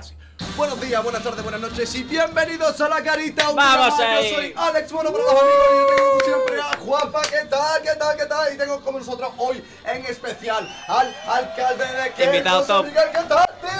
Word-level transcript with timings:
casi. 0.00 0.14
Buenos 0.56 0.80
días, 0.80 1.02
buenas 1.02 1.22
tardes, 1.22 1.42
buenas 1.42 1.60
noches 1.60 1.94
y 1.94 2.02
bienvenidos 2.04 2.80
a 2.80 2.88
la 2.88 3.02
carita. 3.02 3.50
Un 3.50 3.56
día 3.56 3.64
Vamos 3.64 3.98
más. 3.98 4.00
ahí. 4.00 4.30
Yo 4.30 4.36
soy 4.36 4.54
Alex 4.56 4.92
Bueno 4.92 5.12
para 5.12 5.24
los 5.24 5.32
amigos 5.42 5.66
y 5.70 5.94
tengo 5.94 6.08
como 6.10 6.20
siempre 6.24 6.60
a 6.60 6.76
Juanpa. 6.78 7.22
¿Qué 7.22 7.44
tal? 7.50 7.82
¿Qué 7.82 7.94
tal? 7.98 8.16
¿Qué 8.16 8.26
tal? 8.26 8.54
Y 8.54 8.56
tengo 8.56 8.80
como 8.80 8.98
nosotros 8.98 9.30
hoy 9.36 9.62
en 9.84 10.06
especial 10.06 10.66
al 10.88 11.14
alcalde 11.28 11.84
de 11.84 12.12
que 12.14 12.24
Invitado 12.24 12.64
top. 12.64 12.86
Miguel. 12.86 13.04
¿Qué 13.12 13.22
tal, 13.28 13.46
tío? 13.60 13.70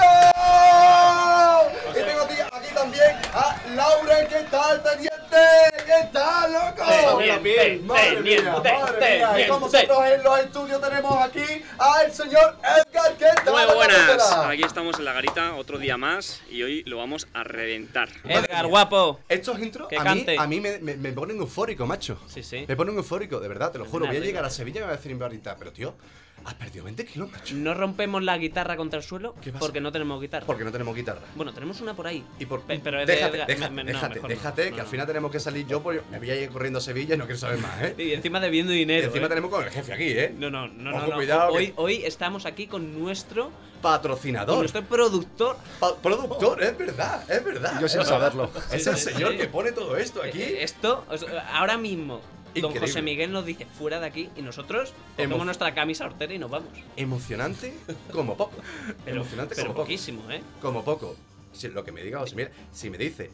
Y 1.90 2.04
tengo 2.04 2.22
aquí 2.52 2.74
también 2.74 3.16
a 3.32 3.56
Laura. 3.74 4.26
¿Qué 4.28 4.46
tal, 4.50 4.82
teniente? 4.82 5.16
¿Qué 5.86 6.08
tal, 6.12 6.52
loco? 6.52 6.84
Teniente, 7.18 7.80
Madre 7.84 8.02
teniente, 8.16 8.42
mía, 8.42 8.52
madre 8.52 8.98
teniente. 8.98 9.16
mía. 9.16 9.40
Y 9.40 9.48
con 9.48 9.60
nosotros 9.60 10.04
en 10.06 10.22
los 10.22 10.38
estudios 10.40 10.80
tenemos 10.82 11.24
aquí 11.24 11.64
al 11.78 12.12
señor 12.12 12.56
Edgar. 12.62 12.89
¿Qué 13.20 13.26
tal? 13.44 13.66
Muy 13.66 13.74
buenas, 13.76 14.32
aquí 14.46 14.62
estamos 14.62 14.98
en 14.98 15.04
la 15.04 15.12
garita 15.12 15.54
otro 15.56 15.78
día 15.78 15.98
más 15.98 16.40
y 16.50 16.62
hoy 16.62 16.82
lo 16.84 16.96
vamos 16.96 17.28
a 17.34 17.44
reventar. 17.44 18.08
Edgar, 18.24 18.66
guapo. 18.66 19.20
Estos 19.28 19.58
intros 19.60 19.88
Que 19.88 19.96
a 19.98 20.00
mí, 20.00 20.06
cante. 20.06 20.36
a 20.38 20.46
mí 20.46 20.58
me, 20.58 20.78
me- 20.78 20.96
me 20.96 21.12
ponen 21.12 21.36
eufórico, 21.36 21.86
macho. 21.86 22.18
Sí, 22.28 22.42
sí. 22.42 22.64
Me 22.66 22.76
ponen 22.76 22.96
eufórico, 22.96 23.38
de 23.38 23.46
verdad, 23.48 23.72
te 23.72 23.78
lo 23.78 23.84
juro. 23.84 24.06
Voy 24.06 24.16
a 24.16 24.20
llegar 24.20 24.44
a 24.46 24.48
Sevilla 24.50 24.78
y 24.78 24.80
me 24.80 24.86
voy 24.86 24.94
a 24.94 24.96
decir 24.96 25.12
en 25.12 25.18
barrita, 25.18 25.54
pero 25.58 25.70
tío, 25.70 25.94
has 26.44 26.54
perdido 26.54 26.84
20 26.84 27.04
kilos, 27.04 27.30
macho. 27.30 27.54
No 27.54 27.74
rompemos 27.74 28.22
la 28.22 28.36
guitarra 28.38 28.76
contra 28.76 28.98
el 28.98 29.02
suelo 29.04 29.34
porque 29.58 29.80
no 29.80 29.92
tenemos 29.92 30.20
guitarra. 30.20 30.46
Porque 30.46 30.64
no 30.64 30.72
tenemos 30.72 30.94
guitarra. 30.94 31.20
Bueno, 31.34 31.52
tenemos 31.52 31.80
una 31.80 31.94
por 31.94 32.06
ahí. 32.06 32.24
Y 32.38 32.46
por, 32.46 32.62
Pe- 32.62 32.80
pero 32.82 33.00
es 33.00 33.06
de 33.06 33.14
déjate, 33.16 33.36
déjate, 33.38 33.58
Me- 33.58 33.70
me- 33.70 33.92
déjate, 33.92 34.20
no. 34.20 34.28
déjate, 34.28 34.70
No, 34.70 34.74
que 34.76 34.80
al 34.80 34.86
no. 34.86 34.90
final 34.90 35.06
tenemos 35.06 35.30
que 35.32 35.40
salir 35.40 35.66
yo, 35.66 35.82
porque 35.82 36.00
me 36.10 36.18
voy 36.18 36.30
a 36.30 36.36
ir 36.40 36.48
corriendo 36.50 36.78
a 36.78 36.82
Sevilla 36.82 37.14
y 37.14 37.18
no 37.18 37.24
quiero 37.24 37.38
saber 37.38 37.58
más, 37.58 37.80
¿eh? 37.82 37.94
Y 37.98 38.12
encima 38.12 38.40
debiendo 38.40 38.72
dinero. 38.72 39.06
Encima 39.06 39.26
¿eh? 39.26 39.28
tenemos 39.28 39.50
con 39.50 39.62
el 39.64 39.70
jefe 39.70 39.92
aquí, 39.92 40.08
¿eh? 40.08 40.34
No, 40.38 40.50
no, 40.50 40.66
no, 40.68 40.90
Ojo, 40.90 41.00
no, 41.00 41.06
no. 41.08 41.14
cuidado, 41.16 41.52
Hoy, 41.52 41.66
que- 41.68 41.72
hoy 41.76 42.04
estamos 42.04 42.46
aquí 42.46 42.66
con 42.66 42.98
nuestro, 42.98 43.44
con 43.44 43.82
Patrocinador. 43.82 44.58
nuestro 44.58 44.82
productor. 44.82 45.56
Pa- 45.78 45.96
productor, 45.96 46.62
es 46.62 46.76
verdad, 46.76 47.30
es 47.30 47.44
verdad. 47.44 47.80
Yo 47.80 47.88
sin 47.88 48.04
saberlo. 48.04 48.50
Es 48.72 48.86
el 48.86 48.96
señor 48.96 49.36
que 49.36 49.46
pone 49.46 49.72
todo 49.72 49.96
esto 49.96 50.22
aquí. 50.22 50.42
Esto, 50.42 51.04
ahora 51.52 51.76
mismo, 51.78 52.20
don. 52.54 52.74
José 52.76 53.02
Miguel 53.02 53.30
nos 53.32 53.44
dice 53.46 53.66
fuera 53.66 54.00
de 54.00 54.06
aquí 54.06 54.30
y 54.36 54.42
nosotros 54.42 54.92
cogemos 55.16 55.38
Emo- 55.40 55.44
nuestra 55.44 55.74
camisa 55.74 56.06
hortera 56.06 56.32
y 56.34 56.38
nos 56.38 56.50
vamos. 56.50 56.70
Emocionante 56.96 57.74
como 58.12 58.36
poco. 58.36 58.56
Pero, 59.04 59.20
Emocionante 59.20 59.54
pero 59.54 59.66
como 59.68 59.74
poco. 59.76 59.84
poquísimo, 59.84 60.30
¿eh? 60.30 60.42
Como 60.60 60.84
poco. 60.84 61.16
Si, 61.52 61.68
lo 61.68 61.84
que 61.84 61.92
me 61.92 62.02
diga 62.02 62.18
José 62.20 62.36
Miguel, 62.36 62.52
si 62.72 62.90
me 62.90 62.98
dice, 62.98 63.30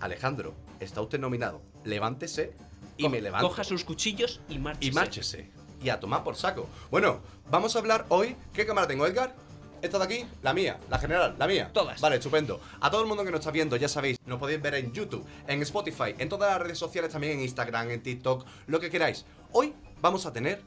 Alejandro, 0.00 0.54
está 0.80 1.00
usted 1.00 1.18
nominado, 1.20 1.62
levántese 1.84 2.52
y 2.96 3.04
Co- 3.04 3.08
me 3.10 3.20
levanto. 3.20 3.48
Coja 3.48 3.64
sus 3.64 3.84
cuchillos 3.84 4.40
y 4.48 4.58
márchese. 4.58 4.88
y 4.90 4.92
márchese. 4.94 5.50
Y 5.82 5.88
a 5.88 5.98
tomar 5.98 6.22
por 6.24 6.36
saco. 6.36 6.68
Bueno, 6.90 7.20
vamos 7.50 7.74
a 7.74 7.78
hablar 7.78 8.04
hoy. 8.10 8.36
¿Qué 8.52 8.66
cámara 8.66 8.86
tengo, 8.86 9.06
Edgar? 9.06 9.34
¿Esta 9.82 9.98
de 9.98 10.04
aquí? 10.04 10.26
La 10.42 10.52
mía, 10.52 10.78
la 10.90 10.98
general, 10.98 11.36
la 11.38 11.46
mía. 11.46 11.70
Todas. 11.72 12.00
Vale, 12.00 12.16
estupendo. 12.16 12.60
A 12.80 12.90
todo 12.90 13.00
el 13.00 13.08
mundo 13.08 13.24
que 13.24 13.30
nos 13.30 13.40
está 13.40 13.50
viendo, 13.50 13.76
ya 13.76 13.88
sabéis, 13.88 14.18
nos 14.26 14.38
podéis 14.38 14.60
ver 14.60 14.74
en 14.74 14.92
YouTube, 14.92 15.24
en 15.46 15.62
Spotify, 15.62 16.14
en 16.18 16.28
todas 16.28 16.50
las 16.50 16.60
redes 16.60 16.78
sociales, 16.78 17.10
también 17.10 17.34
en 17.34 17.40
Instagram, 17.40 17.90
en 17.90 18.02
TikTok, 18.02 18.46
lo 18.66 18.78
que 18.78 18.90
queráis. 18.90 19.24
Hoy 19.52 19.72
vamos 20.02 20.26
a 20.26 20.32
tener 20.32 20.62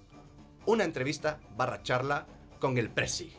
una 0.65 0.83
entrevista 0.83 1.39
barra 1.55 1.83
charla 1.83 2.25
con 2.59 2.77
el 2.77 2.89
Presi. 2.89 3.33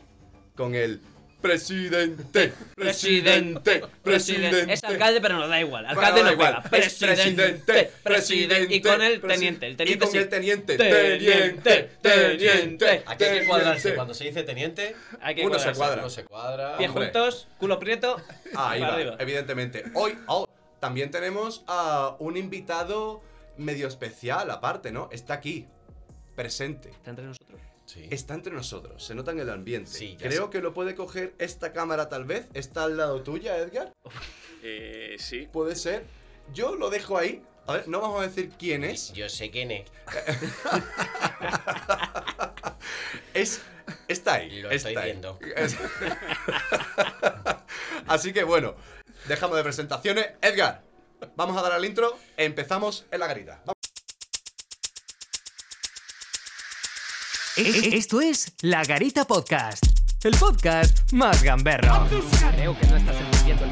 Con 0.55 0.75
el 0.75 1.01
presidente. 1.45 2.53
Presidente, 2.75 3.83
presidente. 4.01 4.73
Es 4.73 4.83
alcalde, 4.83 5.21
pero 5.21 5.35
nos 5.37 5.47
da 5.47 5.59
igual. 5.59 5.85
Alcalde 5.85 6.35
Bueno, 6.35 6.63
no. 6.63 6.77
Es 6.77 6.95
Presidente, 6.95 7.91
presidente. 8.03 8.75
Y 8.75 8.81
con 8.81 9.01
el 9.01 9.21
teniente. 9.21 9.67
El 9.67 9.77
teniente 9.77 10.05
y 10.05 10.07
con 10.07 10.11
sí. 10.11 10.17
el 10.17 10.29
teniente. 10.29 10.77
Teniente, 10.77 11.91
teniente. 12.01 13.03
Aquí 13.05 13.23
hay 13.23 13.39
que 13.39 13.45
cuadrarse. 13.45 13.95
Cuando 13.95 14.13
se 14.13 14.23
dice 14.23 14.43
teniente, 14.43 14.95
Hay 15.21 15.35
que 15.35 15.45
Uno 15.45 15.59
se 15.59 15.71
cuadrarse. 15.73 15.77
cuadra. 15.77 16.01
uno 16.01 16.09
se 16.09 16.23
cuadra. 16.25 16.77
Pies 16.77 16.89
Hombre. 16.89 17.05
juntos, 17.05 17.47
culo 17.59 17.79
prieto. 17.79 18.21
Ahí 18.55 18.81
va, 18.81 18.93
arriba. 18.93 19.15
evidentemente. 19.19 19.83
Hoy 19.93 20.17
oh, 20.27 20.47
también 20.79 21.11
tenemos 21.11 21.63
a 21.67 22.15
un 22.19 22.37
invitado 22.37 23.21
medio 23.57 23.87
especial, 23.87 24.49
aparte, 24.49 24.91
¿no? 24.91 25.09
Está 25.11 25.35
aquí, 25.35 25.67
presente. 26.35 26.89
¿Está 26.89 27.11
entre 27.11 27.25
nosotros? 27.25 27.61
Sí. 27.95 28.07
Está 28.11 28.33
entre 28.35 28.53
nosotros, 28.53 29.03
se 29.03 29.15
nota 29.15 29.31
en 29.31 29.39
el 29.39 29.49
ambiente. 29.49 29.89
Sí, 29.89 30.17
Creo 30.19 30.45
sé. 30.45 30.49
que 30.51 30.61
lo 30.61 30.73
puede 30.73 30.93
coger 30.95 31.33
esta 31.39 31.71
cámara 31.73 32.09
tal 32.09 32.25
vez. 32.25 32.45
¿Está 32.53 32.83
al 32.83 32.97
lado 32.97 33.23
tuya, 33.23 33.57
Edgar? 33.57 33.91
Eh, 34.67 35.17
sí. 35.19 35.47
Puede 35.51 35.75
ser. 35.75 36.05
Yo 36.51 36.75
lo 36.75 36.89
dejo 36.89 37.19
ahí. 37.19 37.43
A 37.67 37.73
ver, 37.73 37.87
no 37.87 38.01
vamos 38.01 38.23
a 38.23 38.27
decir 38.27 38.49
quién 38.57 38.83
es. 38.83 39.13
Yo 39.13 39.29
sé 39.29 39.51
quién 39.51 39.69
es. 39.71 39.87
Es. 43.33 43.61
Está 44.07 44.35
ahí. 44.35 44.61
Lo 44.61 44.71
está 44.71 44.89
estoy 44.89 45.03
ahí. 45.03 45.11
viendo. 45.11 45.37
Así 48.07 48.33
que 48.33 48.43
bueno, 48.43 48.75
dejamos 49.27 49.57
de 49.57 49.63
presentaciones. 49.63 50.27
Edgar, 50.41 50.83
vamos 51.35 51.57
a 51.57 51.61
dar 51.61 51.73
al 51.73 51.85
intro. 51.85 52.17
Empezamos 52.37 53.05
en 53.11 53.19
la 53.19 53.27
garita. 53.27 53.61
Esto 57.57 58.19
es 58.19 58.53
La 58.61 58.83
Garita 58.83 59.25
Podcast, 59.25 59.85
el 60.23 60.35
podcast 60.35 61.13
más 61.13 61.41
gamberro. 61.41 62.05
Creo 62.53 62.77
que 62.77 62.87
no 62.87 62.97
estás 62.97 63.15
entendiendo 63.15 63.63
el 63.63 63.71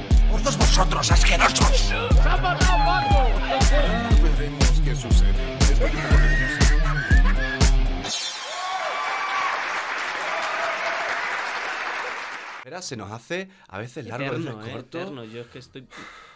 Espera, 12.57 12.81
se 12.81 12.95
nos 12.95 13.11
hace 13.11 13.49
a 13.67 13.77
veces 13.79 14.05
largo, 14.05 14.25
a 14.25 14.27
Eterno, 14.29 14.55
veces 14.57 14.69
eh, 14.69 14.71
corto. 14.73 14.97
eterno. 14.99 15.23
Yo 15.25 15.41
es 15.41 15.47
que 15.47 15.59
estoy. 15.59 15.87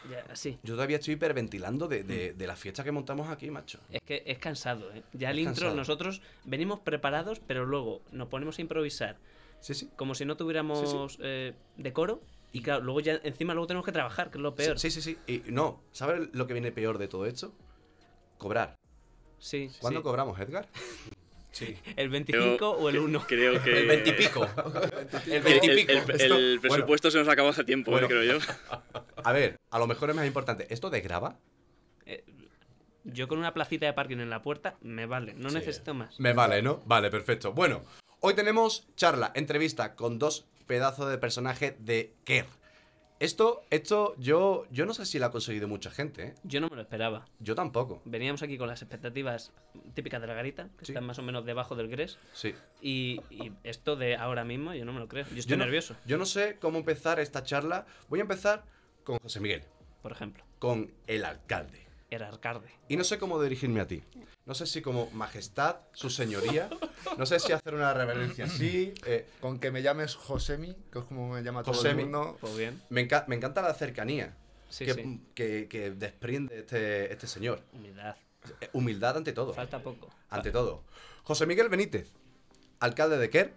Ya. 0.10 0.24
Yo 0.64 0.76
todavía 0.76 0.98
estoy 0.98 1.16
hiperventilando 1.16 1.88
de, 1.88 2.04
de- 2.04 2.34
de 2.34 2.48
la 2.48 2.56
fiesta 2.56 2.84
que 2.84 2.92
montamos 2.92 3.30
aquí, 3.30 3.50
macho. 3.52 3.80
Es 3.92 4.02
que 4.06 4.24
es 4.26 4.38
cansado, 4.40 4.92
¿eh? 4.94 5.04
Ya 5.14 5.32
el 5.32 5.40
Es 5.40 5.46
intro, 5.46 5.54
cansado. 5.64 5.76
nosotros 5.76 6.22
venimos 6.46 6.80
preparados, 6.80 7.40
pero 7.46 7.66
luego 7.66 8.02
nos 8.12 8.28
ponemos 8.30 8.58
a 8.58 8.62
improvisar 8.62 9.18
Sí, 9.60 9.74
sí. 9.74 9.90
como 9.96 10.16
si 10.16 10.24
no 10.26 10.38
tuviéramos 10.38 11.18
eh, 11.22 11.54
decoro. 11.78 12.22
Y 12.54 12.62
claro, 12.62 12.84
luego 12.84 13.02
ya 13.02 13.20
encima 13.24 13.54
luego 13.54 13.68
tenemos 13.68 13.86
que 13.86 13.92
trabajar, 13.92 14.32
que 14.32 14.38
es 14.38 14.42
lo 14.42 14.56
peor. 14.56 14.80
Sí, 14.80 14.90
sí, 14.90 15.02
sí. 15.02 15.18
Y 15.28 15.44
no, 15.52 15.82
¿sabes 15.92 16.30
lo 16.34 16.48
que 16.48 16.54
viene 16.54 16.72
peor 16.72 16.98
de 16.98 17.08
todo 17.10 17.26
esto? 17.26 17.54
Cobrar. 18.38 18.76
Sí, 19.40 19.70
¿Cuándo 19.80 20.00
sí. 20.00 20.04
cobramos, 20.04 20.40
Edgar? 20.40 20.68
Sí. 21.58 21.76
¿El 21.96 22.10
25 22.10 22.70
o 22.70 22.90
el 22.90 23.00
1? 23.00 23.26
Creo 23.28 23.64
que. 23.64 23.80
El 23.80 23.88
veintipico. 23.88 24.46
El 25.26 25.34
El, 25.34 25.42
veintipico. 25.42 25.92
el- 25.92 25.98
el 26.10 26.56
Esto- 26.56 26.62
presupuesto 26.62 27.12
se 27.12 27.18
nos 27.20 27.28
acabó 27.28 27.50
hace 27.50 27.64
tiempo, 27.64 27.92
Bueno. 27.92 28.08
eh, 28.08 28.10
creo 28.10 28.24
yo. 28.24 28.40
A 29.24 29.32
ver, 29.32 29.58
a 29.72 29.80
lo 29.80 29.88
mejor 29.88 30.10
es 30.10 30.16
más 30.16 30.26
importante. 30.28 30.68
¿Esto 30.70 30.90
desgraba? 30.90 31.38
Yo 33.04 33.28
con 33.30 33.40
una 33.40 33.54
placita 33.54 33.86
de 33.86 33.94
parking 33.94 34.18
en 34.18 34.30
la 34.30 34.42
puerta 34.42 34.76
me 34.82 35.06
vale, 35.06 35.34
no 35.34 35.50
necesito 35.50 35.94
más. 35.94 36.20
Me 36.20 36.34
vale, 36.34 36.62
¿no? 36.62 36.82
Vale, 36.86 37.10
perfecto. 37.10 37.54
Bueno, 37.54 37.84
hoy 38.20 38.34
tenemos 38.34 38.86
charla, 38.98 39.32
entrevista 39.34 39.96
con 39.96 40.20
dos 40.20 40.46
pedazos 40.68 41.10
de 41.10 41.18
personaje 41.18 41.78
de 41.80 42.14
Kerr. 42.26 42.48
Esto, 43.20 43.64
esto, 43.72 44.14
yo, 44.20 44.66
yo 44.70 44.86
no 44.86 44.94
sé 44.94 45.04
si 45.06 45.18
lo 45.18 45.26
ha 45.26 45.32
conseguido 45.32 45.68
mucha 45.68 45.90
gente, 45.90 46.24
¿eh? 46.24 46.36
Yo 46.44 46.62
no 46.62 46.70
me 46.70 46.76
lo 46.76 46.84
esperaba. 46.84 47.26
Yo 47.40 47.56
tampoco. 47.56 48.00
Veníamos 48.06 48.44
aquí 48.44 48.60
con 48.60 48.68
las 48.68 48.84
expectativas 48.84 49.52
típicas 49.96 50.22
de 50.22 50.28
la 50.28 50.36
garita, 50.36 50.70
que 50.78 50.86
Sí. 50.86 50.92
están 50.92 51.04
más 51.04 51.18
o 51.18 51.24
menos 51.24 51.44
debajo 51.44 51.76
del 51.76 51.88
gres. 51.88 52.20
Sí. 52.34 52.54
Y, 52.80 53.20
y 53.32 53.52
esto 53.64 53.96
de 53.96 54.16
ahora 54.18 54.44
mismo, 54.44 54.76
yo 54.76 54.86
no 54.86 54.94
me 54.94 55.00
lo 55.00 55.08
creo. 55.08 55.26
Yo 55.32 55.38
estoy 55.40 55.52
Yo 55.52 55.58
no- 55.58 55.64
nervioso, 55.66 55.96
Yo 56.06 56.20
no 56.20 56.26
sé 56.28 56.58
cómo 56.62 56.78
empezar 56.78 57.20
esta 57.20 57.44
charla. 57.44 57.88
Voy 58.08 58.20
a 58.20 58.22
empezar 58.22 58.66
con 59.04 59.18
José 59.18 59.40
Miguel, 59.40 59.64
por 60.04 60.12
ejemplo. 60.12 60.44
con 60.60 60.92
el 61.08 61.26
alcalde. 61.26 61.87
Era 62.10 62.30
alcalde. 62.30 62.70
Y 62.88 62.96
no 62.96 63.04
sé 63.04 63.18
cómo 63.20 63.42
dirigirme 63.42 63.82
a 63.82 63.88
ti. 63.88 64.02
No 64.46 64.54
sé 64.54 64.66
si 64.66 64.82
como 64.82 65.10
majestad, 65.12 65.78
su 65.92 66.10
señoría. 66.10 66.70
No 67.18 67.26
sé 67.26 67.38
si 67.40 67.52
hacer 67.52 67.74
una 67.76 67.94
reverencia 67.94 68.46
así. 68.46 68.94
eh, 69.06 69.28
Con 69.42 69.60
que 69.60 69.72
me 69.72 69.82
llames 69.82 70.16
Josemi, 70.16 70.74
que 70.92 71.00
es 71.00 71.06
como 71.06 71.34
me 71.34 71.44
llama 71.44 71.64
todo 71.64 71.74
Josemi. 71.76 72.04
el 72.04 72.10
mundo. 72.10 72.38
Pues 72.40 72.56
bien. 72.58 72.82
me, 72.90 73.06
enca- 73.08 73.26
me 73.28 73.36
encanta 73.36 73.62
la 73.62 73.74
cercanía 73.74 74.38
Sí, 74.70 74.86
que, 74.86 74.94
sí. 74.94 75.22
que- 75.36 75.68
que 75.70 75.92
desprende 75.92 76.60
este, 76.60 77.12
este 77.12 77.28
señor. 77.28 77.62
Humildad. 77.74 78.16
Eh, 78.62 78.70
Humildad 78.72 79.18
ante 79.18 79.34
todo. 79.34 79.54
Falta 79.54 79.80
poco. 79.84 80.10
Ante 80.30 80.52
todo. 80.52 80.84
José 81.24 81.46
Miguel 81.46 81.68
Benítez, 81.68 82.14
alcalde 82.80 83.18
de 83.18 83.30
Quer, 83.30 83.54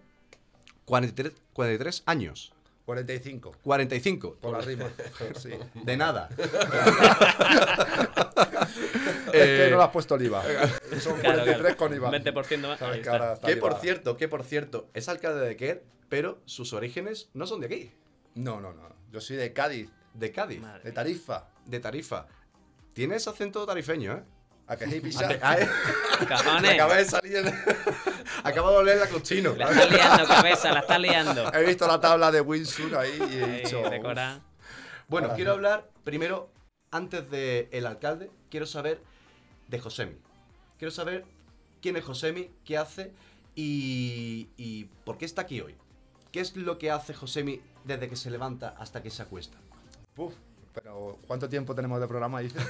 43, 0.86 1.32
43 1.52 2.02
años. 2.06 2.52
45. 2.84 3.56
45. 3.62 4.36
Por 4.40 4.52
la 4.52 4.60
rima. 4.60 4.88
Sí. 5.38 5.50
De 5.74 5.96
nada. 5.96 6.28
es 6.38 6.48
Eh, 9.32 9.62
que 9.64 9.70
no 9.70 9.76
le 9.78 9.82
has 9.84 9.90
puesto 9.90 10.14
el 10.16 10.24
IVA. 10.26 10.42
Son 11.00 11.18
Claro, 11.20 11.44
43 11.44 11.58
claro. 11.60 11.76
con 11.76 11.94
IVA. 11.94 12.10
20% 12.10 12.68
más. 12.68 12.82
Ahí 12.82 13.02
que 13.02 13.10
está. 13.10 13.38
por 13.60 13.74
cierto, 13.80 14.16
que 14.16 14.28
por 14.28 14.44
cierto, 14.44 14.88
es 14.94 15.08
alcalde 15.08 15.46
de 15.46 15.56
Quer, 15.56 15.84
pero 16.08 16.40
sus 16.46 16.72
orígenes 16.72 17.28
no 17.34 17.46
son 17.46 17.60
de 17.60 17.66
aquí, 17.66 17.92
No, 18.34 18.60
no, 18.60 18.72
no. 18.72 18.88
Yo 19.12 19.20
soy 19.20 19.36
de 19.36 19.52
Cádiz, 19.52 19.90
de 20.14 20.32
Cádiz, 20.32 20.60
Madre 20.60 20.82
de 20.84 20.92
Tarifa. 20.92 21.48
de 21.66 21.80
Tarifa. 21.80 22.26
Tienes 22.92 23.26
acento 23.28 23.64
tarifeño, 23.66 24.12
¿eh? 24.14 24.22
¿A 24.66 24.76
que 24.76 24.86
sí, 24.86 25.00
Cajones. 26.28 26.74
Acaba 26.74 26.96
de 26.96 27.04
salir. 27.04 27.44
Acaba 28.44 28.70
de 28.70 28.76
oler 28.78 28.98
la 28.98 29.08
cochino. 29.08 29.54
La 29.54 29.70
estás 29.70 29.90
liando, 29.90 30.26
cabeza, 30.26 30.72
la 30.72 30.80
estás 30.80 31.00
liando. 31.00 31.52
He 31.54 31.64
visto 31.64 31.86
la 31.86 32.00
tabla 32.00 32.30
de 32.30 32.40
Windsor 32.40 32.94
ahí 32.96 33.18
y 33.18 33.36
he 33.36 33.46
dicho. 33.62 33.82
Bueno, 33.82 35.26
Ahora 35.26 35.34
quiero 35.34 35.52
hablar 35.52 35.90
primero, 36.04 36.50
antes 36.90 37.30
de 37.30 37.68
el 37.72 37.86
alcalde, 37.86 38.30
quiero 38.50 38.66
saber 38.66 39.02
de 39.68 39.78
Josemi. 39.78 40.16
Quiero 40.78 40.92
saber 40.92 41.24
quién 41.82 41.96
es 41.96 42.04
Josemi, 42.04 42.50
qué 42.64 42.78
hace 42.78 43.12
y, 43.54 44.48
y 44.56 44.84
por 45.04 45.18
qué 45.18 45.24
está 45.24 45.42
aquí 45.42 45.60
hoy. 45.60 45.76
¿Qué 46.32 46.40
es 46.40 46.56
lo 46.56 46.78
que 46.78 46.90
hace 46.90 47.12
Josemi 47.12 47.60
desde 47.84 48.08
que 48.08 48.16
se 48.16 48.30
levanta 48.30 48.74
hasta 48.78 49.02
que 49.02 49.10
se 49.10 49.22
acuesta? 49.22 49.58
Puf, 50.14 50.34
pero 50.72 51.18
¿cuánto 51.26 51.48
tiempo 51.48 51.74
tenemos 51.74 52.00
de 52.00 52.06
programa? 52.06 52.40
Dice. 52.40 52.58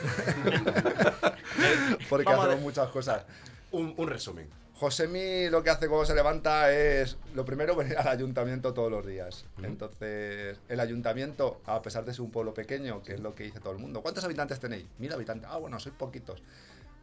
Porque 2.08 2.24
Vamos 2.24 2.46
hacemos 2.46 2.62
muchas 2.62 2.88
cosas. 2.88 3.24
Un, 3.70 3.94
un 3.96 4.08
resumen. 4.08 4.48
Josemi 4.80 5.50
lo 5.50 5.62
que 5.62 5.68
hace 5.68 5.88
cuando 5.88 6.06
se 6.06 6.14
levanta 6.14 6.72
es, 6.72 7.18
lo 7.34 7.44
primero, 7.44 7.76
venir 7.76 7.98
al 7.98 8.08
ayuntamiento 8.08 8.72
todos 8.72 8.90
los 8.90 9.06
días. 9.06 9.44
Entonces, 9.62 10.58
el 10.70 10.80
ayuntamiento, 10.80 11.60
a 11.66 11.82
pesar 11.82 12.06
de 12.06 12.14
ser 12.14 12.22
un 12.22 12.30
pueblo 12.30 12.54
pequeño, 12.54 13.02
que 13.02 13.12
es 13.12 13.20
lo 13.20 13.34
que 13.34 13.44
dice 13.44 13.60
todo 13.60 13.74
el 13.74 13.78
mundo, 13.78 14.00
¿cuántos 14.00 14.24
habitantes 14.24 14.58
tenéis? 14.58 14.86
Mil 14.98 15.12
habitantes. 15.12 15.50
Ah, 15.52 15.58
bueno, 15.58 15.78
sois 15.78 15.94
poquitos. 15.94 16.42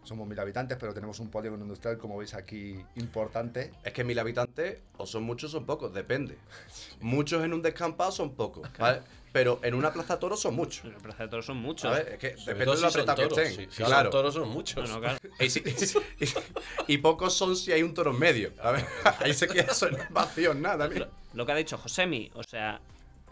Somos 0.02 0.28
mil 0.28 0.40
habitantes, 0.40 0.76
pero 0.80 0.92
tenemos 0.92 1.20
un 1.20 1.30
polígono 1.30 1.66
industrial, 1.66 2.00
como 2.00 2.18
veis 2.18 2.34
aquí, 2.34 2.84
importante. 2.96 3.72
Es 3.84 3.94
que 3.94 4.04
mil 4.04 4.18
habitantes 4.18 4.82
o 4.98 5.06
son 5.06 5.22
muchos 5.22 5.54
o 5.54 5.58
son 5.58 5.68
pocos, 5.68 5.94
depende. 5.94 6.40
Muchos 7.02 7.44
en 7.44 7.54
un 7.54 7.62
descampado 7.62 8.12
son 8.12 8.34
pocos, 8.34 8.68
¿vale? 8.80 9.02
Pero 9.34 9.60
en 9.64 9.74
una 9.76 9.92
plaza 9.94 10.18
toro 10.20 10.36
son 10.38 10.56
muchos. 10.56 10.86
Los 10.86 11.02
Plaza 11.04 11.24
de 11.24 11.30
Toros 11.30 11.46
son 11.46 11.58
muchos. 11.58 11.92
¿sabes? 11.92 12.08
Es 12.14 12.18
que 12.18 12.30
depende 12.30 12.60
de 12.60 12.66
lo 12.66 12.78
si 12.78 12.86
apretado 12.86 13.16
que 13.18 13.28
toros, 13.28 13.38
estén. 13.48 13.70
si- 13.70 13.76
si 13.76 13.84
claro. 13.84 14.04
son 14.04 14.12
toros 14.12 14.34
son 14.34 14.50
muchos. 14.50 14.90
No, 14.90 14.96
no, 14.96 15.02
claro. 15.02 15.18
Y, 15.40 15.50
si- 15.50 15.64
y- 15.66 16.94
y 16.94 16.98
pocos 17.00 17.34
son 17.34 17.56
si 17.56 17.72
hay 17.72 17.84
un 17.84 17.94
toro 17.94 18.12
en 18.12 18.20
medio. 18.20 18.54
A 18.62 18.72
ver, 18.72 18.86
ahí 19.20 19.34
se 19.34 19.48
queda 19.48 19.72
eso 19.72 19.88
en 19.90 19.98
vacío, 20.10 20.54
nada. 20.54 20.88
Lo, 20.88 21.08
lo 21.34 21.46
que 21.46 21.52
ha 21.52 21.56
dicho 21.56 21.78
Josemi, 21.78 22.32
o 22.34 22.44
sea, 22.44 22.80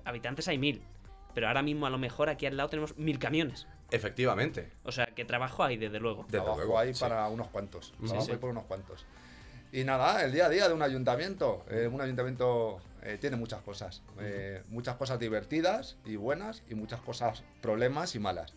habitantes 0.04 0.48
hay 0.48 0.58
mil. 0.58 0.82
Pero 1.34 1.48
ahora 1.48 1.62
mismo 1.64 1.86
a 1.86 1.90
lo 1.90 1.98
mejor 1.98 2.30
aquí 2.30 2.46
al 2.46 2.56
lado 2.56 2.70
tenemos 2.70 2.98
mil 2.98 3.18
camiones. 3.20 3.68
Efectivamente. 3.92 4.72
O 4.84 4.92
sea, 4.92 5.08
que 5.08 5.26
trabajo 5.26 5.64
hay, 5.64 5.78
desde 5.78 6.00
luego. 6.00 6.24
Desde 6.24 6.38
Trabajo 6.40 6.58
luego, 6.58 6.80
hay 6.80 6.94
sí. 6.94 7.00
para 7.02 7.28
unos 7.28 7.48
cuantos. 7.50 7.88
Sí, 8.00 8.06
Trabajo 8.08 8.26
sí. 8.26 8.32
hay 8.32 8.38
por 8.38 8.50
unos 8.52 8.64
cuantos. 8.66 9.06
Y 9.72 9.84
nada, 9.84 10.24
el 10.24 10.32
día 10.32 10.46
a 10.46 10.50
día 10.50 10.68
de 10.68 10.74
un 10.74 10.82
ayuntamiento. 10.82 11.66
Eh, 11.70 11.88
un 11.92 12.00
ayuntamiento 12.00 12.80
eh, 13.06 13.18
tiene 13.20 13.38
muchas 13.38 13.62
cosas. 13.62 14.02
Eh, 14.20 14.64
muchas 14.68 14.96
cosas 14.96 15.20
divertidas 15.20 15.98
y 16.06 16.16
buenas 16.16 16.64
y 16.70 16.76
muchas 16.76 17.00
cosas 17.02 17.44
problemas 17.62 18.16
y 18.16 18.20
malas. 18.20 18.54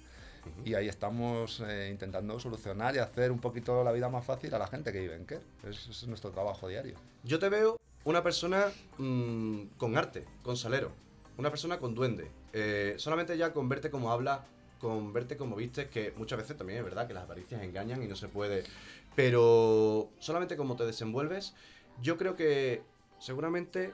Y 0.64 0.74
ahí 0.74 0.88
estamos 0.88 1.60
eh, 1.60 1.88
intentando 1.90 2.40
solucionar 2.40 2.94
y 2.94 2.98
hacer 2.98 3.30
un 3.30 3.40
poquito 3.40 3.84
la 3.84 3.92
vida 3.92 4.08
más 4.08 4.24
fácil 4.24 4.54
a 4.54 4.58
la 4.58 4.66
gente 4.66 4.92
que 4.92 5.00
vive 5.00 5.14
en. 5.16 5.26
Ese 5.68 5.90
es 5.90 6.06
nuestro 6.06 6.30
trabajo 6.30 6.66
diario. 6.68 6.94
Yo 7.24 7.38
te 7.38 7.48
veo 7.48 7.76
una 8.04 8.22
persona 8.22 8.66
mm, 8.96 9.64
con 9.76 9.96
arte, 9.98 10.24
con 10.42 10.56
salero. 10.56 10.92
Una 11.36 11.50
persona 11.50 11.78
con 11.78 11.94
duende. 11.94 12.30
Eh, 12.52 12.94
solamente 12.96 13.36
ya 13.36 13.52
con 13.52 13.68
verte 13.68 13.90
como 13.90 14.10
habla, 14.10 14.46
con 14.80 15.12
verte 15.12 15.36
como 15.36 15.56
vistes, 15.56 15.88
que 15.88 16.12
muchas 16.16 16.38
veces 16.38 16.56
también 16.56 16.78
es 16.78 16.84
verdad 16.84 17.06
que 17.06 17.14
las 17.14 17.24
apariencias 17.24 17.62
engañan 17.62 18.02
y 18.02 18.06
no 18.06 18.16
se 18.16 18.28
puede. 18.28 18.64
Pero 19.14 20.10
solamente 20.18 20.56
como 20.56 20.74
te 20.74 20.86
desenvuelves, 20.86 21.54
yo 22.00 22.16
creo 22.16 22.34
que 22.34 22.82
seguramente, 23.18 23.92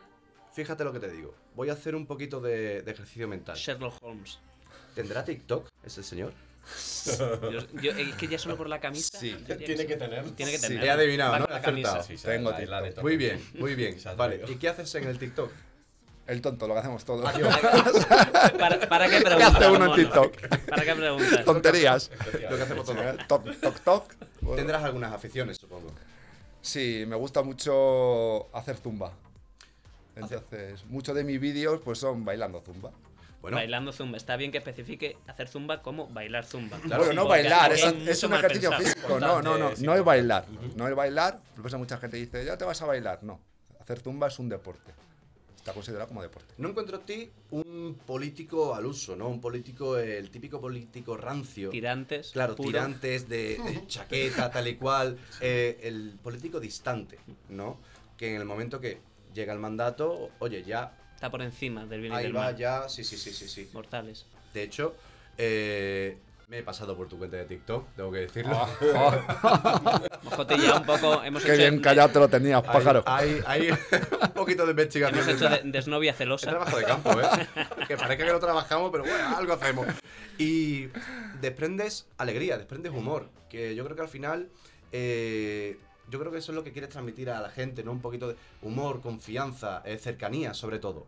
fíjate 0.54 0.84
lo 0.84 0.92
que 0.92 1.00
te 1.00 1.10
digo, 1.10 1.34
voy 1.54 1.68
a 1.70 1.72
hacer 1.74 1.94
un 1.94 2.06
poquito 2.06 2.40
de, 2.40 2.82
de 2.82 2.90
ejercicio 2.92 3.28
mental. 3.28 3.56
Sherlock 3.56 4.02
Holmes. 4.02 4.38
¿Tendrá 4.94 5.24
TikTok 5.24 5.68
ese 5.84 6.02
señor? 6.02 6.32
Yo- 7.52 7.80
yo- 7.82 7.92
es 7.92 8.14
que 8.14 8.26
ya 8.26 8.38
solo 8.38 8.56
por 8.56 8.68
la 8.70 8.80
camisa. 8.80 9.18
Sí. 9.18 9.36
Tiene 9.66 9.86
que 9.86 9.96
tener. 9.96 10.30
Tiene 10.30 10.52
que 10.52 10.58
Sí. 10.58 10.68
tener. 10.68 10.84
He 10.84 10.90
adivinado, 10.90 11.32
Va 11.32 11.38
¿no? 11.40 11.44
con 11.44 11.52
la 11.54 11.58
acertado. 11.60 11.82
camisa. 11.94 12.02
Sí, 12.08 12.16
sí, 12.16 12.24
Tengo 12.24 12.50
la- 12.50 12.58
la 12.58 12.60
TikTok. 12.64 12.82
de 12.84 12.90
todos. 12.92 13.02
Muy 13.02 13.16
bien, 13.18 13.44
muy 13.58 13.74
bien. 13.74 14.00
Se 14.00 14.08
ha 14.08 14.14
Vale, 14.14 14.36
atrevido. 14.36 14.56
¿y 14.56 14.58
qué 14.60 14.68
haces 14.70 14.94
en 14.94 15.04
el 15.08 15.18
TikTok? 15.18 15.50
El 16.26 16.40
tonto, 16.40 16.66
lo 16.66 16.72
que 16.72 16.80
hacemos 16.80 17.04
todos. 17.04 17.30
¿Para, 18.58 18.80
para 18.88 19.08
qué 19.10 19.20
preguntas? 19.20 19.54
hace 19.56 19.66
uno 19.66 19.74
en 19.74 19.80
mono? 19.82 19.94
TikTok? 19.94 20.48
¿Para 20.70 20.84
qué 20.84 20.94
preguntas? 20.94 21.44
Tonterías. 21.44 22.10
Lo 22.50 22.56
que 22.56 22.62
hacemos 22.62 22.86
todos. 22.86 23.26
toc, 23.28 23.60
toc, 23.60 23.80
toc. 23.80 24.14
Bueno, 24.40 24.56
Tendrás 24.56 24.84
algunas 24.84 25.12
aficiones, 25.12 25.58
supongo. 25.58 25.92
Sí, 26.62 27.04
me 27.06 27.16
gusta 27.16 27.42
mucho 27.42 28.48
hacer 28.56 28.78
zumba. 28.78 29.12
Entonces, 30.16 30.84
muchos 30.86 31.14
de 31.14 31.24
mis 31.24 31.40
vídeos 31.40 31.80
pues 31.84 31.98
son 31.98 32.24
bailando 32.24 32.60
zumba. 32.60 32.92
Bueno, 33.40 33.58
Bailando 33.58 33.92
zumba. 33.92 34.16
Está 34.16 34.36
bien 34.36 34.50
que 34.50 34.56
especifique 34.58 35.18
hacer 35.26 35.48
zumba 35.48 35.82
como 35.82 36.08
bailar 36.08 36.46
zumba. 36.46 36.78
Claro, 36.78 37.04
bueno, 37.04 37.22
no 37.24 37.28
bailar, 37.28 37.72
es, 37.74 37.84
mucho 37.94 38.10
es 38.10 38.22
un 38.24 38.32
ejercicio 38.34 38.70
pensado. 38.70 38.94
físico. 38.94 39.20
No, 39.20 39.42
no, 39.42 39.58
no, 39.58 39.70
no 39.76 39.94
es 39.94 40.02
bailar. 40.04 40.46
No 40.76 40.88
es 40.88 40.94
bailar. 40.94 41.40
Por 41.54 41.66
eso 41.66 41.78
mucha 41.78 41.98
gente 41.98 42.16
dice, 42.16 42.42
ya 42.44 42.56
te 42.56 42.64
vas 42.64 42.80
a 42.80 42.86
bailar. 42.86 43.22
No, 43.22 43.38
hacer 43.80 44.00
zumba 44.00 44.28
es 44.28 44.38
un 44.38 44.48
deporte. 44.48 44.92
Está 45.56 45.72
considerado 45.74 46.08
como 46.08 46.22
deporte. 46.22 46.54
no 46.58 46.68
encuentro 46.70 46.98
en 46.98 47.04
ti 47.06 47.30
un 47.50 47.98
político 48.06 48.74
al 48.74 48.84
uso, 48.86 49.14
¿no? 49.16 49.28
Un 49.28 49.40
político, 49.42 49.98
el 49.98 50.30
típico 50.30 50.58
político 50.60 51.16
rancio. 51.16 51.68
Tirantes. 51.70 52.30
Claro, 52.32 52.54
puro. 52.56 52.68
tirantes 52.68 53.28
de, 53.28 53.58
de 53.58 53.86
chaqueta, 53.86 54.50
tal 54.50 54.68
y 54.68 54.76
cual. 54.76 55.18
eh, 55.42 55.80
el 55.82 56.18
político 56.22 56.60
distante, 56.60 57.18
¿no? 57.50 57.78
Que 58.16 58.34
en 58.34 58.40
el 58.40 58.46
momento 58.46 58.80
que 58.80 59.00
llega 59.34 59.52
el 59.52 59.58
mandato, 59.58 60.30
oye, 60.38 60.62
ya, 60.62 60.92
Está 61.14 61.30
por 61.30 61.42
encima 61.42 61.86
del 61.86 62.00
bien 62.00 62.12
y 62.12 62.16
ahí 62.16 62.22
del 62.24 62.36
va, 62.36 62.40
mal. 62.46 62.56
ya, 62.56 62.88
sí, 62.88 63.02
sí, 63.04 63.16
sí, 63.16 63.32
sí, 63.32 63.48
sí. 63.48 63.68
Mortales. 63.72 64.26
De 64.52 64.62
hecho, 64.62 64.94
eh, 65.38 66.18
me 66.48 66.58
he 66.58 66.62
pasado 66.62 66.96
por 66.96 67.08
tu 67.08 67.16
cuenta 67.16 67.36
de 67.38 67.44
TikTok, 67.46 67.86
tengo 67.96 68.12
que 68.12 68.18
decirlo. 68.18 68.66
Hemos 70.22 70.34
cotillado 70.34 70.80
un 70.80 70.86
poco. 70.86 71.22
Hemos 71.22 71.42
Qué 71.42 71.52
hecho 71.54 71.58
bien 71.62 71.80
callado 71.80 72.08
te 72.10 72.18
lo 72.18 72.28
tenías, 72.28 72.62
Hay- 72.62 72.72
pájaro. 72.72 73.02
Hay, 73.06 73.40
hay 73.46 73.70
un 74.22 74.30
poquito 74.34 74.64
de 74.64 74.70
investigación. 74.72 75.18
Hemos 75.20 75.34
hecho 75.34 75.48
de, 75.48 75.62
desnovia 75.70 76.10
Es 76.12 76.18
celosa. 76.18 76.50
trabajo 76.50 76.76
de 76.76 76.84
campo, 76.84 77.10
¿eh? 77.12 77.24
que 77.88 77.96
parezca 77.96 78.24
que 78.26 78.32
no 78.32 78.38
trabajamos, 78.38 78.90
pero 78.90 79.04
bueno, 79.04 79.36
algo 79.36 79.52
hacemos. 79.54 79.86
Y 80.38 80.88
desprendes 81.40 82.06
alegría, 82.18 82.58
desprendes 82.58 82.92
humor, 82.92 83.30
que 83.48 83.74
yo 83.74 83.84
creo 83.84 83.96
que 83.96 84.02
al 84.02 84.08
final, 84.08 84.48
eh, 84.92 85.78
yo 86.10 86.18
creo 86.18 86.30
que 86.32 86.38
eso 86.38 86.52
es 86.52 86.56
lo 86.56 86.64
que 86.64 86.72
quieres 86.72 86.90
transmitir 86.90 87.30
a 87.30 87.40
la 87.40 87.50
gente, 87.50 87.82
¿no? 87.84 87.92
Un 87.92 88.00
poquito 88.00 88.28
de 88.28 88.36
humor, 88.62 89.00
confianza, 89.00 89.82
eh, 89.84 89.98
cercanía, 89.98 90.54
sobre 90.54 90.78
todo. 90.78 91.06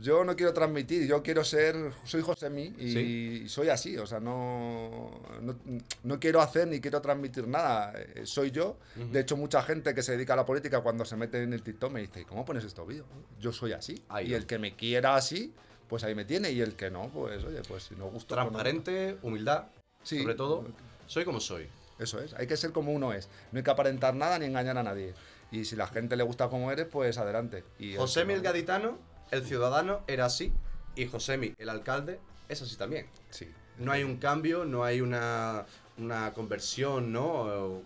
Yo 0.00 0.24
no 0.24 0.34
quiero 0.34 0.54
transmitir, 0.54 1.06
yo 1.06 1.22
quiero 1.22 1.44
ser, 1.44 1.92
soy 2.04 2.22
Josemi 2.22 2.72
y 2.78 2.92
Sí. 2.92 3.48
soy 3.48 3.68
así, 3.68 3.98
o 3.98 4.06
sea, 4.06 4.18
no, 4.18 5.10
no, 5.42 5.56
no 6.04 6.18
quiero 6.20 6.40
hacer 6.40 6.68
ni 6.68 6.80
quiero 6.80 7.02
transmitir 7.02 7.46
nada, 7.46 7.92
eh, 7.94 8.22
soy 8.24 8.50
yo. 8.50 8.78
Ujú. 8.96 9.12
De 9.12 9.20
hecho, 9.20 9.36
mucha 9.36 9.62
gente 9.62 9.94
que 9.94 10.02
se 10.02 10.12
dedica 10.12 10.32
a 10.32 10.36
la 10.36 10.46
política 10.46 10.80
cuando 10.80 11.04
se 11.04 11.16
mete 11.16 11.42
en 11.42 11.52
el 11.52 11.62
TikTok 11.62 11.92
me 11.92 12.00
dice, 12.00 12.24
¿cómo 12.24 12.46
pones 12.46 12.64
estos 12.64 12.86
vídeos? 12.86 13.06
Yo 13.38 13.52
soy 13.52 13.72
así. 13.72 14.02
Ahí 14.08 14.28
y 14.28 14.30
va. 14.32 14.38
el 14.38 14.46
que 14.46 14.58
me 14.58 14.74
quiera 14.74 15.16
así, 15.16 15.52
pues 15.86 16.02
ahí 16.04 16.14
me 16.14 16.24
tiene, 16.24 16.50
y 16.50 16.60
el 16.62 16.76
que 16.76 16.90
no, 16.90 17.10
pues 17.12 17.44
oye, 17.44 17.60
pues 17.68 17.82
si 17.82 17.94
no 17.96 18.06
gusta. 18.06 18.36
pues 18.36 18.44
no. 18.46 18.50
Transparente, 18.52 19.18
humildad, 19.22 19.64
Sí. 20.02 20.22
sobre 20.22 20.34
todo, 20.34 20.64
soy 21.08 21.24
como 21.26 21.40
soy. 21.40 21.68
Eso 22.00 22.18
es, 22.20 22.34
hay 22.34 22.46
que 22.46 22.56
ser 22.56 22.72
como 22.72 22.92
uno 22.92 23.12
es. 23.12 23.28
No 23.52 23.58
hay 23.58 23.62
que 23.62 23.70
aparentar 23.70 24.14
nada 24.14 24.38
ni 24.38 24.46
engañar 24.46 24.76
a 24.78 24.82
nadie. 24.82 25.14
Y 25.52 25.64
si 25.66 25.76
la 25.76 25.86
gente 25.86 26.16
le 26.16 26.22
gusta 26.24 26.48
como 26.48 26.72
eres, 26.72 26.86
pues 26.86 27.18
adelante. 27.18 27.62
Y 27.78 27.92
el 27.92 27.98
Josemi 27.98 28.28
que 28.28 28.34
el 28.38 28.42
no- 28.42 28.48
gaditano, 28.48 28.98
el 29.30 29.44
ciudadano, 29.44 30.00
era 30.06 30.24
así, 30.24 30.52
y 30.96 31.06
Josemi 31.06 31.54
el 31.58 31.68
alcalde 31.68 32.18
es 32.48 32.62
así 32.62 32.76
también. 32.76 33.06
Sí. 33.30 33.48
No 33.78 33.92
hay 33.92 34.02
un 34.02 34.16
cambio, 34.16 34.64
no 34.64 34.82
hay 34.84 35.00
una, 35.00 35.64
una 35.98 36.32
conversión, 36.32 37.12
¿no? 37.12 37.82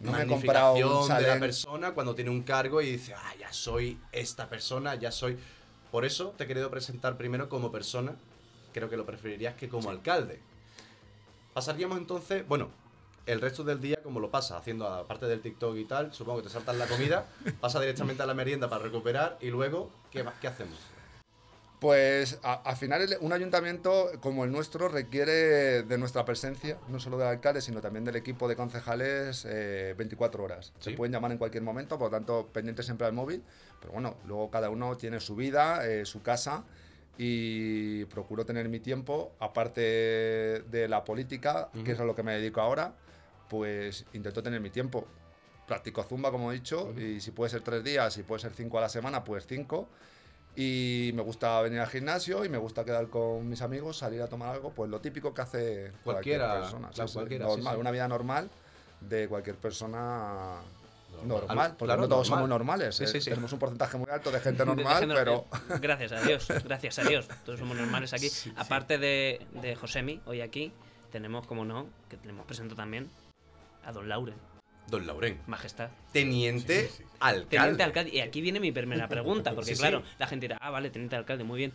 No 0.00 0.12
me 0.12 0.22
he 0.22 0.26
comprado 0.26 0.74
un 0.74 1.08
de 1.08 1.22
la 1.22 1.38
persona 1.40 1.92
cuando 1.94 2.14
tiene 2.14 2.30
un 2.30 2.42
cargo 2.42 2.80
y 2.82 2.92
dice, 2.92 3.14
ah, 3.14 3.32
ya 3.38 3.52
soy 3.52 3.98
esta 4.12 4.48
persona, 4.48 4.94
ya 4.96 5.10
soy. 5.10 5.38
Por 5.90 6.04
eso 6.04 6.34
te 6.36 6.44
he 6.44 6.46
querido 6.46 6.70
presentar 6.70 7.16
primero 7.16 7.48
como 7.48 7.70
persona. 7.72 8.14
Creo 8.72 8.88
que 8.88 8.96
lo 8.96 9.04
preferirías 9.04 9.54
que 9.54 9.68
como 9.68 9.90
alcalde. 9.90 10.40
Pasaríamos 11.52 11.98
entonces, 11.98 12.46
bueno, 12.48 12.70
el 13.26 13.40
resto 13.40 13.64
del 13.64 13.80
día 13.80 13.98
como 14.02 14.20
lo 14.20 14.30
pasa, 14.30 14.56
haciendo 14.56 14.86
aparte 14.86 15.26
del 15.26 15.40
TikTok 15.40 15.76
y 15.76 15.84
tal, 15.84 16.12
supongo 16.12 16.38
que 16.38 16.44
te 16.44 16.50
saltas 16.50 16.76
la 16.76 16.86
comida, 16.86 17.26
pasa 17.60 17.80
directamente 17.80 18.22
a 18.22 18.26
la 18.26 18.34
merienda 18.34 18.68
para 18.68 18.82
recuperar 18.82 19.38
y 19.40 19.48
luego, 19.48 19.90
¿qué, 20.10 20.24
qué 20.40 20.48
hacemos? 20.48 20.78
Pues 21.82 22.38
al 22.44 22.76
final 22.76 23.04
un 23.22 23.32
ayuntamiento 23.32 24.12
como 24.20 24.44
el 24.44 24.52
nuestro 24.52 24.88
requiere 24.88 25.82
de 25.82 25.98
nuestra 25.98 26.24
presencia, 26.24 26.78
no 26.86 27.00
solo 27.00 27.18
del 27.18 27.26
alcalde, 27.26 27.60
sino 27.60 27.80
también 27.80 28.04
del 28.04 28.14
equipo 28.14 28.46
de 28.46 28.54
concejales 28.54 29.44
eh, 29.48 29.92
24 29.98 30.44
horas. 30.44 30.72
Sí. 30.78 30.90
Se 30.90 30.96
pueden 30.96 31.12
llamar 31.12 31.32
en 31.32 31.38
cualquier 31.38 31.64
momento, 31.64 31.98
por 31.98 32.12
lo 32.12 32.16
tanto, 32.16 32.48
pendiente 32.52 32.84
siempre 32.84 33.08
al 33.08 33.12
móvil. 33.14 33.42
Pero 33.80 33.94
bueno, 33.94 34.14
luego 34.28 34.48
cada 34.48 34.70
uno 34.70 34.96
tiene 34.96 35.18
su 35.18 35.34
vida, 35.34 35.84
eh, 35.84 36.04
su 36.06 36.22
casa 36.22 36.62
y 37.18 38.04
procuro 38.04 38.46
tener 38.46 38.68
mi 38.68 38.78
tiempo, 38.78 39.32
aparte 39.40 39.80
de 39.80 40.86
la 40.88 41.02
política, 41.02 41.68
que 41.84 41.92
es 41.92 42.00
a 42.00 42.04
lo 42.04 42.14
que 42.14 42.22
me 42.22 42.32
dedico 42.34 42.60
ahora, 42.60 42.94
pues 43.52 44.06
intento 44.14 44.42
tener 44.42 44.60
mi 44.62 44.70
tiempo. 44.70 45.06
Practico 45.66 46.02
zumba, 46.02 46.30
como 46.30 46.50
he 46.50 46.54
dicho, 46.54 46.92
y 46.98 47.20
si 47.20 47.30
puede 47.32 47.50
ser 47.50 47.60
tres 47.60 47.84
días, 47.84 48.14
si 48.14 48.22
puede 48.22 48.40
ser 48.40 48.52
cinco 48.54 48.78
a 48.78 48.80
la 48.80 48.88
semana, 48.88 49.22
pues 49.22 49.46
cinco. 49.46 49.90
Y 50.56 51.12
me 51.14 51.22
gusta 51.22 51.60
venir 51.60 51.80
al 51.80 51.86
gimnasio 51.88 52.44
y 52.44 52.48
me 52.48 52.56
gusta 52.58 52.84
quedar 52.84 53.08
con 53.08 53.46
mis 53.48 53.60
amigos, 53.62 53.98
salir 53.98 54.22
a 54.22 54.26
tomar 54.28 54.48
algo, 54.54 54.70
pues 54.70 54.90
lo 54.90 55.00
típico 55.00 55.32
que 55.34 55.42
hace 55.42 55.92
cualquier 56.02 56.40
Cualquiera, 56.40 56.60
persona. 56.60 56.88
claro, 56.90 57.08
sí, 57.08 57.14
cualquiera, 57.14 57.44
normal, 57.46 57.74
sí. 57.74 57.80
Una 57.80 57.90
vida 57.90 58.08
normal 58.08 58.50
de 59.02 59.28
cualquier 59.28 59.56
persona 59.56 60.60
Normal, 61.26 61.74
porque 61.78 61.84
Claro, 61.84 62.02
no 62.02 62.08
todos 62.08 62.28
normal. 62.30 62.38
somos 62.38 62.48
normales. 62.48 62.96
Sí, 62.96 63.04
eh. 63.04 63.06
sí, 63.06 63.20
sí. 63.20 63.30
Tenemos 63.30 63.52
un 63.52 63.58
porcentaje 63.58 63.96
muy 63.98 64.06
alto 64.10 64.30
de 64.32 64.40
gente 64.46 64.64
De- 64.64 64.70
de 64.74 64.82
normal, 64.82 65.12
pero. 65.14 65.44
Gracias 65.80 66.12
a 66.12 66.20
Dios, 66.22 66.48
gracias 66.64 66.98
a 66.98 67.04
Dios. 67.04 67.28
Todos 67.44 67.60
somos 67.60 67.76
normales 67.76 68.12
aquí. 68.14 68.28
Aparte 68.56 68.96
de, 68.98 69.46
de 69.62 69.76
Josemi, 69.76 70.20
hoy 70.26 70.40
aquí 70.40 70.72
tenemos, 71.12 71.46
como 71.46 71.64
no, 71.66 71.86
que 72.08 72.16
tenemos 72.16 72.44
presento 72.46 72.74
también 72.74 73.08
a 73.84 73.92
Don 73.92 74.08
Lauren, 74.08 74.34
Don 74.88 75.06
Lauren. 75.06 75.38
Majestad. 75.46 75.90
Teniente 76.12 76.90
alcalde. 77.20 77.46
Teniente 77.48 77.82
alcalde. 77.82 78.10
Y 78.12 78.20
aquí 78.20 78.40
viene 78.40 78.60
mi 78.60 78.72
primera 78.72 79.08
pregunta, 79.08 79.52
porque 79.54 79.70
Sí, 79.70 79.74
sí. 79.76 79.80
claro, 79.80 80.02
la 80.18 80.26
gente 80.26 80.44
dirá, 80.44 80.58
ah, 80.60 80.70
vale, 80.70 80.90
teniente 80.90 81.16
alcalde, 81.16 81.44
muy 81.44 81.58
bien. 81.58 81.72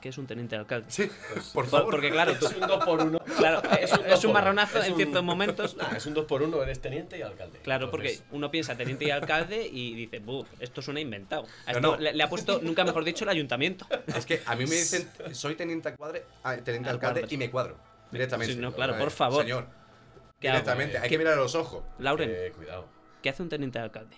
¿Qué 0.00 0.10
es 0.10 0.18
un 0.18 0.26
teniente 0.26 0.54
alcalde? 0.54 0.84
Sí, 0.90 1.08
por 1.34 1.42
Por- 1.54 1.66
favor. 1.66 1.90
Porque 1.92 2.10
claro, 2.10 2.32
Es 2.32 2.42
un 2.42 2.60
2 2.60 2.84
por 2.84 3.00
1 3.00 3.18
claro, 3.38 3.62
es, 4.06 4.22
un 4.24 4.32
marronazo 4.34 4.78
Es 4.80 4.84
en 4.84 4.92
un- 4.92 4.96
ciertos 4.98 5.24
momentos. 5.24 5.76
Nah, 5.78 5.96
es 5.96 6.04
un 6.04 6.12
2 6.12 6.26
por 6.26 6.42
1 6.42 6.62
eres 6.62 6.78
teniente 6.82 7.16
y 7.18 7.22
alcalde. 7.22 7.58
Claro, 7.60 7.90
porque 7.90 8.18
uno 8.30 8.50
piensa 8.50 8.76
teniente 8.76 9.06
y 9.06 9.10
alcalde 9.10 9.66
y 9.66 9.94
dice, 9.94 10.18
buf, 10.18 10.46
esto 10.60 10.82
suena 10.82 11.00
inventado. 11.00 11.46
A 11.64 11.72
No, 11.72 11.78
esto 11.78 11.80
no. 11.92 11.96
Le, 11.96 12.12
le 12.12 12.22
ha 12.22 12.28
puesto, 12.28 12.60
nunca 12.62 12.84
mejor 12.84 13.02
dicho, 13.04 13.24
el 13.24 13.30
ayuntamiento. 13.30 13.86
Es 14.14 14.26
que 14.26 14.42
a 14.44 14.54
mí 14.54 14.66
me 14.66 14.74
dicen, 14.74 15.08
soy 15.32 15.54
teniente, 15.54 15.94
cuadre, 15.96 16.24
teniente 16.64 16.90
Al 16.90 16.96
alcalde 16.96 17.20
cuadro. 17.20 17.34
y 17.34 17.38
me 17.38 17.50
cuadro. 17.50 17.78
Directamente. 18.10 18.52
Sí, 18.52 18.60
no, 18.60 18.74
claro, 18.74 18.98
por 18.98 19.10
favor. 19.10 19.40
Señor. 19.42 19.68
¿Qué 20.44 20.50
hago? 20.50 20.58
Directamente. 20.58 20.98
Hay 20.98 21.08
que 21.08 21.16
mirar 21.16 21.32
a 21.32 21.36
los 21.36 21.54
ojos. 21.54 21.82
Lauren, 21.98 22.30
eh, 22.30 22.52
cuidado. 22.54 22.86
¿qué 23.22 23.30
hace 23.30 23.42
un 23.42 23.48
teniente 23.48 23.78
alcalde? 23.78 24.14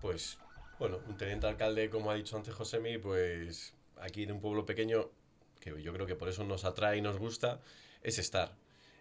Pues, 0.00 0.38
bueno, 0.78 1.00
un 1.08 1.16
teniente 1.16 1.48
alcalde, 1.48 1.90
como 1.90 2.12
ha 2.12 2.14
dicho 2.14 2.36
antes 2.36 2.54
Josemi, 2.54 2.98
pues 2.98 3.74
aquí 4.00 4.26
de 4.26 4.32
un 4.32 4.40
pueblo 4.40 4.64
pequeño, 4.64 5.10
que 5.58 5.82
yo 5.82 5.92
creo 5.92 6.06
que 6.06 6.14
por 6.14 6.28
eso 6.28 6.44
nos 6.44 6.64
atrae 6.64 6.98
y 6.98 7.00
nos 7.00 7.18
gusta, 7.18 7.60
es 8.04 8.20
estar. 8.20 8.54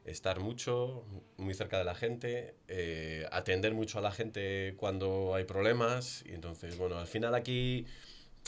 Estar 0.03 0.39
mucho, 0.39 1.05
muy 1.38 1.53
cerca 1.53 1.77
de 1.77 1.83
la 1.83 1.93
gente, 1.93 2.55
eh, 2.67 3.27
atender 3.31 3.75
mucho 3.75 4.00
a 4.00 4.01
la 4.01 4.12
gente 4.12 4.74
cuando 4.77 5.36
hay 5.36 5.43
problemas. 5.43 6.24
Y 6.25 6.33
entonces, 6.33 6.75
bueno, 6.75 6.98
al 6.98 7.05
final 7.05 7.36
aquí 7.36 7.86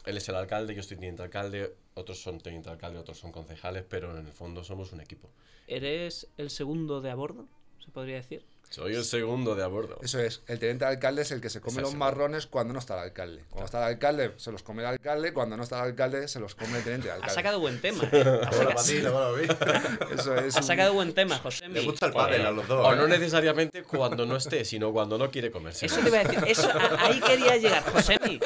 él 0.07 0.17
es 0.17 0.27
el 0.27 0.35
alcalde, 0.35 0.73
yo 0.73 0.81
estoy 0.81 0.97
teniente 0.97 1.21
alcalde, 1.21 1.75
otros 1.93 2.21
son 2.21 2.39
teniente 2.39 2.69
alcalde, 2.69 3.00
otros 3.00 3.17
son 3.17 3.31
concejales, 3.31 3.83
pero 3.88 4.17
en 4.17 4.25
el 4.25 4.31
fondo 4.33 4.63
somos 4.63 4.91
un 4.93 5.01
equipo. 5.01 5.29
¿Eres 5.67 6.27
el 6.38 6.50
segundo 6.50 7.01
de 7.01 7.12
a 7.12 7.15
bordo? 7.15 7.48
¿Se 7.83 7.91
podría 7.91 8.15
decir? 8.15 8.45
Soy 8.69 8.95
el 8.95 9.03
segundo 9.03 9.53
de 9.55 9.63
a 9.63 9.67
bordo. 9.67 10.00
Eso 10.01 10.17
es, 10.19 10.43
el 10.48 10.57
teniente 10.57 10.86
alcalde 10.86 11.24
es 11.24 11.31
el 11.31 11.41
que 11.41 11.50
se 11.50 11.60
come 11.60 11.81
los 11.81 11.89
es- 11.91 11.95
marrones 11.98 12.48
cuando 12.48 12.71
no 12.71 12.79
está 12.79 12.93
el 12.93 13.01
alcalde. 13.10 13.43
Cuando 13.50 13.65
está 13.65 13.79
el 13.79 13.93
alcalde, 13.95 14.31
se 14.38 14.50
los 14.53 14.63
come 14.63 14.81
el 14.81 14.88
alcalde, 14.88 15.33
cuando 15.33 15.57
no 15.57 15.63
está 15.63 15.79
el 15.79 15.89
alcalde, 15.89 16.25
se 16.29 16.39
los 16.39 16.55
come 16.55 16.77
el 16.77 16.83
teniente 16.86 17.12
Ha 17.12 17.15
alcalde. 17.15 17.36
sacado 17.36 17.60
buen 17.60 17.81
tema. 17.81 18.01
¿eh? 18.13 18.21
Ha 18.24 18.48
Ahora 18.48 18.51
saca- 18.53 18.74
para 18.75 18.83
ti, 18.83 19.00
luego 19.01 19.17
para 19.60 19.79
mí. 19.81 19.88
Eso 20.17 20.36
es. 20.38 20.55
Ha 20.55 20.60
un- 20.60 20.63
sacado 20.65 20.93
buen 20.93 21.13
tema, 21.13 21.38
José. 21.39 21.67
Le 21.67 21.81
gusta 21.81 22.05
el 22.05 22.13
pádel 22.13 22.45
a 22.45 22.51
los 22.51 22.65
dos. 22.65 22.88
O 22.88 22.93
¿eh? 22.93 22.95
no 22.95 23.07
necesariamente 23.10 23.83
cuando 23.83 24.25
no 24.25 24.38
esté, 24.38 24.63
sino 24.63 24.93
cuando 24.93 25.17
no 25.17 25.29
quiere 25.29 25.51
comerse. 25.51 25.88
Eso 25.88 26.00
te 26.00 26.07
iba 26.07 26.19
a 26.19 26.24
decir. 26.24 26.39
Eso, 26.48 26.69
a- 26.69 27.05
ahí 27.07 27.19
quería 27.19 27.57
llegar, 27.57 27.83
Josemi. 27.91 28.39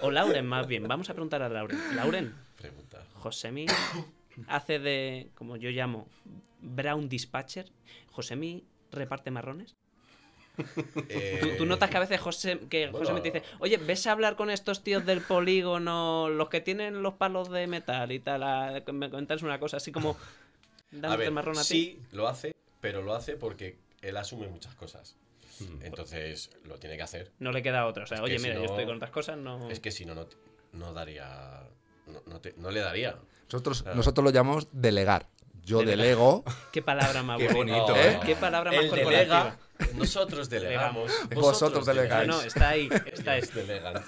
O 0.00 0.10
Lauren, 0.10 0.46
más 0.46 0.66
bien. 0.66 0.88
Vamos 0.88 1.10
a 1.10 1.12
preguntar 1.12 1.42
a 1.42 1.50
Lauren. 1.50 1.78
Lauren. 1.96 2.45
Josemi 3.18 3.66
hace 4.48 4.78
de, 4.78 5.30
como 5.34 5.56
yo 5.56 5.70
llamo, 5.70 6.08
Brown 6.60 7.08
Dispatcher. 7.08 7.70
Josemi 8.12 8.64
reparte 8.92 9.30
marrones. 9.30 9.74
Eh, 11.10 11.38
¿Tú, 11.40 11.48
tú 11.58 11.66
notas 11.66 11.90
que 11.90 11.96
a 11.98 12.00
veces 12.00 12.18
José, 12.18 12.58
que 12.70 12.88
bueno. 12.88 13.20
Dice, 13.20 13.42
oye, 13.58 13.76
ves 13.76 14.06
a 14.06 14.12
hablar 14.12 14.36
con 14.36 14.48
estos 14.48 14.82
tíos 14.82 15.04
del 15.04 15.20
polígono, 15.20 16.30
los 16.30 16.48
que 16.48 16.62
tienen 16.62 17.02
los 17.02 17.14
palos 17.14 17.50
de 17.50 17.66
metal 17.66 18.10
y 18.10 18.20
tal, 18.20 18.42
a- 18.42 18.82
me 18.92 19.10
comentas 19.10 19.42
una 19.42 19.58
cosa 19.60 19.76
así 19.76 19.92
como 19.92 20.16
dándote 20.90 21.24
ver, 21.24 21.30
marrón 21.32 21.58
a 21.58 21.60
ti. 21.60 21.66
sí, 21.66 22.02
lo 22.12 22.26
hace, 22.26 22.54
pero 22.80 23.02
lo 23.02 23.14
hace 23.14 23.36
porque 23.36 23.76
él 24.00 24.16
asume 24.16 24.48
muchas 24.48 24.74
cosas. 24.76 25.16
Mm. 25.60 25.82
Entonces, 25.82 26.50
lo 26.64 26.78
tiene 26.78 26.96
que 26.96 27.02
hacer. 27.02 27.32
No 27.38 27.52
le 27.52 27.62
queda 27.62 27.86
otra. 27.86 28.04
O 28.04 28.06
sea, 28.06 28.18
Es 28.18 28.24
oye, 28.24 28.38
si 28.38 28.44
mira, 28.44 28.56
yo 28.56 28.64
estoy 28.64 28.86
con 28.86 28.96
otras 28.96 29.10
cosas, 29.10 29.36
no. 29.36 29.68
Es 29.70 29.80
que 29.80 29.90
si 29.90 30.06
no, 30.06 30.14
no, 30.14 30.26
no 30.72 30.92
daría... 30.94 31.62
No, 32.06 32.22
no 32.26 32.40
te- 32.40 32.54
no 32.56 32.70
le 32.70 32.80
daría. 32.80 33.16
Nosotros, 33.50 33.82
Claro. 33.82 33.96
nosotros 33.96 34.24
lo 34.24 34.30
llamamos 34.30 34.68
delegar. 34.72 35.28
Yo 35.62 35.82
delego. 35.82 36.44
Qué 36.72 36.80
palabra 36.82 37.22
más 37.22 37.38
Qué 37.40 37.48
bonita. 37.52 37.78
bonito, 37.78 37.96
¿eh? 37.96 38.20
Qué 38.24 38.36
palabra 38.36 38.70
más 38.72 38.86
corporativa. 38.86 39.10
delega, 39.10 39.58
nosotros 39.94 40.48
delegamos. 40.48 41.10
Vosotros 41.34 41.86
No, 41.86 41.92
delegáis. 41.94 42.28
no, 42.28 42.40
está 42.40 42.68
ahí, 42.70 42.88
está 43.12 43.32
ahí. 43.32 43.38
Ellos 43.42 43.54
delegan. 43.54 44.02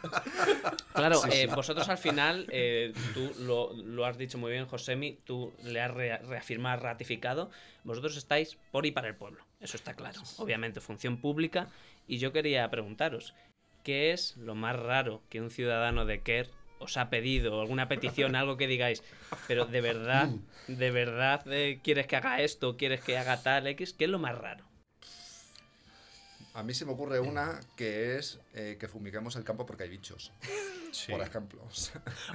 Claro, 0.95 1.21
eh, 1.33 1.47
vosotros 1.49 1.89
al 1.89 1.99
final, 1.99 2.47
eh, 2.51 2.93
tú 3.15 3.33
lo, 3.41 3.73
lo 3.75 4.05
has 4.07 4.17
dicho 4.19 4.39
muy 4.39 4.53
bien, 4.53 4.67
Josemi, 4.67 5.19
tú 5.25 5.53
le 5.65 5.81
has 5.81 5.91
rea- 5.93 6.19
reafirmado, 6.19 6.81
ratificado, 6.83 7.51
vosotros 7.85 8.17
estáis 8.17 8.57
por 8.71 8.87
y 8.87 8.93
para 8.93 9.09
el 9.09 9.17
pueblo, 9.17 9.45
eso 9.61 9.77
está 9.77 9.95
claro, 9.95 10.21
obviamente, 10.39 10.81
función 10.81 11.21
pública, 11.21 11.69
y 12.07 12.19
yo 12.19 12.33
quería 12.33 12.69
preguntaros, 12.71 13.35
¿qué 13.85 14.13
es 14.13 14.37
lo 14.37 14.55
más 14.55 14.77
raro 14.77 15.23
que 15.29 15.41
un 15.41 15.51
ciudadano 15.51 16.05
de 16.05 16.23
Kerr 16.23 16.49
os 16.81 16.97
ha 16.97 17.11
pedido, 17.11 17.61
alguna 17.61 17.89
petición, 17.89 18.37
algo 18.37 18.57
que 18.57 18.67
digáis, 18.67 19.03
pero 19.47 19.67
de 19.67 19.81
verdad, 19.81 20.29
de 20.67 20.91
verdad 20.91 21.43
eh, 21.53 21.81
quieres 21.83 22.07
que 22.07 22.17
haga 22.17 22.41
esto, 22.43 22.77
quieres 22.77 23.01
que 23.03 23.17
haga 23.19 23.43
tal 23.43 23.67
X, 23.69 23.93
¿qué 23.93 24.05
es 24.05 24.11
lo 24.11 24.19
más 24.19 24.37
raro? 24.37 24.65
A 26.55 26.63
mí 26.63 26.75
se 26.75 26.85
me 26.85 26.93
ocurre 26.93 27.21
una 27.21 27.61
que 27.77 28.17
es 28.17 28.41
eh, 28.55 28.77
que 28.81 28.89
fumiguemos 28.89 29.37
el 29.37 29.45
campo 29.45 29.65
porque 29.65 29.85
hay 29.85 29.91
bichos, 29.91 30.33
Sí. 30.91 31.13
por 31.13 31.21
ejemplo. 31.21 31.63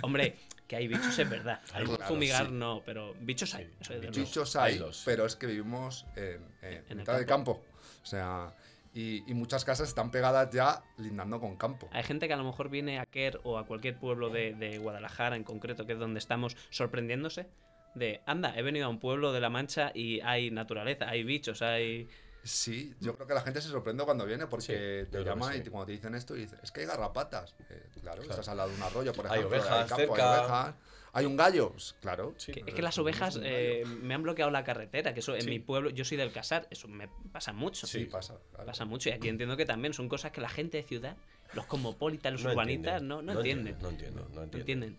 Hombre, 0.01 0.38
que 0.67 0.75
hay 0.77 0.88
bichos 0.88 1.17
es 1.19 1.29
verdad, 1.29 1.59
Hay, 1.73 1.83
claro, 1.83 2.05
fumigar 2.05 2.45
sí. 2.45 2.51
no, 2.53 2.81
pero 2.85 3.13
bichos 3.19 3.53
hay, 3.55 3.65
de 3.89 4.09
Bichos. 4.12 4.55
hay 4.55 4.73
hay, 4.73 4.79
los- 4.79 5.01
pero 5.03 5.25
es 5.25 5.35
que 5.35 5.47
vivimos 5.47 6.05
en, 6.15 6.41
en 6.62 7.00
En 7.00 7.03
del 7.03 7.25
campo. 7.25 7.63
O 8.01 8.05
sea, 8.05 8.53
y, 8.93 9.29
y 9.29 9.33
muchas 9.33 9.65
casas 9.65 9.88
están 9.89 10.12
pegadas 10.12 10.50
ya 10.51 10.83
lindando 10.97 11.39
con 11.39 11.55
campo. 11.57 11.89
Hay 11.91 12.03
gente 12.03 12.27
que 12.27 12.33
a 12.33 12.38
lo 12.38 12.43
mejor 12.43 12.69
viene 12.69 13.00
a 13.00 13.05
Quer 13.05 13.39
o 13.43 13.57
a 13.57 13.65
cualquier 13.65 13.97
pueblo 13.97 14.29
de, 14.29 14.53
de 14.53 14.77
Guadalajara 14.77 15.35
en 15.35 15.43
concreto, 15.43 15.85
que 15.85 15.93
es 15.93 16.00
donde 16.00 16.19
estamos, 16.19 16.55
sorprendiéndose 16.69 17.47
de, 17.95 18.21
anda, 18.25 18.53
he 18.57 18.62
venido 18.63 18.85
a 18.88 18.89
un 18.89 19.00
pueblo 19.00 19.31
de 19.33 19.39
La 19.39 19.50
Mancha 19.50 19.91
y 19.93 20.19
hay 20.21 20.50
naturaleza, 20.51 21.07
hay 21.09 21.23
bichos, 21.23 21.62
hay... 21.62 22.07
Sí, 22.43 22.93
yo 23.00 23.15
creo 23.15 23.25
que 23.25 23.33
la 23.35 23.41
gente 23.41 23.62
se 23.62 23.69
sorprende 23.69 24.03
cuando 24.03 24.25
viene 24.25 24.47
porque 24.47 25.03
Sí, 25.05 25.12
te 25.12 25.23
llama 25.23 25.53
sí. 25.53 25.59
y 25.59 25.62
te- 25.62 25.71
cuando 25.71 25.85
te 25.85 25.91
dicen 25.93 26.13
esto 26.13 26.35
y 26.35 26.41
dices, 26.41 26.59
es 26.62 26.71
que 26.71 26.81
hay 26.81 26.88
garrapatas. 26.88 27.55
Eh, 27.69 27.88
claro, 28.01 28.21
estás 28.21 28.47
al 28.50 28.57
lado 28.57 28.69
de 28.69 28.75
un 28.75 28.83
arroyo, 28.83 29.13
por 29.13 29.27
Hay 29.27 29.39
ejemplo. 29.39 29.57
ovejas 29.59 29.88
campo, 29.89 29.95
cerca. 30.15 30.33
Hay 30.33 30.39
ovejas. 30.41 30.75
Hay 31.15 31.25
un 31.27 31.38
gallo, 31.38 31.70
pues, 31.72 31.96
claro. 32.01 32.34
Sí, 32.38 32.51
que- 32.51 32.63
es 32.65 32.74
que 32.74 32.82
las 32.82 32.98
ovejas 32.98 33.39
eh, 33.43 33.84
me 34.01 34.15
han 34.15 34.24
bloqueado 34.24 34.50
la 34.50 34.63
carretera, 34.63 35.13
que 35.13 35.20
eso 35.20 35.36
en 35.36 35.43
Sí. 35.43 35.50
mi 35.50 35.60
pueblo, 35.60 35.91
yo 35.91 36.03
soy 36.05 36.17
del 36.17 36.32
Casar, 36.32 36.67
eso 36.72 36.88
me 36.88 37.08
pasa 37.32 37.53
mucho. 37.53 37.86
Sí, 37.86 38.05
pasa. 38.05 38.39
claro. 38.50 38.65
Pasa 38.65 38.86
mucho 38.86 39.10
y 39.10 39.12
aquí 39.12 39.29
entiendo 39.29 39.55
que 39.55 39.65
también 39.65 39.93
son 39.93 40.10
cosas 40.10 40.32
que 40.32 40.41
la 40.41 40.50
gente 40.50 40.77
de 40.77 40.84
ciudad, 40.84 41.15
los 41.53 41.67
cosmopolitas, 41.67 42.32
los 42.34 42.43
No 42.43 42.51
urbanitas, 42.51 42.93
entienden, 43.01 43.08
no, 43.08 43.22
no, 43.22 43.39
entienden. 43.39 43.77
No 43.79 43.89
entienden, 43.89 44.24
no 44.24 44.29
No 44.36 44.43
entienden. 44.43 44.84
entienden. 44.93 44.98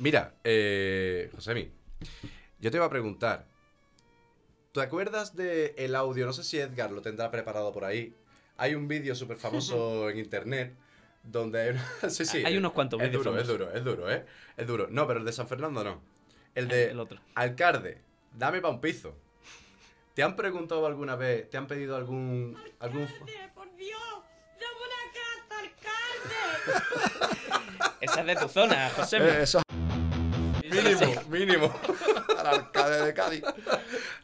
Mira, 0.00 0.34
eh, 0.42 1.30
Josemi, 1.34 1.70
yo 2.58 2.70
te 2.72 2.76
iba 2.76 2.86
a 2.86 2.90
preguntar. 2.90 3.46
¿Te 4.72 4.80
acuerdas 4.80 5.36
del 5.36 5.74
el 5.76 5.94
audio? 5.94 6.26
No 6.26 6.32
sé 6.32 6.42
si 6.44 6.58
Edgar 6.58 6.90
lo 6.92 7.02
tendrá 7.02 7.30
preparado 7.30 7.72
por 7.72 7.84
ahí. 7.84 8.14
Hay 8.56 8.74
un 8.74 8.88
vídeo 8.88 9.14
súper 9.14 9.36
famoso 9.36 10.08
en 10.10 10.18
internet 10.18 10.74
donde 11.22 11.60
hay 11.62 11.68
una... 11.70 11.84
Sí, 12.10 12.24
sí. 12.24 12.42
Hay 12.44 12.56
unos 12.56 12.72
cuantos 12.72 13.00
es 13.02 13.12
duro, 13.12 13.38
es 13.38 13.46
duro, 13.46 13.72
es 13.72 13.84
duro, 13.84 14.10
¿eh? 14.10 14.24
Es 14.56 14.66
duro. 14.66 14.88
No, 14.90 15.06
pero 15.06 15.20
el 15.20 15.24
de 15.26 15.32
San 15.32 15.48
Fernando 15.48 15.84
no. 15.84 16.00
El 16.54 16.68
de... 16.68 16.90
El 16.90 17.00
otro. 17.00 17.20
Alcalde, 17.34 18.00
dame 18.36 18.60
pa' 18.60 18.68
un 18.70 18.80
piso. 18.80 19.16
¿Te 20.14 20.22
han 20.22 20.34
preguntado 20.36 20.86
alguna 20.86 21.16
vez, 21.16 21.48
te 21.48 21.56
han 21.56 21.66
pedido 21.66 21.96
algún... 21.96 22.56
algún... 22.80 23.02
Alcalde, 23.02 23.50
por 23.54 23.76
Dios, 23.76 24.00
dame 24.60 24.76
una 24.86 25.00
carta, 25.48 25.58
alcalde. 26.70 27.36
Esa 28.00 28.20
es 28.20 28.26
de 28.26 28.36
tu 28.36 28.48
zona, 28.48 28.90
José. 28.90 29.18
Eh, 29.18 29.42
eso 29.42 29.62
Mínimo, 30.70 31.22
mínimo. 31.28 31.80
al 32.38 32.46
alcalde 32.46 33.04
de 33.06 33.14
Cádiz. 33.14 33.42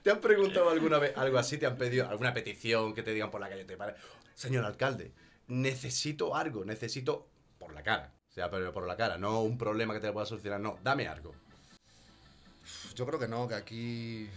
¿Te 0.02 0.10
han 0.10 0.20
preguntado 0.20 0.70
alguna 0.70 0.98
vez 0.98 1.12
algo 1.16 1.38
así? 1.38 1.58
¿Te 1.58 1.66
han 1.66 1.76
pedido 1.76 2.08
alguna 2.08 2.32
petición 2.32 2.94
que 2.94 3.02
te 3.02 3.12
digan 3.12 3.30
por 3.30 3.40
la 3.40 3.48
calle? 3.48 3.64
Te 3.64 3.76
pare- 3.76 3.94
Señor 4.34 4.64
alcalde, 4.64 5.10
necesito 5.48 6.34
algo, 6.34 6.64
necesito 6.64 7.26
por 7.58 7.72
la 7.72 7.82
cara. 7.82 8.12
O 8.30 8.32
sea, 8.32 8.50
pero 8.50 8.72
por 8.72 8.86
la 8.86 8.96
cara, 8.96 9.16
no 9.16 9.42
un 9.42 9.56
problema 9.56 9.94
que 9.94 10.00
te 10.00 10.12
pueda 10.12 10.26
solucionar, 10.26 10.60
no, 10.60 10.78
dame 10.82 11.08
algo. 11.08 11.34
Yo 12.94 13.06
creo 13.06 13.18
que 13.18 13.28
no, 13.28 13.48
que 13.48 13.54
aquí. 13.54 14.28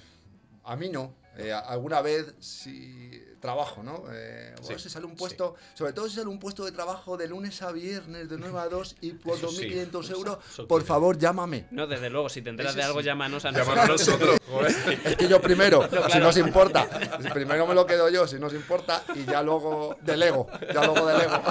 A 0.64 0.76
mí 0.76 0.90
no. 0.90 1.14
Eh, 1.38 1.54
alguna 1.54 2.02
vez 2.02 2.34
sí 2.40 3.24
trabajo, 3.40 3.82
¿no? 3.84 4.04
Eh, 4.12 4.54
Sí, 4.58 4.64
bueno, 4.64 4.80
si 4.80 4.90
sale 4.90 5.06
un 5.06 5.16
puesto, 5.16 5.56
sobre 5.74 5.94
todo 5.94 6.10
si 6.10 6.16
sale 6.18 6.28
un 6.28 6.40
puesto 6.40 6.66
de 6.66 6.74
trabajo 6.74 7.16
de 7.16 7.30
lunes 7.30 7.62
a 7.62 7.72
viernes, 7.72 8.28
de 8.28 8.38
9 8.38 8.60
a 8.60 8.68
2 8.68 8.98
y 9.00 9.14
por 9.14 9.38
Eso 9.38 9.48
sí, 9.50 9.70
2.500 9.70 10.04
eso- 10.04 10.14
euros, 10.16 10.38
por 10.68 10.84
favor, 10.84 11.18
llámame. 11.18 11.66
No, 11.72 11.88
desde 11.88 12.10
luego, 12.10 12.28
si 12.28 12.42
te 12.42 12.50
enteras 12.50 12.76
de 12.76 12.84
algo, 12.84 13.00
sí. 13.00 13.06
llámanos 13.06 13.46
a 13.46 13.52
Llámanos 13.52 13.84
a 13.86 13.88
nosotros. 13.88 14.38
Es 15.06 15.16
que 15.16 15.28
yo 15.30 15.40
primero, 15.42 15.84
si 15.84 15.88
claro. 15.90 16.20
nos 16.20 16.36
importa. 16.38 16.86
Primero 17.34 17.66
me 17.68 17.76
lo 17.76 17.86
quedo 17.86 18.10
yo, 18.10 18.28
si 18.28 18.38
nos 18.40 18.54
importa, 18.54 19.04
y 19.16 19.24
ya 19.24 19.42
luego 19.42 19.96
delego. 20.02 20.48
Ya 20.74 20.84
luego 20.84 21.06
delego. 21.08 21.42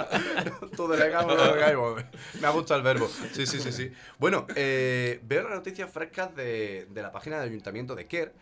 Tú 0.76 0.88
delegamos, 0.88 1.36
lo 1.36 1.52
delegamos. 1.54 2.02
Me 2.40 2.46
ha 2.46 2.50
gustado 2.50 2.78
el 2.78 2.84
verbo. 2.84 3.08
Sí, 3.32 3.46
sí, 3.46 3.60
sí, 3.60 3.70
sí. 3.70 3.92
Bueno, 4.18 4.46
eh, 4.56 5.20
veo 5.22 5.42
las 5.44 5.52
noticias 5.58 5.90
frescas 5.92 6.34
de, 6.34 6.86
de 6.90 7.02
la 7.02 7.12
página 7.12 7.38
del 7.40 7.50
Ayuntamiento 7.50 7.94
de 7.94 8.06
Quer 8.06 8.32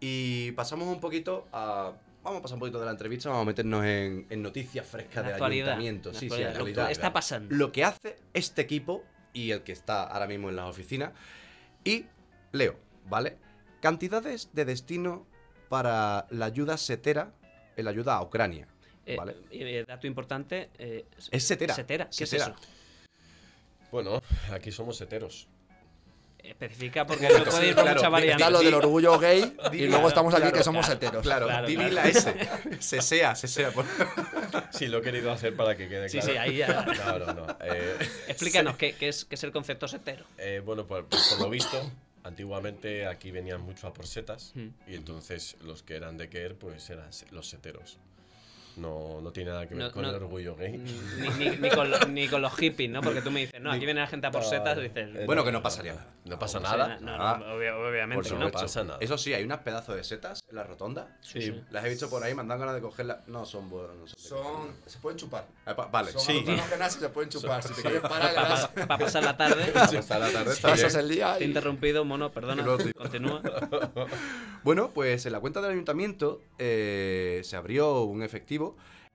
y 0.00 0.52
pasamos 0.52 0.88
un 0.88 1.00
poquito 1.00 1.46
a 1.52 1.92
vamos 2.22 2.40
a 2.40 2.42
pasar 2.42 2.56
un 2.56 2.60
poquito 2.60 2.80
de 2.80 2.86
la 2.86 2.90
entrevista, 2.90 3.28
vamos 3.28 3.42
a 3.42 3.46
meternos 3.46 3.84
en, 3.84 4.26
en 4.28 4.42
noticias 4.42 4.84
frescas 4.84 5.24
del 5.24 5.34
actualidad, 5.34 5.68
ayuntamiento. 5.74 6.12
Sí, 6.12 6.28
sí, 6.28 6.42
lo 6.58 6.64
que 6.64 6.90
está 6.90 7.12
pasando. 7.12 7.54
Lo 7.54 7.70
que 7.70 7.84
hace 7.84 8.16
este 8.34 8.62
equipo 8.62 9.04
y 9.32 9.52
el 9.52 9.62
que 9.62 9.70
está 9.72 10.02
ahora 10.04 10.26
mismo 10.26 10.48
en 10.48 10.56
las 10.56 10.66
oficinas. 10.68 11.12
Y 11.84 12.06
leo, 12.50 12.76
¿vale? 13.08 13.36
Cantidades 13.80 14.50
de 14.52 14.64
destino 14.64 15.24
para 15.68 16.26
la 16.30 16.46
ayuda 16.46 16.76
setera, 16.78 17.32
en 17.76 17.84
la 17.84 17.92
ayuda 17.92 18.16
a 18.16 18.22
Ucrania. 18.22 18.66
Eh, 19.04 19.16
¿Vale? 19.16 19.36
eh, 19.52 19.84
dato 19.86 20.08
importante. 20.08 20.70
eh, 20.78 21.04
Es 21.30 21.44
setera. 21.44 21.74
Setera, 21.74 22.06
¿qué 22.06 22.26
Setera. 22.26 22.46
es 22.46 22.50
eso? 22.50 22.60
Bueno, 23.92 24.20
aquí 24.50 24.72
somos 24.72 25.00
heteros. 25.00 25.46
Especifica 26.46 27.06
porque 27.06 27.28
no 27.28 27.44
puede 27.44 27.68
ir 27.68 27.74
por 27.74 27.82
claro, 27.84 27.98
mucha 27.98 28.08
variante. 28.08 28.42
Está 28.42 28.50
lo 28.50 28.60
del 28.60 28.74
orgullo 28.74 29.18
gay 29.18 29.56
y 29.72 29.86
luego 29.86 30.08
estamos 30.08 30.32
aquí 30.34 30.42
claro, 30.42 30.56
que 30.56 30.64
somos 30.64 30.86
claro. 30.86 30.96
heteros. 30.96 31.22
Claro, 31.22 31.46
Claro, 31.46 31.66
di 31.66 31.74
claro. 31.76 31.92
la 31.92 32.04
S. 32.08 32.34
Se 32.80 33.02
sea, 33.02 33.34
se 33.34 33.48
sea. 33.48 33.70
por- 33.72 33.84
Sí, 34.72 34.86
lo 34.86 34.98
he 34.98 35.02
querido 35.02 35.30
hacer 35.32 35.54
para 35.56 35.76
que 35.76 35.88
quede 35.88 36.08
Sí, 36.08 36.18
claro. 36.18 36.32
sí, 36.32 36.38
ahí 36.38 36.56
ya. 36.58 36.86
No, 37.06 37.18
no, 37.18 37.34
no. 37.34 37.56
Eh, 37.62 37.96
Explícanos 38.28 38.76
¿qué, 38.76 38.94
qué 38.94 39.08
es, 39.08 39.24
qué 39.24 39.34
es 39.34 39.44
el 39.44 39.52
concepto 39.52 39.86
setero. 39.88 40.24
eh, 40.38 40.62
bueno, 40.64 40.86
por, 40.86 41.06
pues 41.06 41.22
por 41.30 41.40
lo 41.40 41.50
visto, 41.50 41.90
antiguamente 42.24 43.06
aquí 43.06 43.30
venían 43.30 43.60
mucho 43.60 43.86
a 43.86 43.92
por 43.94 44.06
setas 44.06 44.52
Hmm. 44.54 44.68
y 44.86 44.94
entonces 44.94 45.56
los 45.62 45.82
que 45.82 45.96
eran 45.96 46.16
de 46.16 46.28
Kerr 46.28 46.54
pues 46.54 46.88
eran 46.90 47.08
los 47.30 47.48
seteros. 47.48 47.98
No, 48.76 49.20
no 49.22 49.32
tiene 49.32 49.50
nada 49.50 49.66
que 49.66 49.74
ver 49.74 49.84
No- 49.84 49.92
con 49.92 50.02
no- 50.02 50.10
el 50.10 50.14
orgullo 50.16 50.54
gay. 50.54 50.76
Ni, 50.76 51.28
ni- 51.50 51.56
ni 51.56 51.70
con, 51.70 51.90
lo- 51.90 51.98
ni 52.08 52.28
con 52.28 52.42
los 52.42 52.54
hippies, 52.56 52.90
¿no? 52.90 53.00
Porque 53.00 53.22
tú 53.22 53.30
me 53.30 53.40
dices, 53.40 53.60
no, 53.60 53.70
aquí 53.72 53.84
viene 53.86 54.00
la 54.00 54.06
gente 54.06 54.26
a 54.26 54.30
por 54.30 54.44
setas 54.44 54.76
y 54.78 54.82
dices. 54.82 55.08
eh, 55.16 55.24
Bueno, 55.26 55.44
que 55.44 55.52
no 55.52 55.62
pasaría 55.62 55.94
nada. 55.94 56.06
No 56.26 56.38
pasa 56.38 56.60
nada. 56.60 56.98
No, 57.00 57.16
no, 57.16 57.22
Ah, 57.22 57.40
obvia- 57.54 57.76
obviamente 57.76 58.28
Por 58.28 58.38
que 58.38 58.44
no 58.44 58.50
pasa 58.50 58.84
nada. 58.84 58.98
Eso 59.00 59.16
sí, 59.16 59.32
hay 59.32 59.44
unas 59.44 59.60
pedazos 59.60 59.96
de 59.96 60.04
setas 60.04 60.40
en 60.48 60.56
la 60.56 60.64
rotonda. 60.64 61.16
Sí, 61.20 61.40
sí. 61.40 61.60
Las 61.70 61.84
he 61.84 61.88
visto 61.88 62.10
por 62.10 62.22
ahí, 62.22 62.34
me 62.34 62.40
han 62.42 62.48
dado 62.48 62.60
ganas 62.60 62.74
de 62.74 62.80
cogerlas. 62.82 63.26
No, 63.28 63.46
son 63.46 63.70
buenas. 63.70 63.96
No 63.96 64.06
son 64.08 64.16
Son, 64.18 64.74
se 64.86 64.98
pueden 64.98 65.16
chupar. 65.18 65.46
Pa- 65.64 65.86
Vale, 65.86 66.12
Son 66.12 66.20
sí. 66.20 66.32
alucinógenas 66.32 66.96
y 66.96 67.00
se 67.00 67.08
pueden 67.08 67.30
chupar. 67.30 67.62
Si 67.62 67.72
te 67.74 67.80
quieres 67.82 68.00
parar. 68.02 68.70
Para 68.74 68.98
pasar 68.98 69.24
la 69.24 69.36
tarde. 69.36 69.72
Hasta 69.74 70.18
la 70.18 70.30
tarde 70.30 70.54
Pasas 70.60 70.94
el 70.96 71.08
día 71.08 71.34
Te 71.38 71.44
he 71.44 71.46
y 71.46 71.48
interrumpido, 71.48 72.04
mono, 72.04 72.30
perdona. 72.32 72.64
Continúa. 72.96 73.40
Bueno, 74.64 74.90
pues 74.92 75.24
en 75.26 75.32
la 75.32 75.38
cuenta 75.38 75.60
del 75.60 75.70
ayuntamiento 75.70 76.42
eh, 76.58 77.40
se 77.44 77.54
abrió 77.54 78.02
un 78.02 78.24
efectivo 78.24 78.65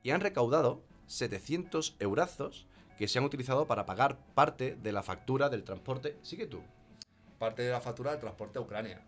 y 0.03 0.12
han 0.12 0.22
recaudado 0.22 0.81
700 1.08 1.96
eurazos 2.00 2.67
que 2.98 3.08
se 3.08 3.20
han 3.20 3.25
utilizado 3.25 3.65
para 3.67 3.86
pagar 3.86 4.17
parte 4.36 4.75
de 4.75 4.91
la 4.91 5.03
factura 5.03 5.50
del 5.50 5.63
transporte. 5.63 6.17
Sigue 6.22 6.46
tú. 6.48 6.62
parte 7.39 7.63
de 7.63 7.72
la 7.72 7.81
factura 7.81 8.12
del 8.12 8.20
transporte 8.20 8.60
a 8.60 8.62
Ucrania. 8.62 9.01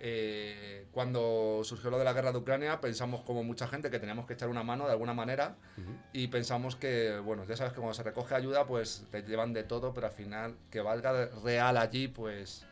Eh, 0.00 0.86
cuando 0.92 1.60
surgió 1.62 1.90
lo 1.90 1.98
de 1.98 2.04
la 2.04 2.14
guerra 2.14 2.32
de 2.32 2.38
Ucrania, 2.38 2.80
pensamos 2.80 3.20
como 3.20 3.42
mucha 3.44 3.68
gente 3.68 3.90
que 3.90 3.98
teníamos 3.98 4.24
que 4.26 4.32
echar 4.32 4.48
una 4.48 4.62
mano 4.62 4.86
de 4.86 4.92
alguna 4.92 5.12
manera 5.12 5.56
y 6.14 6.28
pensamos 6.28 6.74
que, 6.74 7.18
bueno, 7.18 7.44
ya 7.44 7.54
sabes 7.54 7.74
que 7.74 7.80
cuando 7.80 7.92
se 7.92 8.02
recoge 8.02 8.34
ayuda, 8.34 8.66
pues 8.66 9.04
te 9.10 9.22
llevan 9.22 9.52
de 9.52 9.62
todo, 9.62 9.92
pero 9.92 10.06
al 10.06 10.14
final 10.14 10.56
que 10.70 10.80
valga 10.80 11.26
real 11.44 11.76
allí, 11.76 12.08
pues, 12.08 12.64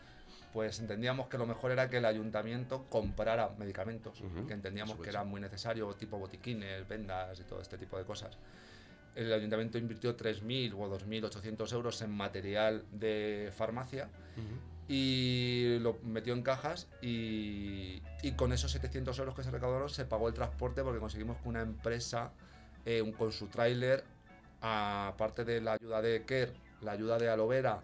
pues 0.55 0.79
entendíamos 0.79 1.27
que 1.27 1.37
lo 1.37 1.47
mejor 1.47 1.73
era 1.73 1.91
que 1.91 1.97
el 1.97 2.05
ayuntamiento 2.05 2.85
comprara 2.89 3.51
medicamentos, 3.59 4.21
Ujú, 4.21 4.47
que 4.47 4.55
entendíamos 4.55 4.93
que 4.93 4.99
supuesto. 4.99 5.17
era 5.19 5.25
muy 5.25 5.41
necesario, 5.41 5.93
tipo 5.95 6.17
botiquines, 6.17 6.87
vendas 6.87 7.41
y 7.41 7.43
todo 7.43 7.61
este 7.61 7.77
tipo 7.77 7.99
de 7.99 8.05
cosas. 8.05 8.39
El 9.17 9.33
ayuntamiento 9.33 9.79
invirtió 9.79 10.17
3.000 10.17 10.73
o 10.75 10.89
2.800 10.89 11.73
euros 11.73 12.01
en 12.03 12.13
material 12.13 12.85
de 12.93 13.51
farmacia 13.53 14.09
y 14.87 15.79
lo 15.81 15.99
metió 16.05 16.35
en 16.35 16.43
cajas 16.43 16.87
y, 17.03 18.01
y 18.23 18.33
con 18.37 18.53
esos 18.53 18.71
700 18.71 19.19
euros 19.19 19.35
que 19.35 19.43
se 19.43 19.51
recaudaron 19.51 19.89
se 19.89 20.05
pagó 20.05 20.29
el 20.29 20.35
transporte 20.35 20.85
porque 20.85 21.01
conseguimos 21.01 21.37
que 21.39 21.49
una 21.49 21.63
empresa 21.63 22.31
eh, 22.85 23.03
con 23.19 23.33
su 23.33 23.49
tráiler 23.49 24.05
aparte 24.61 25.45
de 25.45 25.61
la 25.61 25.73
ayuda 25.73 26.01
de 26.01 26.23
Kerr, 26.25 26.53
la 26.81 26.93
ayuda 26.93 27.19
de 27.19 27.29
Alovera 27.29 27.83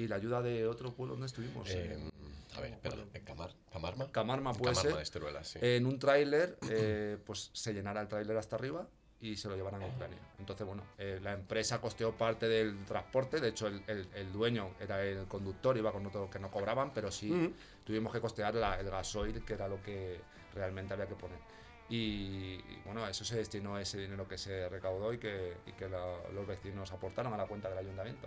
y 0.00 0.08
la 0.08 0.16
ayuda 0.16 0.40
de 0.40 0.66
otro 0.66 0.92
pueblo 0.94 1.12
donde 1.14 1.26
estuvimos 1.26 1.68
Eh, 1.68 1.92
En 1.94 2.10
a 2.56 2.60
ver, 2.60 2.72
espera, 2.72 2.96
¿en 3.12 3.24
Camar, 3.24 3.54
¿Camarma? 3.70 4.10
Camarma 4.10 4.52
puede 4.54 4.74
Camarma 4.74 5.04
ser 5.04 5.44
sí. 5.44 5.58
en 5.62 5.86
un 5.86 5.98
tráiler 5.98 6.58
eh, 6.70 7.18
pues 7.26 7.50
se 7.52 7.72
llenara 7.74 8.00
el 8.00 8.08
tráiler 8.08 8.36
hasta 8.36 8.56
arriba 8.56 8.88
y 9.20 9.36
se 9.36 9.48
lo 9.48 9.54
llevaran 9.56 9.82
a 9.82 9.86
Ucrania. 9.86 10.18
Entonces, 10.38 10.66
bueno, 10.66 10.82
eh, 10.96 11.20
la 11.22 11.34
empresa 11.34 11.78
costeó 11.80 12.12
parte 12.16 12.48
del 12.48 12.84
transporte, 12.86 13.38
de 13.40 13.48
hecho 13.48 13.66
el, 13.66 13.82
el- 13.86 14.08
el 14.14 14.32
dueño 14.32 14.70
era 14.80 15.04
el 15.04 15.26
conductor, 15.26 15.76
iba 15.76 15.92
con 15.92 16.06
otro 16.06 16.30
que 16.30 16.38
no 16.38 16.50
cobraban, 16.50 16.92
pero 16.94 17.10
sí 17.10 17.30
Ujú. 17.30 17.52
tuvimos 17.84 18.10
que 18.12 18.20
costear 18.20 18.54
la- 18.54 18.80
el 18.80 18.88
gasoil, 18.88 19.44
que 19.44 19.52
era 19.52 19.68
lo 19.68 19.82
que 19.82 20.18
realmente 20.54 20.94
había 20.94 21.06
que 21.06 21.14
poner. 21.14 21.38
Y, 21.90 22.54
y, 22.66 22.82
bueno, 22.86 23.04
a 23.04 23.10
eso 23.10 23.24
se 23.24 23.36
destinó 23.36 23.78
ese 23.78 23.98
dinero 23.98 24.26
que 24.26 24.38
se 24.38 24.68
recaudó 24.70 25.12
y 25.12 25.18
que, 25.18 25.58
y 25.66 25.72
que 25.72 25.88
la- 25.88 26.20
los 26.32 26.46
vecinos 26.46 26.90
aportaron 26.92 27.32
a 27.34 27.36
la 27.36 27.46
cuenta 27.46 27.68
del 27.68 27.78
ayuntamiento. 27.78 28.26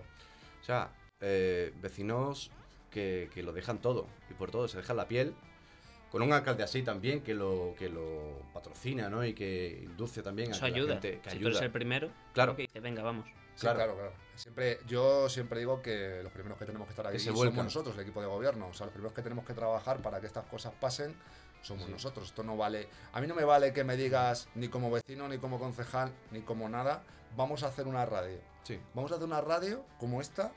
O 0.62 0.64
sea, 0.66 0.92
eh, 1.24 1.74
vecinos 1.82 2.52
que, 2.92 3.30
que 3.34 3.42
lo 3.42 3.54
dejan 3.54 3.80
todo 3.80 4.08
y 4.30 4.34
por 4.34 4.52
todo, 4.52 4.68
se 4.68 4.78
dejan 4.78 4.98
la 4.98 5.08
piel. 5.08 5.34
Con 6.12 6.22
un 6.22 6.32
alcalde 6.32 6.62
así 6.62 6.84
también 6.84 7.22
que 7.24 7.34
lo, 7.34 7.74
que 7.80 7.90
lo 7.90 8.40
patrocina, 8.54 9.10
¿no? 9.10 9.26
Y 9.26 9.34
que 9.34 9.80
induce 9.84 10.22
también 10.22 10.52
Eso 10.52 10.64
a 10.64 10.68
que 10.68 10.72
la 10.74 10.78
ayuda. 10.78 10.94
gente- 11.02 11.20
que 11.22 11.30
si 11.32 11.38
tú 11.40 11.46
eres 11.48 11.58
ayuda. 11.58 11.66
el 11.66 11.72
primero, 11.72 12.10
Claro. 12.34 12.56
que 12.56 12.62
dice, 12.64 12.80
venga, 12.82 13.02
vamos. 13.02 13.26
Sí, 13.56 13.62
Claro. 13.62 13.78
claro, 13.78 13.96
claro. 13.96 14.14
Siempre, 14.36 14.80
yo 14.88 15.28
siempre 15.30 15.60
digo 15.60 15.82
que 15.82 16.22
los 16.22 16.32
primeros 16.32 16.58
que 16.60 16.66
tenemos 16.66 16.88
que 16.88 16.92
estar 16.92 17.08
ahí 17.08 17.14
Que 17.14 17.20
se 17.20 17.30
somos 17.32 17.54
nosotros, 17.56 17.96
el 17.96 18.02
equipo 18.02 18.22
de 18.22 18.28
gobierno. 18.28 18.68
O 18.68 18.74
sea, 18.74 18.86
los 18.88 18.94
primeros 18.94 19.14
que 19.14 19.22
tenemos 19.24 19.46
que 19.46 19.54
trabajar 19.56 20.02
para 20.04 20.20
que 20.22 20.28
estas 20.28 20.46
cosas 20.46 20.74
pasen 20.80 21.16
somos 21.64 21.86
Sí. 21.86 21.92
nosotros. 21.92 22.28
Esto 22.28 22.44
no 22.44 22.58
vale. 22.58 22.88
A 23.14 23.22
mí 23.22 23.26
no 23.28 23.34
me 23.36 23.44
vale 23.44 23.74
que 23.74 23.84
me 23.84 23.96
digas 23.98 24.50
ni 24.56 24.68
como 24.68 24.92
vecino, 24.92 25.28
ni 25.28 25.38
como 25.40 25.58
concejal, 25.60 26.12
ni 26.32 26.42
como 26.42 26.68
nada. 26.70 27.04
Vamos 27.36 27.64
a 27.64 27.68
hacer 27.68 27.88
una 27.88 28.06
radio. 28.06 28.38
Sí. 28.64 28.80
Vamos 28.94 29.12
a 29.12 29.16
hacer 29.16 29.26
una 29.28 29.42
radio 29.42 29.84
como 30.00 30.20
esta, 30.22 30.52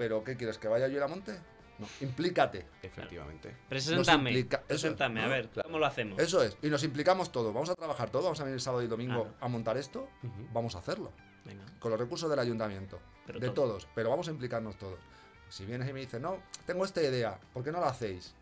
pero 0.00 0.24
¿qué 0.24 0.34
quieres? 0.34 0.56
¿Que 0.56 0.66
vaya 0.66 0.88
yo 0.88 1.04
a 1.04 1.08
monte? 1.08 1.38
No, 1.78 1.86
implícate. 2.00 2.66
Efectivamente. 2.82 3.54
Preséntame. 3.68 4.30
implica- 4.30 4.62
Preséntame, 4.62 5.20
a 5.20 5.24
¿no? 5.24 5.28
ver, 5.30 5.48
Claro. 5.50 5.68
¿cómo 5.68 5.78
lo 5.78 5.84
hacemos? 5.84 6.18
Eso 6.18 6.42
es. 6.42 6.56
Y 6.62 6.68
nos 6.70 6.82
implicamos 6.84 7.30
todos. 7.30 7.52
Vamos 7.52 7.68
a 7.68 7.74
trabajar 7.74 8.08
todos. 8.08 8.24
Vamos 8.24 8.40
a 8.40 8.44
venir 8.44 8.54
el 8.54 8.60
sábado 8.62 8.82
y 8.82 8.86
domingo 8.86 9.24
Claro. 9.24 9.36
a 9.40 9.48
montar 9.48 9.76
esto. 9.76 10.08
Vamos 10.54 10.74
a 10.74 10.78
hacerlo. 10.78 11.12
Venga. 11.44 11.64
Con 11.78 11.90
los 11.90 12.00
recursos 12.00 12.30
del 12.30 12.38
ayuntamiento. 12.38 12.98
Pero 13.26 13.40
de 13.40 13.50
todo. 13.50 13.66
todos. 13.66 13.88
Pero 13.94 14.08
vamos 14.08 14.26
a 14.28 14.30
implicarnos 14.30 14.78
todos. 14.78 14.98
Si 15.50 15.66
vienes 15.66 15.86
y 15.88 15.92
me 15.92 16.00
dices, 16.00 16.18
no, 16.18 16.38
tengo 16.64 16.82
esta 16.86 17.02
idea, 17.02 17.38
¿por 17.52 17.62
qué 17.62 17.70
no 17.72 17.80
la 17.80 17.88
hacéis? 17.88 18.34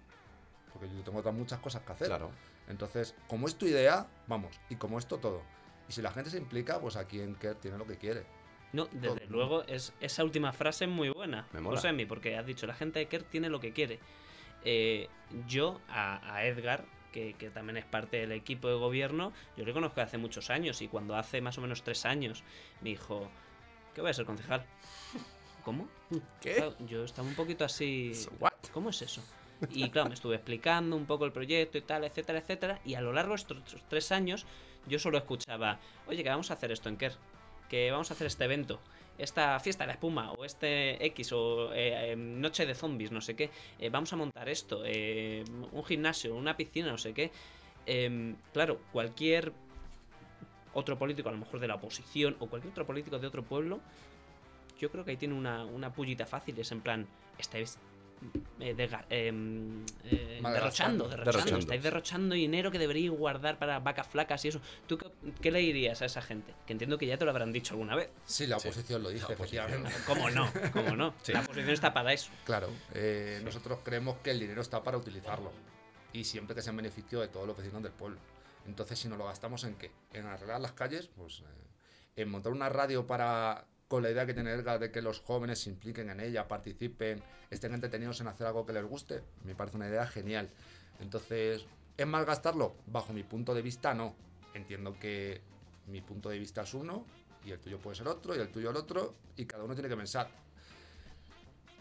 Porque 0.72 0.88
yo 0.94 1.02
tengo 1.02 1.18
otras 1.18 1.34
muchas 1.34 1.58
cosas 1.58 1.82
que 1.82 1.90
hacer. 1.92 2.06
Claro. 2.06 2.30
Entonces, 2.68 3.14
como 3.26 3.48
es 3.48 3.56
tu 3.56 3.66
idea, 3.66 4.06
vamos. 4.28 4.60
Y 4.68 4.76
como 4.76 4.96
esto 4.98 5.18
todo. 5.18 5.42
Y 5.88 5.92
si 5.92 6.02
la 6.02 6.12
gente 6.12 6.30
se 6.30 6.38
implica, 6.38 6.78
pues 6.80 6.94
aquí 6.96 7.20
en 7.20 7.34
Kerr 7.34 7.56
tiene 7.56 7.78
lo 7.78 7.86
que 7.86 7.96
quiere. 7.96 8.24
No, 8.72 8.86
desde 8.92 9.20
Todo. 9.20 9.30
luego, 9.30 9.64
es, 9.64 9.94
esa 10.00 10.24
última 10.24 10.52
frase 10.52 10.84
es 10.84 10.90
muy 10.90 11.08
buena, 11.08 11.46
Me 11.52 11.60
mola. 11.60 11.76
Josemi, 11.76 12.04
porque 12.04 12.36
has 12.36 12.46
dicho, 12.46 12.66
la 12.66 12.74
gente 12.74 12.98
de 12.98 13.06
Kerr 13.06 13.22
tiene 13.22 13.48
lo 13.48 13.60
que 13.60 13.72
quiere. 13.72 13.98
Eh, 14.64 15.08
yo, 15.46 15.80
a, 15.88 16.34
a 16.34 16.44
Edgar, 16.44 16.84
que, 17.12 17.34
que 17.34 17.48
también 17.50 17.78
es 17.78 17.86
parte 17.86 18.18
del 18.18 18.32
equipo 18.32 18.68
de 18.68 18.74
gobierno, 18.74 19.32
yo 19.56 19.64
le 19.64 19.72
conozco 19.72 20.00
hace 20.02 20.18
muchos 20.18 20.50
años 20.50 20.82
y 20.82 20.88
cuando 20.88 21.16
hace 21.16 21.40
más 21.40 21.56
o 21.56 21.62
menos 21.62 21.82
tres 21.82 22.04
años 22.04 22.42
me 22.82 22.90
dijo, 22.90 23.30
¿qué 23.94 24.02
voy 24.02 24.10
a 24.10 24.14
ser 24.14 24.26
concejal? 24.26 24.64
¿Cómo? 25.64 25.88
¿Qué? 26.40 26.72
Yo 26.86 27.04
estaba 27.04 27.26
un 27.26 27.34
poquito 27.34 27.64
así... 27.64 28.12
What? 28.38 28.52
¿Cómo 28.72 28.90
es 28.90 29.02
eso? 29.02 29.22
Y 29.70 29.90
claro, 29.90 30.08
me 30.08 30.14
estuve 30.14 30.36
explicando 30.36 30.94
un 30.94 31.04
poco 31.06 31.24
el 31.24 31.32
proyecto 31.32 31.78
y 31.78 31.82
tal, 31.82 32.04
etcétera, 32.04 32.38
etcétera. 32.38 32.80
Y 32.84 32.94
a 32.94 33.00
lo 33.00 33.12
largo 33.12 33.30
de 33.30 33.36
estos 33.36 33.58
tres 33.88 34.12
años, 34.12 34.46
yo 34.86 34.98
solo 34.98 35.18
escuchaba, 35.18 35.80
oye, 36.06 36.22
que 36.22 36.28
vamos 36.28 36.50
a 36.50 36.54
hacer 36.54 36.70
esto 36.70 36.88
en 36.88 36.96
Kerr, 36.96 37.14
que 37.68 37.90
vamos 37.90 38.10
a 38.10 38.14
hacer 38.14 38.26
este 38.26 38.44
evento, 38.44 38.80
esta 39.18 39.58
fiesta 39.60 39.84
de 39.84 39.88
la 39.88 39.92
espuma, 39.94 40.32
o 40.32 40.44
este 40.44 41.04
X, 41.06 41.32
o 41.32 41.72
eh, 41.74 42.12
em, 42.12 42.40
noche 42.40 42.66
de 42.66 42.74
zombies, 42.74 43.10
no 43.10 43.20
sé 43.20 43.34
qué. 43.34 43.50
eh, 43.78 43.90
vamos 43.90 44.12
a 44.12 44.16
montar 44.16 44.48
esto, 44.48 44.82
eh, 44.84 45.44
un 45.72 45.84
gimnasio, 45.84 46.34
una 46.34 46.56
piscina, 46.56 46.90
no 46.90 46.98
sé 46.98 47.12
qué. 47.12 47.30
Em, 47.86 48.36
claro, 48.52 48.80
cualquier 48.92 49.52
otro 50.74 50.98
político, 50.98 51.28
a 51.28 51.32
lo 51.32 51.38
mejor 51.38 51.58
de 51.60 51.68
la 51.68 51.74
oposición, 51.76 52.36
o 52.38 52.46
cualquier 52.46 52.72
otro 52.72 52.86
político 52.86 53.18
de 53.18 53.26
otro 53.26 53.42
pueblo, 53.42 53.80
yo 54.78 54.90
creo 54.90 55.04
que 55.04 55.12
ahí 55.12 55.16
tiene 55.16 55.34
una, 55.34 55.64
una 55.64 55.92
pullita 55.92 56.24
fácil. 56.26 56.58
Es 56.58 56.70
en 56.70 56.80
plan, 56.80 57.06
estáis 57.38 57.78
eh, 58.60 58.76
em, 59.10 59.84
eh, 60.04 60.40
derrochando, 60.42 61.08
derrochando, 61.08 61.24
Derrochando. 61.24 61.58
estáis 61.58 61.82
derrochando 61.82 62.34
dinero 62.34 62.70
que 62.70 62.78
deberíais 62.78 63.10
guardar 63.10 63.58
para 63.58 63.78
vacas 63.78 64.06
flacas 64.06 64.44
y 64.44 64.48
eso. 64.48 64.60
¿Tú 64.86 64.98
qué, 64.98 65.06
qué 65.40 65.50
le 65.50 65.60
dirías 65.60 66.02
a 66.02 66.06
esa 66.06 66.22
gente? 66.22 66.54
Que 66.66 66.72
entiendo 66.72 66.98
que 66.98 67.06
ya 67.06 67.16
te 67.18 67.24
lo 67.24 67.30
habrán 67.30 67.52
dicho 67.52 67.74
alguna 67.74 67.94
vez. 67.94 68.10
Sí, 68.24 68.46
la 68.46 68.58
Sí, 68.58 68.68
oposición 68.68 69.02
lo 69.02 69.10
dice, 69.10 69.32
efectivamente. 69.32 69.90
¿Cómo 70.06 70.30
no? 70.30 70.50
¿Cómo 70.72 70.96
no? 70.96 71.14
Sí. 71.22 71.32
La 71.32 71.40
oposición 71.40 71.70
está 71.70 71.92
para 71.94 72.12
eso. 72.12 72.30
Claro, 72.44 72.68
eh, 72.94 73.40
nosotros 73.44 73.78
creemos 73.84 74.16
que 74.22 74.30
el 74.32 74.40
dinero 74.40 74.60
está 74.60 74.82
para 74.82 74.96
utilizarlo 74.98 75.52
y 76.12 76.24
siempre 76.24 76.54
que 76.54 76.62
sea 76.62 76.70
en 76.70 76.78
beneficio 76.78 77.20
de 77.20 77.28
todos 77.28 77.46
los 77.46 77.56
vecinos 77.56 77.82
del 77.82 77.92
pueblo. 77.92 78.18
Entonces, 78.66 78.98
si 78.98 79.08
nos 79.08 79.18
lo 79.18 79.24
gastamos 79.26 79.64
en 79.64 79.74
qué? 79.76 79.90
En 80.12 80.26
arreglar 80.26 80.60
las 80.60 80.72
calles, 80.72 81.08
pues 81.16 81.40
eh, 81.40 81.44
en 82.16 82.28
montar 82.30 82.52
una 82.52 82.68
radio 82.68 83.06
para 83.06 83.64
con 83.88 84.02
la 84.02 84.10
idea 84.10 84.26
que 84.26 84.34
tiene 84.34 84.52
Edgar 84.52 84.78
de 84.78 84.92
que 84.92 85.00
los 85.00 85.20
jóvenes 85.20 85.60
se 85.60 85.70
impliquen 85.70 86.10
en 86.10 86.20
ella, 86.20 86.46
participen, 86.46 87.22
estén 87.50 87.72
entretenidos 87.72 88.20
en 88.20 88.28
hacer 88.28 88.46
algo 88.46 88.66
que 88.66 88.74
les 88.74 88.84
guste, 88.84 89.22
me 89.44 89.54
parece 89.54 89.76
una 89.78 89.88
idea 89.88 90.06
genial. 90.06 90.50
Entonces, 91.00 91.64
¿es 91.96 92.06
mal 92.06 92.26
gastarlo? 92.26 92.74
Bajo 92.86 93.12
mi 93.12 93.22
punto 93.22 93.54
de 93.54 93.62
vista, 93.62 93.94
no. 93.94 94.14
entiendo 94.54 94.98
que 94.98 95.40
mi 95.86 96.02
punto 96.02 96.28
de 96.28 96.38
vista 96.38 96.62
es 96.62 96.74
uno 96.74 97.04
y 97.44 97.50
el 97.50 97.58
tuyo 97.58 97.78
puede 97.78 97.96
ser 97.96 98.08
otro 98.08 98.36
y 98.36 98.38
el 98.40 98.48
tuyo 98.48 98.70
el 98.70 98.76
otro 98.76 99.14
y 99.36 99.46
cada 99.46 99.64
uno 99.64 99.74
tiene 99.74 99.88
que 99.88 99.96
pensar. 99.96 100.28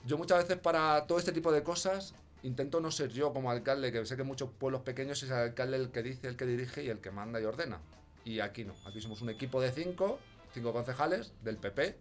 Yo 0.06 0.18
muchas 0.18 0.38
veces 0.38 0.58
para 0.58 1.06
todo 1.08 1.20
este 1.20 1.34
tipo 1.34 1.52
de 1.52 1.64
cosas 1.64 2.14
intento 2.44 2.80
no 2.80 2.92
ser 2.92 3.10
yo 3.10 3.34
como 3.34 3.52
alcalde, 3.52 3.92
que 3.92 4.06
sé 4.06 4.16
que 4.16 4.22
en 4.22 4.28
muchos 4.28 4.50
pueblos 4.52 4.82
pequeños 4.82 5.22
es 5.24 5.30
el 5.30 5.36
alcalde 5.36 5.78
el 5.78 5.92
que 5.92 6.04
dice, 6.04 6.28
el 6.28 6.38
que 6.38 6.46
dirige 6.46 6.84
y 6.84 6.90
el 6.90 7.00
que 7.00 7.12
manda 7.12 7.42
y 7.42 7.44
ordena. 7.44 7.82
Y 8.24 8.40
aquí 8.40 8.64
no, 8.64 8.74
aquí 8.86 9.02
somos 9.02 9.22
un 9.22 9.30
equipo 9.30 9.60
de 9.60 9.72
cinco, 9.72 10.20
cinco 10.58 10.74
concejales 10.74 11.34
del 11.44 11.58
PP. 11.58 11.98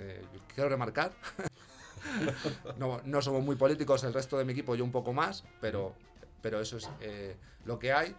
Eh, 0.00 0.22
quiero 0.54 0.68
remarcar, 0.68 1.12
no, 2.78 3.00
no 3.04 3.22
somos 3.22 3.42
muy 3.42 3.56
políticos, 3.56 4.04
el 4.04 4.14
resto 4.14 4.38
de 4.38 4.44
mi 4.44 4.52
equipo 4.52 4.74
yo 4.74 4.84
un 4.84 4.92
poco 4.92 5.12
más, 5.12 5.44
pero, 5.60 5.94
pero 6.42 6.60
eso 6.60 6.76
es 6.76 6.88
eh, 7.00 7.36
lo 7.64 7.78
que 7.78 7.92
hay. 7.92 8.14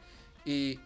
Y, 0.46 0.80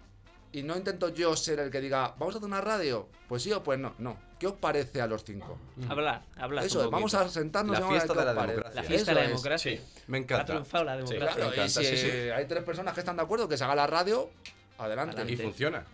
y 0.51 0.61
no 0.63 0.75
intento 0.77 1.09
yo 1.09 1.35
ser 1.35 1.59
el 1.59 1.71
que 1.71 1.81
diga, 1.81 2.13
¿vamos 2.19 2.35
a 2.35 2.37
hacer 2.37 2.47
una 2.47 2.61
radio? 2.61 3.07
Pues 3.27 3.41
sí 3.43 3.51
o 3.51 3.63
pues 3.63 3.79
no. 3.79 3.95
No. 3.97 4.17
¿Qué 4.39 4.47
os 4.47 4.53
parece 4.53 5.01
a 5.01 5.07
los 5.07 5.23
cinco? 5.23 5.57
Hablad, 5.89 6.21
hablad. 6.35 6.65
Eso, 6.65 6.85
un 6.85 6.91
vamos 6.91 7.13
a 7.15 7.27
sentarnos 7.29 7.73
La 7.73 7.79
y 7.79 7.81
vamos 7.81 7.95
a 7.97 7.99
ver 7.99 8.01
fiesta 8.01 8.13
qué 8.13 8.19
de 8.19 8.25
la 8.25 8.31
os 8.31 8.37
parece. 8.37 8.55
democracia. 8.55 8.81
La 8.81 8.87
fiesta 8.87 9.11
de 9.11 9.15
la 9.21 9.27
democracia. 9.27 9.71
Sí. 9.77 10.03
Me 10.07 10.17
Ha 10.17 10.21
encanta. 10.21 10.45
triunfado 10.45 10.83
la 10.83 10.97
democracia. 10.97 11.27
Claro, 11.35 11.39
Me 11.49 11.55
y 11.55 11.59
encanta, 11.59 11.81
si 11.81 11.85
sí, 11.85 11.97
sí. 11.97 12.09
hay 12.29 12.45
tres 12.45 12.63
personas 12.63 12.93
que 12.93 12.99
están 12.99 13.15
de 13.15 13.23
acuerdo 13.23 13.47
que 13.47 13.57
se 13.57 13.63
haga 13.63 13.73
la 13.75 13.87
radio, 13.87 14.29
adelante. 14.77 15.15
Adelante. 15.15 15.33
Y 15.33 15.37
funciona. 15.37 15.85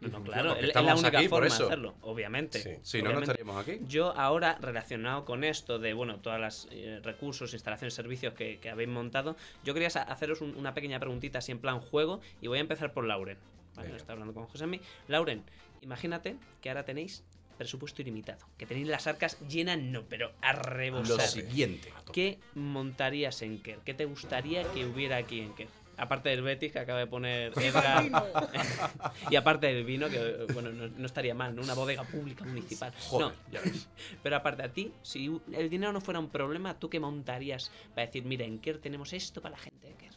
No, 0.00 0.22
claro, 0.22 0.54
es- 0.56 0.74
la 0.74 0.94
única 0.94 1.18
aquí 1.18 1.28
forma 1.28 1.48
de 1.48 1.54
hacerlo, 1.64 1.94
obviamente. 2.02 2.60
Sí. 2.60 2.70
Si 2.82 3.00
no, 3.02 3.12
no 3.12 3.20
estaríamos 3.20 3.56
aquí. 3.56 3.78
Yo 3.88 4.12
ahora, 4.18 4.58
relacionado 4.60 5.24
con 5.24 5.44
esto 5.44 5.78
de, 5.78 5.94
bueno, 5.94 6.18
todos 6.20 6.38
los 6.40 6.68
recursos, 7.02 7.54
instalaciones, 7.54 7.94
servicios 7.94 8.34
que, 8.34 8.58
que 8.58 8.68
habéis 8.68 8.90
montado, 8.90 9.36
yo 9.64 9.72
quería 9.72 9.88
haceros 9.88 10.42
un- 10.42 10.56
una 10.56 10.74
pequeña 10.74 11.00
preguntita 11.00 11.38
así 11.38 11.52
en 11.52 11.58
plan 11.58 11.80
juego 11.80 12.20
y 12.42 12.48
voy 12.48 12.58
a 12.58 12.60
empezar 12.60 12.92
por 12.92 13.04
Lauren. 13.06 13.38
Vale, 13.76 13.96
está 13.96 14.12
hablando 14.12 14.34
con 14.34 14.46
José 14.46 14.66
Lauren, 15.08 15.42
imagínate 15.80 16.36
que 16.60 16.68
ahora 16.68 16.84
tenéis 16.84 17.24
presupuesto 17.56 18.02
ilimitado, 18.02 18.44
que 18.58 18.66
tenéis 18.66 18.88
las 18.88 19.06
arcas 19.06 19.38
llenas, 19.48 19.78
no, 19.78 20.02
pero 20.08 20.32
a 20.42 20.52
Lo 20.54 20.62
rebosar. 20.62 21.20
siguiente. 21.20 21.92
¿Qué 22.12 22.38
montarías 22.54 23.42
en 23.42 23.62
Kerr? 23.62 23.78
¿Qué 23.84 23.94
te 23.94 24.04
gustaría 24.04 24.64
que 24.72 24.84
hubiera 24.86 25.16
aquí 25.16 25.40
en 25.40 25.54
Kerr? 25.54 25.68
Aparte 25.96 26.28
del 26.28 26.42
Betis 26.42 26.72
que 26.72 26.78
acaba 26.78 26.98
de 26.98 27.06
poner 27.06 27.52
Edgar. 27.58 28.04
y 29.30 29.36
aparte 29.36 29.66
del 29.68 29.84
vino, 29.84 30.08
que 30.08 30.46
bueno, 30.52 30.70
no, 30.70 30.88
no 30.88 31.06
estaría 31.06 31.34
mal, 31.34 31.54
¿no? 31.54 31.62
Una 31.62 31.74
bodega 31.74 32.02
pública 32.04 32.44
municipal. 32.44 32.92
Joder, 33.08 33.28
no, 33.28 33.34
ya 33.52 33.60
ves. 33.60 33.88
pero 34.22 34.36
aparte 34.36 34.62
a 34.62 34.68
ti, 34.72 34.92
si 35.02 35.40
el 35.52 35.70
dinero 35.70 35.92
no 35.92 36.00
fuera 36.00 36.20
un 36.20 36.28
problema, 36.30 36.78
¿tú 36.78 36.90
qué 36.90 37.00
montarías 37.00 37.70
para 37.94 38.06
decir, 38.06 38.24
mira, 38.24 38.44
en 38.44 38.58
Kerr 38.58 38.78
tenemos 38.78 39.12
esto 39.12 39.40
para 39.40 39.56
la 39.56 39.62
gente 39.62 39.88
de 39.88 39.94
Kerr? 39.94 40.14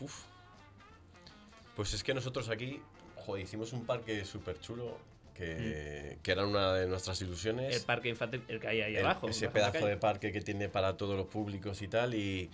Uf. 0.00 0.24
Pues 1.76 1.94
es 1.94 2.02
que 2.02 2.14
nosotros 2.14 2.48
aquí, 2.48 2.80
joder, 3.16 3.44
hicimos 3.44 3.72
un 3.72 3.84
parque 3.84 4.24
súper 4.24 4.58
chulo 4.60 4.98
que, 5.34 6.18
que 6.22 6.32
era 6.32 6.46
una 6.46 6.74
de 6.74 6.86
nuestras 6.86 7.20
ilusiones. 7.22 7.74
El 7.76 7.82
parque 7.82 8.08
infantil, 8.10 8.42
el 8.48 8.60
que 8.60 8.68
hay 8.68 8.80
ahí 8.82 8.96
El- 8.96 9.04
abajo. 9.04 9.28
ese 9.28 9.48
pedazo 9.48 9.86
de 9.86 9.96
parque 9.96 10.32
que 10.32 10.40
tiene 10.40 10.68
para 10.68 10.96
todos 10.96 11.16
los 11.16 11.26
públicos 11.26 11.80
y 11.82 11.88
tal. 11.88 12.14
Y 12.14 12.50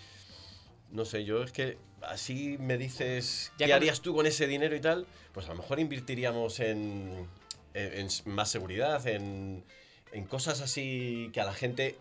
no 0.96 1.04
sé, 1.04 1.24
yo 1.24 1.42
es 1.44 1.52
que 1.52 1.78
así 2.02 2.56
me 2.59 2.76
dices, 2.78 3.52
Ya 3.59 3.66
¿qué 3.66 3.72
con- 3.72 3.76
harías 3.76 4.00
tú 4.00 4.14
con 4.14 4.26
ese 4.26 4.46
dinero 4.46 4.74
y 4.74 4.80
tal? 4.80 5.06
Pues 5.32 5.46
a 5.46 5.50
lo 5.50 5.56
mejor 5.56 5.78
invertiríamos 5.78 6.59
en, 6.61 7.28
en- 7.74 7.92
en 7.92 8.06
s- 8.06 8.22
más 8.28 8.50
seguridad, 8.50 9.06
en, 9.06 9.64
en 10.12 10.24
cosas 10.24 10.61
así 10.61 11.30
que 11.32 11.40
a 11.40 11.44
la 11.44 11.52
gente... 11.54 11.96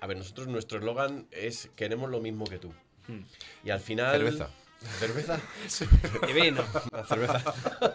A 0.00 0.06
ver, 0.08 0.16
nosotros 0.16 0.48
nuestro 0.48 0.78
eslogan 0.78 1.28
es 1.30 1.70
queremos 1.76 2.10
lo 2.10 2.20
mismo 2.20 2.44
que 2.44 2.58
tú. 2.58 2.72
Hmm. 3.06 3.20
Y 3.64 3.70
al 3.70 3.78
final... 3.80 4.16
Cerveza. 4.16 4.50
¿Cerveza? 4.98 5.40
Y 6.28 6.32
vino. 6.32 6.64
La 6.90 7.04
cerveza. 7.06 7.44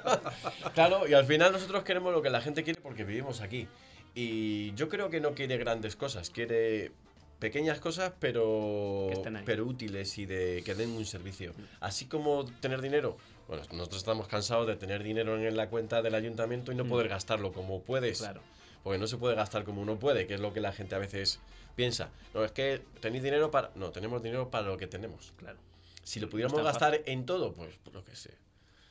claro, 0.73 1.05
y 1.07 1.13
al 1.13 1.25
final 1.25 1.51
nosotros 1.51 1.83
queremos 1.83 2.13
lo 2.13 2.21
que 2.21 2.29
la 2.29 2.39
gente 2.41 2.63
quiere 2.63 2.79
porque 2.79 3.03
vivimos 3.03 3.41
aquí. 3.41 3.67
Y 4.15 4.73
yo 4.75 4.87
creo 4.89 5.09
que 5.09 5.19
no 5.19 5.33
quiere 5.33 5.57
grandes 5.57 5.95
cosas, 5.97 6.29
quiere 6.29 6.91
pequeñas 7.39 7.79
cosas, 7.79 8.13
pero, 8.19 9.09
pero 9.45 9.65
útiles 9.65 10.17
y 10.17 10.25
de 10.25 10.61
que 10.65 10.75
den 10.75 10.91
un 10.91 11.05
servicio. 11.05 11.53
Así 11.79 12.05
como 12.05 12.45
tener 12.59 12.81
dinero. 12.81 13.17
Bueno, 13.47 13.63
nosotros 13.71 13.97
estamos 13.99 14.27
cansados 14.27 14.67
de 14.67 14.75
tener 14.75 15.03
dinero 15.03 15.37
en 15.37 15.55
la 15.55 15.69
cuenta 15.69 16.01
del 16.01 16.15
ayuntamiento 16.15 16.71
y 16.71 16.75
no 16.75 16.83
Mm. 16.85 16.89
poder 16.89 17.07
gastarlo 17.09 17.53
como 17.53 17.81
puedes. 17.81 18.19
Claro. 18.19 18.41
Porque 18.83 18.99
no 18.99 19.07
se 19.07 19.17
puede 19.17 19.35
gastar 19.35 19.63
como 19.63 19.81
uno 19.81 19.97
puede, 19.99 20.27
que 20.27 20.33
es 20.35 20.39
lo 20.39 20.53
que 20.53 20.59
la 20.61 20.71
gente 20.73 20.95
a 20.95 20.99
veces 20.99 21.39
piensa. 21.75 22.09
No, 22.33 22.43
es 22.43 22.51
que 22.51 22.81
tenéis 23.01 23.23
dinero 23.23 23.51
para... 23.51 23.71
No, 23.75 23.91
tenemos 23.91 24.21
dinero 24.23 24.49
para 24.49 24.67
lo 24.67 24.77
que 24.77 24.87
tenemos. 24.87 25.33
Claro. 25.37 25.59
Si 26.03 26.19
lo 26.19 26.29
pudiéramos 26.29 26.61
gastar 26.63 27.01
en 27.05 27.25
todo, 27.25 27.53
pues, 27.53 27.75
pues 27.83 27.93
lo 27.93 28.03
que 28.03 28.15
sé. 28.15 28.31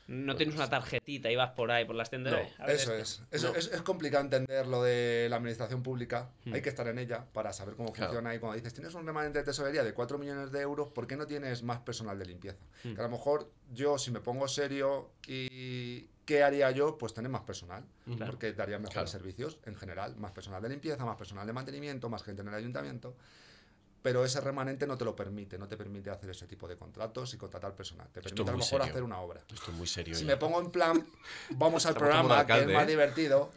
No 0.07 0.35
tienes 0.37 0.55
una 0.55 0.69
tarjetita 0.69 1.29
y 1.29 1.35
vas 1.35 1.51
por 1.51 1.69
ahí, 1.69 1.83
por 1.85 1.95
las 1.95 2.09
tiendas. 2.09 2.33
No, 2.33 2.63
a 2.63 2.67
ver 2.67 2.75
Eso 2.77 2.93
es. 2.95 3.21
Eso 3.29 3.51
No. 3.51 3.55
es, 3.59 3.67
es 3.73 3.81
complicado 3.81 4.23
entender 4.23 4.65
lo 4.65 4.81
de 4.81 5.27
la 5.29 5.35
administración 5.35 5.83
pública. 5.83 6.29
Hmm. 6.45 6.53
Hay 6.53 6.61
que 6.61 6.69
estar 6.69 6.87
en 6.87 6.97
ella 6.97 7.25
para 7.33 7.51
saber 7.51 7.75
cómo 7.75 7.91
Claro. 7.91 8.11
funciona. 8.13 8.33
Y 8.33 8.39
cuando 8.39 8.55
dices, 8.55 8.73
tienes 8.73 8.93
un 8.93 9.05
remanente 9.05 9.39
de 9.39 9.45
tesorería 9.45 9.83
de 9.83 9.93
4 9.93 10.17
millones 10.17 10.51
de 10.51 10.61
euros, 10.61 10.87
¿por 10.89 11.07
qué 11.07 11.17
no 11.17 11.27
tienes 11.27 11.61
más 11.63 11.79
personal 11.79 12.17
de 12.17 12.25
limpieza? 12.25 12.57
Hmm. 12.83 12.93
Que 12.95 13.01
a 13.01 13.03
lo 13.03 13.09
mejor 13.09 13.51
yo, 13.73 13.97
si 13.97 14.11
me 14.11 14.21
pongo 14.21 14.47
serio 14.47 15.11
y 15.27 16.07
¿qué 16.25 16.43
haría 16.43 16.71
yo? 16.71 16.97
Pues 16.97 17.13
tener 17.13 17.29
más 17.29 17.41
personal. 17.41 17.83
Claro. 18.05 18.25
Porque 18.31 18.53
daría 18.53 18.77
mejores 18.77 18.93
Claro. 18.93 19.07
servicios 19.07 19.59
en 19.65 19.75
general. 19.75 20.15
Más 20.15 20.31
personal 20.31 20.61
de 20.61 20.69
limpieza, 20.69 21.03
más 21.05 21.17
personal 21.17 21.45
de 21.45 21.53
mantenimiento, 21.53 22.09
más 22.09 22.23
gente 22.23 22.41
en 22.43 22.47
el 22.47 22.53
ayuntamiento. 22.53 23.15
Pero 24.07 24.23
ese 24.23 24.39
remanente 24.39 24.87
no 24.87 24.97
te 24.97 25.03
lo 25.03 25.13
permite, 25.17 25.57
no 25.57 25.67
te 25.67 25.75
permite 25.75 26.09
hacer 26.09 26.29
ese 26.29 26.47
tipo 26.47 26.65
de 26.65 26.77
contratos 26.77 27.33
y 27.33 27.37
contratar 27.37 27.75
personal. 27.75 28.07
Te 28.13 28.21
permite 28.21 28.41
a 28.41 28.45
lo 28.53 28.57
mejor 28.59 28.63
serio. 28.79 28.85
hacer 28.85 29.03
una 29.03 29.19
obra. 29.19 29.41
Esto 29.53 29.71
es 29.71 29.77
muy 29.77 29.85
serio. 29.85 30.15
Si 30.15 30.21
ya. 30.23 30.27
me 30.27 30.37
pongo 30.37 30.61
en 30.61 30.71
plan, 30.71 31.05
vamos 31.49 31.85
al 31.85 31.91
Estamos 31.91 32.07
programa, 32.09 32.35
de 32.35 32.39
alcalde, 32.39 32.65
que 32.67 32.71
es 32.71 32.75
más 32.77 32.83
¿eh? 32.85 32.87
divertido, 32.89 33.51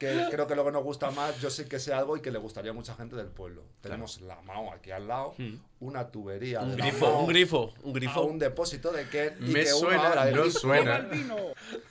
que 0.00 0.26
creo 0.32 0.48
que 0.48 0.56
lo 0.56 0.64
que 0.64 0.72
nos 0.72 0.82
gusta 0.82 1.12
más, 1.12 1.40
yo 1.40 1.50
sé 1.50 1.68
que 1.68 1.78
sé 1.78 1.94
algo 1.94 2.16
y 2.16 2.20
que 2.20 2.32
le 2.32 2.38
gustaría 2.40 2.72
a 2.72 2.74
mucha 2.74 2.96
gente 2.96 3.14
del 3.14 3.28
pueblo. 3.28 3.62
Tenemos 3.80 4.20
la 4.22 4.40
MAO 4.42 4.72
aquí 4.72 4.90
al 4.90 5.06
lado, 5.06 5.34
Hmm. 5.38 5.54
una 5.78 6.08
tubería, 6.10 6.62
Un 6.62 6.72
de 6.72 6.78
la 6.78 6.86
grifo, 6.86 7.06
MAO 7.06 7.20
un 7.20 7.26
grifo, 7.28 7.74
un 7.84 7.90
a 7.90 7.94
grifo. 7.94 8.22
un 8.22 8.38
depósito 8.40 8.90
de 8.90 9.08
que 9.08 9.34
y 9.38 9.44
Me 9.52 9.62
que 9.62 9.72
una 9.74 9.78
suena, 9.80 10.24
del 10.24 10.34
no 10.34 10.44
grifo- 10.46 10.58
suena. 10.58 11.08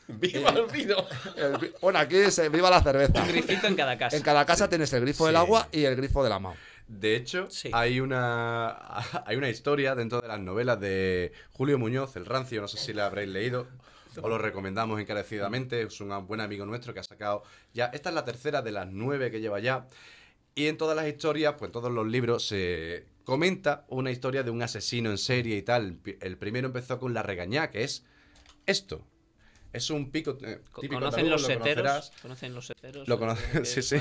¡Viva 0.10 0.50
el 0.50 0.66
vino! 0.66 0.96
el 1.38 1.54
gri- 1.54 1.74
bueno, 1.82 2.00
aquí 2.00 2.30
se 2.30 2.50
viva 2.50 2.70
la 2.70 2.82
cerveza. 2.84 3.22
Un 3.22 3.28
grifito 3.30 3.68
en 3.68 3.76
cada 3.76 3.98
casa. 3.98 4.18
En 4.18 4.24
cada 4.24 4.46
casa 4.46 4.68
tienes 4.68 4.92
el 4.92 5.00
grifo 5.02 5.26
del 5.28 5.36
Sí. 5.36 5.40
agua 5.42 5.68
y 5.72 5.86
el 5.86 5.96
grifo 5.96 6.24
de 6.24 6.30
la 6.30 6.40
MAO. 6.40 6.56
De 6.94 7.16
hecho, 7.16 7.50
Sí. 7.50 7.70
hay 7.74 8.00
una 8.02 8.78
hay 9.26 9.38
una 9.38 9.50
historia 9.50 9.96
dentro 9.96 10.20
de 10.22 10.28
las 10.28 10.40
novelas 10.40 10.80
de 10.80 11.32
Julio 11.52 11.80
Muñoz, 11.80 12.16
El 12.18 12.26
Rancio, 12.26 12.60
no 12.62 12.68
sé 12.68 12.78
si 12.78 12.94
la 12.94 13.06
habréis 13.06 13.30
leído. 13.30 13.68
Os 14.22 14.30
lo 14.30 14.38
recomendamos 14.38 15.00
encarecidamente. 15.00 15.82
Es 15.84 16.02
un 16.02 16.28
buen 16.28 16.42
amigo 16.42 16.66
nuestro 16.66 16.94
que 16.94 17.00
ha 17.00 17.04
sacado 17.04 17.44
ya. 17.74 17.86
Esta 17.94 18.10
es 18.10 18.16
la 18.16 18.26
tercera 18.26 18.62
de 18.62 18.72
las 18.74 18.88
nueve 18.92 19.32
que 19.32 19.40
lleva 19.40 19.60
ya. 19.62 19.88
Y 20.54 20.68
en 20.68 20.76
todas 20.78 20.98
las 20.98 21.08
historias, 21.08 21.54
pues 21.58 21.70
en 21.70 21.72
todos 21.72 21.90
los 21.94 22.06
libros, 22.06 22.46
se 22.46 23.06
comenta 23.24 23.86
una 23.88 24.12
historia 24.12 24.44
de 24.44 24.52
un 24.52 24.62
asesino 24.62 25.10
en 25.12 25.18
serie 25.18 25.56
y 25.56 25.62
tal. 25.62 25.98
El 26.20 26.38
primero 26.38 26.68
empezó 26.68 27.00
con 27.00 27.14
la 27.14 27.24
regañá, 27.24 27.72
que 27.72 27.86
es 27.86 28.04
esto. 28.66 29.08
Es 29.72 29.90
un 29.90 30.12
pico. 30.12 30.38
eh, 30.44 30.60
Co- 30.74 30.82
típico 30.82 31.00
¿Conocen 31.00 31.22
andaluz, 31.22 31.42
los 31.42 31.42
lo 31.44 31.48
seteros? 31.48 31.76
conocerás. 31.84 32.12
¿Conocen 32.22 32.54
los 32.54 32.68
seteros? 32.68 33.08
Lo 33.08 33.18
conocen, 33.18 33.66
sí, 33.66 33.82
sí. 33.82 33.96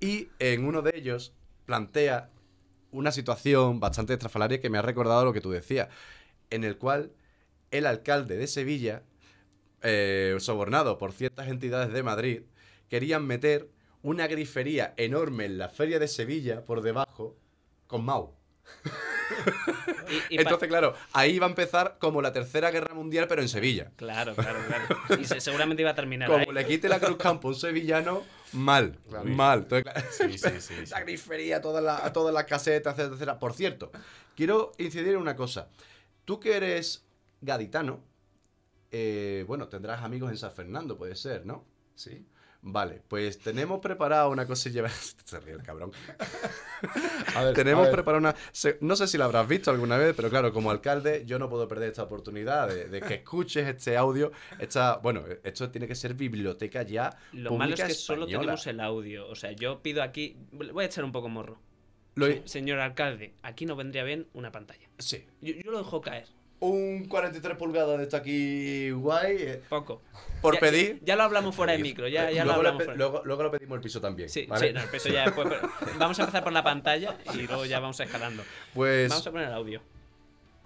Y 0.00 0.28
en 0.38 0.64
uno 0.64 0.80
de 0.80 0.92
ellos 0.96 1.34
plantea 1.66 2.30
una 2.92 3.12
situación 3.12 3.78
bastante 3.80 4.14
estrafalaria 4.14 4.60
que 4.60 4.70
me 4.70 4.78
ha 4.78 4.82
recordado 4.82 5.24
lo 5.24 5.32
que 5.32 5.40
tú 5.40 5.50
decías, 5.50 5.88
en 6.50 6.64
el 6.64 6.78
cual 6.78 7.12
el 7.70 7.84
alcalde 7.86 8.36
de 8.36 8.46
Sevilla, 8.46 9.02
eh, 9.82 10.36
sobornado 10.38 10.96
por 10.98 11.12
ciertas 11.12 11.48
entidades 11.48 11.92
de 11.92 12.02
Madrid, 12.02 12.42
querían 12.88 13.26
meter 13.26 13.68
una 14.02 14.26
grifería 14.28 14.94
enorme 14.96 15.44
en 15.46 15.58
la 15.58 15.68
feria 15.68 15.98
de 15.98 16.08
Sevilla 16.08 16.64
por 16.64 16.80
debajo 16.80 17.36
con 17.86 18.04
Mau. 18.04 18.34
Y- 20.08 20.34
y 20.34 20.36
pa- 20.36 20.42
Entonces, 20.42 20.68
claro, 20.68 20.94
ahí 21.12 21.40
va 21.40 21.46
a 21.46 21.48
empezar 21.48 21.96
como 21.98 22.22
la 22.22 22.32
tercera 22.32 22.70
guerra 22.70 22.94
mundial, 22.94 23.26
pero 23.28 23.42
en 23.42 23.48
Sevilla. 23.48 23.90
Claro, 23.96 24.36
claro, 24.36 24.60
claro. 24.68 25.20
Y 25.20 25.24
se- 25.24 25.40
seguramente 25.40 25.82
iba 25.82 25.90
a 25.90 25.94
terminar 25.96 26.30
ahí. 26.30 26.40
Como 26.46 26.52
le 26.52 26.64
quite 26.64 26.88
la 26.88 27.00
Cruz 27.00 27.16
Campo 27.16 27.48
a 27.48 27.50
un 27.50 27.56
sevillano, 27.56 28.22
mal, 28.52 28.98
Claro. 29.08 29.24
mal. 29.26 29.66
Entonces, 29.70 29.92
Sí, 30.10 30.38
sí, 30.38 30.60
sí. 30.86 30.90
la 30.90 31.00
grifería, 31.00 31.60
todas 31.60 31.82
las 31.82 32.12
todas 32.12 32.32
las 32.34 32.44
casetas, 32.44 32.94
etcétera, 32.94 33.14
etcétera. 33.14 33.38
Por 33.38 33.52
cierto, 33.54 33.90
quiero 34.34 34.72
incidir 34.78 35.08
en 35.14 35.18
una 35.18 35.36
cosa. 35.36 35.68
Tú 36.24 36.40
que 36.40 36.56
eres 36.56 37.04
gaditano, 37.40 38.00
eh, 38.90 39.44
bueno, 39.46 39.68
tendrás 39.68 40.02
amigos 40.02 40.30
en 40.30 40.36
San 40.38 40.52
Fernando, 40.52 40.96
puede 40.96 41.16
ser, 41.16 41.44
¿no? 41.46 41.64
Sí. 41.94 42.24
Vale, 42.68 43.00
pues 43.06 43.38
tenemos 43.38 43.78
preparada 43.80 44.26
una 44.26 44.44
cosilla. 44.44 44.88
Se 45.24 45.38
ríe 45.38 45.54
el 45.54 45.62
cabrón. 45.62 45.92
A 47.36 47.44
ver, 47.44 47.54
Tenemos 47.54 47.86
preparada 47.88 48.18
una. 48.18 48.34
No 48.80 48.96
sé 48.96 49.06
si 49.06 49.16
la 49.16 49.26
habrás 49.26 49.46
visto 49.46 49.70
alguna 49.70 49.96
vez, 49.96 50.14
pero 50.16 50.28
claro, 50.30 50.52
como 50.52 50.72
alcalde, 50.72 51.22
yo 51.26 51.38
no 51.38 51.48
puedo 51.48 51.68
perder 51.68 51.90
esta 51.90 52.02
oportunidad 52.02 52.68
de, 52.68 52.88
de 52.88 53.00
que 53.00 53.14
escuches 53.14 53.68
este 53.68 53.96
audio. 53.96 54.32
Esta, 54.58 54.96
bueno, 54.96 55.22
esto 55.44 55.70
tiene 55.70 55.86
que 55.86 55.94
ser 55.94 56.14
biblioteca 56.14 56.82
ya. 56.82 57.16
Lo 57.32 57.52
malo 57.54 57.74
es 57.74 57.80
pública 57.80 57.86
que 57.86 57.94
solo 57.94 58.26
tenemos 58.26 58.66
el 58.66 58.80
audio. 58.80 59.28
O 59.28 59.36
sea, 59.36 59.52
yo 59.52 59.80
pido 59.80 60.02
aquí. 60.02 60.36
Voy 60.50 60.82
a 60.82 60.86
echar 60.86 61.04
un 61.04 61.12
poco 61.12 61.28
morro. 61.28 61.60
Lo- 62.16 62.26
Se- 62.26 62.42
Señor 62.48 62.80
alcalde, 62.80 63.34
aquí 63.42 63.64
no 63.66 63.76
vendría 63.76 64.02
bien 64.02 64.26
una 64.32 64.50
pantalla. 64.50 64.88
sí. 64.98 65.24
Yo, 65.40 65.54
yo 65.54 65.70
lo 65.70 65.78
dejo 65.78 66.00
caer. 66.00 66.26
Un 66.60 67.04
43 67.08 67.56
pulgadas 67.56 67.98
de 67.98 68.04
esto 68.04 68.16
aquí 68.16 68.90
guay. 68.90 69.36
eh, 69.38 69.62
Poco. 69.68 70.00
Por 70.40 70.54
Ya- 70.54 70.60
pedir. 70.60 71.00
Ya, 71.04 71.16
lo 71.16 71.22
hablamos 71.24 71.54
fuera 71.54 71.72
de 71.72 71.78
micro, 71.78 72.08
ya, 72.08 72.30
ya 72.30 72.44
lo 72.44 72.52
luego, 72.52 72.62
le 72.62 72.68
hablamos 72.68 72.84
fuera. 72.84 72.96
luego, 72.98 73.22
luego 73.24 73.42
lo 73.44 73.50
pedimos 73.50 73.76
el 73.76 73.82
piso 73.82 74.00
también. 74.00 74.28
Sí, 74.28 74.46
¿vale? 74.46 74.68
sí, 74.68 74.72
no, 74.74 74.80
el 74.82 74.88
peso 74.88 75.08
ya 75.08 75.24
después. 75.24 75.48
pero 75.48 75.68
vamos 75.98 76.18
a 76.18 76.22
empezar 76.22 76.42
por 76.44 76.52
la 76.52 76.62
pantalla 76.62 77.16
y 77.34 77.42
luego 77.42 77.64
ya 77.66 77.80
vamos 77.80 77.98
escalando. 78.00 78.42
Pues 78.74 79.08
Vamos 79.08 79.26
a 79.26 79.30
poner 79.30 79.48
el 79.48 79.54
audio. 79.54 79.80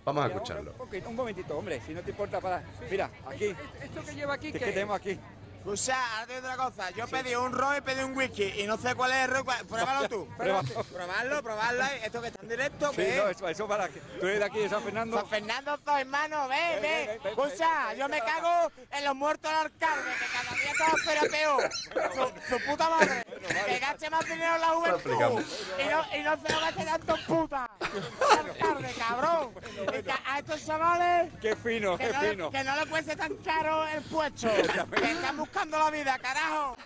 vamos 0.04 0.24
a 0.24 0.28
escucharlo. 0.28 0.72
Un, 0.72 0.78
poquito, 0.78 1.08
un 1.08 1.16
momentito, 1.16 1.56
hombre, 1.58 1.80
si 1.86 1.92
no 1.94 2.00
te 2.02 2.10
importa 2.10 2.40
para. 2.40 2.62
Mira, 2.90 3.10
aquí. 3.26 3.46
¿Esto 3.82 4.02
que 4.04 4.14
lleva 4.14 4.34
aquí 4.34 4.52
¿Qué, 4.52 4.58
qué 4.58 4.64
qué 4.66 4.72
tenemos 4.72 4.96
aquí? 4.96 5.18
Escucha, 5.60 5.94
ahora 6.14 6.26
te 6.26 6.34
digo 6.40 6.46
otra 6.48 6.56
cosa. 6.64 6.90
Yo 6.90 7.06
pedí 7.06 7.34
un 7.34 7.52
ron 7.52 7.76
y 7.76 7.80
pedí 7.82 8.02
un 8.02 8.16
whisky 8.16 8.44
y 8.62 8.66
no 8.66 8.78
sé 8.78 8.94
cuál 8.94 9.10
es 9.12 9.18
el 9.24 9.30
ron. 9.30 9.44
cuál- 9.44 9.66
Pruébalo 9.66 10.08
tú. 10.08 10.26
Pruébalo. 10.38 10.84
Probarlo, 10.84 11.42
probarlo. 11.42 11.84
Esto 12.02 12.22
que 12.22 12.28
está 12.28 12.40
en 12.42 12.48
directo, 12.48 12.90
Sí, 12.90 12.96
¿qué 12.96 13.16
no, 13.18 13.28
es? 13.28 13.36
eso, 13.36 13.48
eso 13.48 13.68
para 13.68 13.88
que. 13.88 14.00
Tú 14.00 14.26
eres 14.26 14.38
de 14.38 14.44
aquí 14.46 14.58
de 14.60 14.68
San 14.70 14.82
Fernando. 14.82 15.18
San 15.18 15.28
Fernando 15.28 15.78
soy, 15.84 16.00
hermano, 16.00 16.48
ve, 16.48 16.56
Ven, 16.56 16.82
ve. 16.82 16.88
ven, 16.88 17.06
ven, 17.06 17.18
ven, 17.22 17.32
Escucha, 17.32 17.86
ven, 17.88 17.98
yo 17.98 18.08
me 18.08 18.20
cago 18.20 18.72
en 18.90 19.04
los 19.04 19.14
muertos 19.14 19.50
del 19.50 19.60
alcalde, 19.60 20.10
que 20.18 20.26
cada 20.32 20.56
día 20.56 20.72
todo 20.78 20.96
pero 21.04 21.20
peor. 21.30 21.70
Su, 22.14 22.56
su 22.56 22.64
puta 22.64 22.88
madre. 22.90 23.24
Que 23.66 23.78
gaste 23.78 24.10
más 24.10 24.24
dinero 24.24 24.54
en 24.54 24.60
la 24.60 24.68
juventud. 24.68 25.44
Y 25.78 25.84
no, 25.90 26.16
y 26.18 26.22
no 26.22 26.36
se 26.46 26.52
lo 26.52 26.60
gaste 26.60 26.84
tanto 26.84 27.16
en 27.16 27.24
puta. 27.26 27.70
El 27.80 28.50
alcalde, 28.50 28.94
cabrón. 28.98 29.54
Y 29.98 30.02
que 30.02 30.12
a 30.26 30.38
estos 30.38 30.64
chavales 30.66 31.32
Qué 31.40 31.54
fino, 31.56 31.98
que 31.98 32.06
qué 32.06 32.12
no, 32.12 32.20
fino. 32.20 32.50
que 32.50 32.64
no 32.64 32.76
le 32.76 32.86
cueste 32.86 33.14
tan 33.16 33.34
caro 33.36 33.86
el 33.88 34.02
puesto. 34.04 34.48
que 34.94 35.10
están 35.12 35.36
buscando 35.50 35.78
la 35.78 35.90
vida, 35.90 36.16
carajo. 36.18 36.76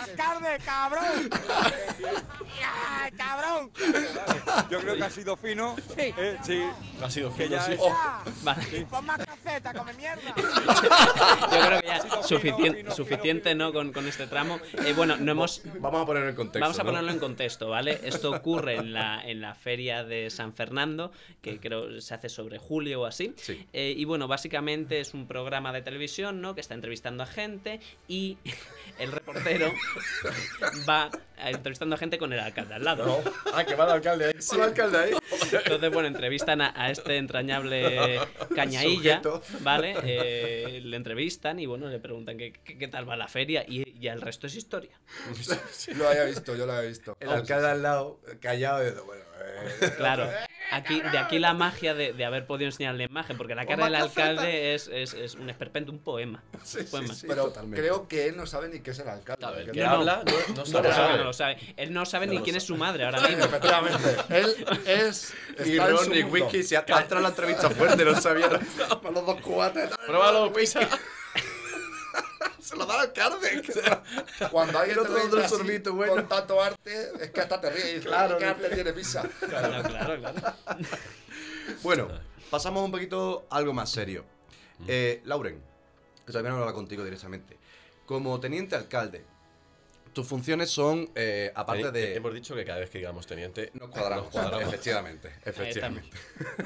Alcalde, 0.00 0.58
cabrón. 0.64 1.30
Ay, 2.64 3.10
cabrón. 3.12 3.70
Yo 4.70 4.78
creo 4.80 4.96
que 4.96 5.02
ha 5.04 5.10
sido 5.10 5.36
fino. 5.36 5.74
Sí. 5.96 6.14
Eh, 6.16 6.36
sí. 6.44 6.62
Ha 7.02 7.10
sido 7.10 7.34
Que 7.34 7.44
fino, 7.44 7.56
ya 7.56 7.62
sí. 7.62 7.72
es- 7.72 7.80
Ya. 7.80 8.22
Vale. 8.42 8.86
Pon 8.88 9.04
más 9.06 9.18
caseta, 9.24 9.74
come 9.74 9.92
mierda. 9.94 10.22
Yo 10.36 11.66
creo 11.66 11.80
que 11.80 11.86
ya 11.86 12.00
Fino, 12.00 12.22
suficiente, 12.22 12.78
fino, 12.78 12.94
suficiente 12.94 13.54
¿no? 13.54 13.72
Con, 13.72 13.92
con 13.92 14.06
este 14.06 14.26
tramo. 14.26 14.58
Eh, 14.84 14.92
bueno, 14.94 15.16
no 15.16 15.32
hemos. 15.32 15.62
Vamos 15.80 16.02
a 16.02 16.06
ponerlo 16.06 16.28
en 16.30 16.36
contexto. 16.36 16.60
Vamos 16.60 16.78
a 16.78 16.82
¿no? 16.82 16.90
ponerlo 16.90 17.10
en 17.12 17.18
contexto, 17.18 17.68
¿vale? 17.68 18.00
Esto 18.04 18.30
ocurre 18.30 18.76
en 18.76 18.92
la, 18.92 19.22
en 19.24 19.40
la 19.40 19.54
feria 19.54 20.04
de 20.04 20.30
San 20.30 20.52
Fernando, 20.54 21.10
que 21.42 21.58
creo 21.58 22.00
se 22.00 22.14
hace 22.14 22.28
sobre 22.28 22.58
julio 22.58 23.02
o 23.02 23.06
así. 23.06 23.34
Sí. 23.36 23.66
Eh, 23.72 23.94
y 23.96 24.04
bueno, 24.04 24.28
básicamente 24.28 25.00
es 25.00 25.14
un 25.14 25.26
programa 25.26 25.72
de 25.72 25.82
televisión, 25.82 26.40
¿no? 26.40 26.54
Que 26.54 26.60
está 26.60 26.74
entrevistando 26.74 27.22
a 27.22 27.26
gente 27.26 27.80
y 28.08 28.38
el 28.98 29.12
reportero 29.12 29.72
va 30.88 31.10
entrevistando 31.38 31.94
a 31.94 31.98
gente 31.98 32.18
con 32.18 32.32
el 32.32 32.40
alcalde 32.40 32.74
al 32.74 32.84
lado. 32.84 33.22
Ah, 33.54 33.64
que 33.64 33.74
va 33.76 33.84
el 33.84 33.90
alcalde 33.92 34.26
ahí. 34.26 34.32
Sí, 34.40 34.56
el 34.56 34.62
alcalde 34.62 34.98
ahí. 34.98 35.12
Entonces, 35.52 35.90
bueno, 35.92 36.08
entrevistan 36.08 36.60
a, 36.60 36.72
a 36.74 36.90
este 36.90 37.16
entrañable 37.16 38.18
cañailla, 38.56 39.22
Sujeto. 39.22 39.42
¿vale? 39.60 39.94
Eh, 40.02 40.80
le 40.82 40.96
entrevistan 40.96 41.60
y 41.60 41.66
bueno, 41.66 41.88
le 41.88 42.00
preguntan 42.00 42.36
qué, 42.38 42.52
qué- 42.64 42.76
qué 42.76 42.88
tal 42.88 43.08
va 43.08 43.16
la 43.16 43.28
feria 43.28 43.64
y, 43.68 43.88
y 44.00 44.08
el 44.08 44.20
resto 44.20 44.46
es 44.48 44.56
historia. 44.56 44.98
Lo 45.96 46.08
había 46.08 46.24
visto, 46.24 46.56
yo 46.56 46.66
lo 46.66 46.72
había 46.72 46.88
visto. 46.88 47.16
El 47.20 47.28
alcalde 47.30 47.68
al 47.68 47.82
lado, 47.82 48.20
callado, 48.40 48.82
y 48.82 48.86
dice, 48.90 49.00
bueno, 49.00 49.22
eh, 49.40 49.92
Claro, 49.96 50.28
aquí, 50.72 51.00
de 51.00 51.18
aquí 51.18 51.38
la 51.38 51.54
magia 51.54 51.94
de, 51.94 52.12
de 52.12 52.24
haber 52.24 52.46
podido 52.46 52.68
enseñar 52.68 52.94
la 52.94 53.04
imagen, 53.04 53.36
porque 53.36 53.54
la 53.54 53.66
cara 53.66 53.84
del 53.84 53.94
alcalde 53.94 54.74
es, 54.74 54.88
es, 54.88 55.14
es 55.14 55.34
un 55.34 55.48
esperpento, 55.50 55.90
un 55.92 55.98
poema. 55.98 56.42
Sí, 56.64 56.78
Un 56.80 56.86
poema. 56.86 57.08
sí, 57.14 57.20
sí. 57.20 57.26
Pero 57.28 57.44
totalmente. 57.44 57.80
creo 57.80 58.08
que 58.08 58.26
él 58.28 58.36
no 58.36 58.46
sabe 58.46 58.68
ni 58.68 58.80
qué 58.80 58.90
es 58.90 58.98
el 58.98 59.08
alcalde. 59.08 59.44
A 59.44 59.50
ver, 59.50 59.66
porque 59.66 59.78
que 59.80 59.84
no, 59.84 59.90
habla, 59.90 60.22
no, 60.24 60.54
no 60.54 60.56
No 60.56 60.66
sabe. 60.66 60.88
lo 60.88 60.94
sabe, 60.94 61.18
no 61.18 61.24
lo 61.24 61.32
sabe. 61.32 61.58
Él 61.76 61.92
no 61.92 62.06
sabe 62.06 62.26
ni 62.26 62.38
quién 62.40 62.56
es 62.56 62.64
su 62.64 62.76
madre 62.76 63.04
ahora 63.04 63.20
mismo. 63.20 63.44
Efectivamente, 63.44 64.16
él 64.30 64.66
es. 64.86 65.34
Su 65.56 65.64
Ron 65.80 66.14
y 66.16 66.22
mundo. 66.22 66.46
Wiki 66.46 66.62
se 66.62 66.76
ha 66.76 66.80
entrado 66.80 67.16
en 67.16 67.22
la 67.22 67.28
entrevista 67.30 67.70
fuerte, 67.70 68.04
no 68.04 68.20
sabía. 68.20 68.48
Para 69.02 69.10
los 69.14 69.26
dos 69.26 69.40
cubates. 69.40 69.90
Pruébalo, 70.06 70.52
pisa. 70.52 70.80
Se 72.68 72.76
lo 72.76 72.84
da 72.84 72.94
al 72.94 73.00
alcalde. 73.00 73.62
que 73.62 73.72
se- 74.38 74.48
Cuando 74.50 74.78
alguien 74.78 74.96
te 74.96 75.00
otro 75.02 75.14
lo 75.28 75.36
dice 75.36 75.48
sorbito, 75.48 75.94
bueno. 75.94 76.12
con 76.16 76.28
tanto 76.28 76.62
arte, 76.62 77.08
es 77.20 77.30
que 77.30 77.40
hasta 77.40 77.58
te 77.60 77.70
ríes. 77.70 78.04
Claro, 78.04 78.36
¿Qué 78.36 78.44
arte 78.44 78.68
tiene 78.68 78.92
pizza? 78.92 79.22
Claro, 79.40 79.82
claro, 79.88 80.20
claro. 80.20 80.54
Bueno, 81.82 82.08
pasamos 82.50 82.84
un 82.84 82.90
poquito 82.90 83.46
a 83.50 83.56
algo 83.56 83.72
más 83.72 83.90
serio. 83.90 84.24
Eh, 84.86 85.22
Lauren, 85.24 85.62
que 86.26 86.32
no 86.32 86.38
hablaba 86.56 86.74
contigo 86.74 87.04
directamente. 87.04 87.56
Como 88.04 88.38
teniente 88.38 88.76
alcalde, 88.76 89.24
tus 90.18 90.26
funciones 90.26 90.68
son, 90.68 91.08
eh, 91.14 91.52
aparte 91.54 91.84
Teni- 91.84 91.92
de... 91.92 92.14
Hemos 92.16 92.34
dicho 92.34 92.52
que 92.56 92.64
cada 92.64 92.80
vez 92.80 92.90
que 92.90 92.98
digamos 92.98 93.24
teniente. 93.24 93.70
Nos 93.74 93.88
cuadramos, 93.88 94.24
nos 94.24 94.32
cuadramos. 94.32 94.62
efectivamente, 94.66 95.30
efectivamente. 95.44 96.10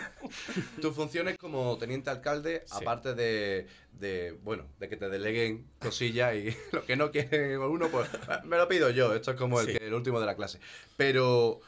Tus 0.81 0.95
funciones 0.95 1.37
como 1.37 1.77
teniente 1.77 2.09
alcalde, 2.09 2.63
Sí. 2.65 2.73
aparte 2.81 3.13
de, 3.15 3.67
de, 3.93 4.33
bueno, 4.43 4.65
de 4.81 4.89
que 4.89 4.97
te 4.97 5.11
deleguen 5.11 5.67
cosillas 5.79 6.35
y 6.35 6.57
lo 6.73 6.83
que 6.87 6.97
no 6.97 7.11
quieren 7.11 7.59
uno, 7.61 7.89
pues 7.91 8.09
me 8.45 8.57
lo 8.57 8.67
pido 8.69 8.89
yo. 8.89 9.15
Esto 9.15 9.33
es 9.33 9.37
como 9.37 9.61
el, 9.61 9.67
Sí. 9.67 9.73
que- 9.77 9.87
el 9.87 9.93
último 9.93 10.19
de 10.19 10.25
la 10.25 10.35
clase. 10.35 10.59
Pero, 10.97 11.61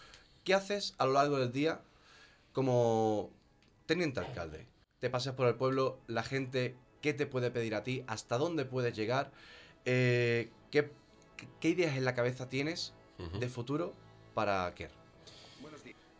¿qué 0.42 0.55
haces 0.55 0.94
a 0.97 1.05
lo 1.05 1.12
largo 1.12 1.38
del 1.38 1.53
día 1.53 1.83
como 2.55 3.31
teniente 3.85 4.20
alcalde? 4.20 4.66
Te 5.01 5.11
pasas 5.11 5.35
por 5.35 5.47
el 5.49 5.55
pueblo, 5.57 5.99
la 6.07 6.23
gente, 6.23 6.77
¿qué 7.03 7.12
te 7.12 7.27
puede 7.27 7.51
pedir 7.51 7.75
a 7.75 7.83
ti? 7.83 8.05
¿Hasta 8.07 8.38
dónde 8.38 8.64
puedes 8.64 8.97
llegar? 8.97 9.33
Eh, 9.85 10.49
¿qué, 10.70 10.90
qué 11.61 11.70
ideas 11.70 11.96
en 11.96 12.04
la 12.04 12.14
cabeza 12.14 12.48
tienes 12.48 12.94
de 13.38 13.48
futuro 13.48 13.92
para 14.35 14.72
Kerr? 14.74 14.90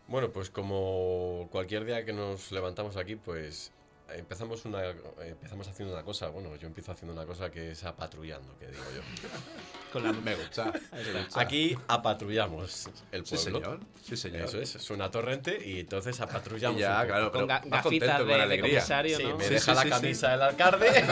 Bueno, 0.06 0.30
pues 0.30 0.50
como 0.50 1.48
cualquier 1.50 1.84
día 1.84 2.04
que 2.04 2.12
nos 2.12 2.52
levantamos 2.52 2.96
aquí, 2.96 3.16
pues 3.16 3.72
empezamos 4.14 4.64
una 4.64 4.83
empezamos 5.24 5.66
haciendo 5.68 5.94
una 5.94 6.03
cosa. 6.03 6.29
Bueno, 6.29 6.55
yo 6.57 6.66
empiezo 6.66 6.92
haciendo 6.92 7.12
una 7.12 7.27
cosa 7.27 7.50
que 7.50 7.72
es 7.72 7.85
apatrullando, 7.85 8.57
que 8.59 8.66
digo 8.68 8.83
yo. 8.94 9.03
Con 9.92 10.03
la... 10.03 10.12
Me 10.12 10.35
gusta. 10.35 10.72
me. 10.92 11.27
Aquí 11.35 11.77
apatrullamos 11.88 12.88
el 13.12 13.24
Sí, 13.27 13.37
pueblo. 13.37 13.61
señor. 13.61 13.81
Sí, 14.05 14.16
señor. 14.16 14.42
Eso 14.42 14.61
es, 14.61 14.74
es 14.77 14.90
una 14.90 15.11
torrente 15.11 15.59
y 15.64 15.81
entonces 15.81 16.18
Y 16.18 16.22
apatrullamos. 16.22 16.81
ya, 16.81 16.90
un 16.90 16.96
poco. 16.96 17.07
claro, 17.09 17.33
pero 17.33 17.46
Con 17.62 17.70
más 17.70 17.83
contento, 17.83 18.07
de, 18.07 18.18
con 18.18 18.29
de 18.29 18.35
alegría. 18.42 18.79
comisario, 18.81 19.16
Sí, 19.16 19.24
¿no? 19.24 19.37
me 19.37 19.44
Sí, 19.44 19.55
deja 19.55 19.72
sí, 19.72 19.77
la 19.77 19.83
sí, 19.83 19.88
camisa 19.90 20.35
el 20.35 20.42
alcalde 20.42 20.88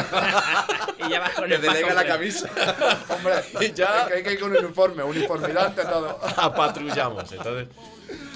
y 1.07 1.11
ya 1.11 1.21
vas 1.21 1.31
con 1.35 1.49
Que 1.49 1.55
el 1.55 1.61
delega 1.63 1.95
la 1.95 2.05
completo. 2.05 2.49
camisa. 2.49 3.05
Hombre, 3.09 3.35
Y 3.67 3.73
ya- 3.73 4.07
que 4.09 4.15
hay 4.15 4.23
que 4.23 4.33
ir 4.33 4.41
con 4.41 4.51
un 4.51 4.65
uniforme, 4.65 5.03
uniformidad 5.03 5.75
todo. 5.75 6.19
apatrullamos. 6.37 7.31
Entonces, 7.33 7.69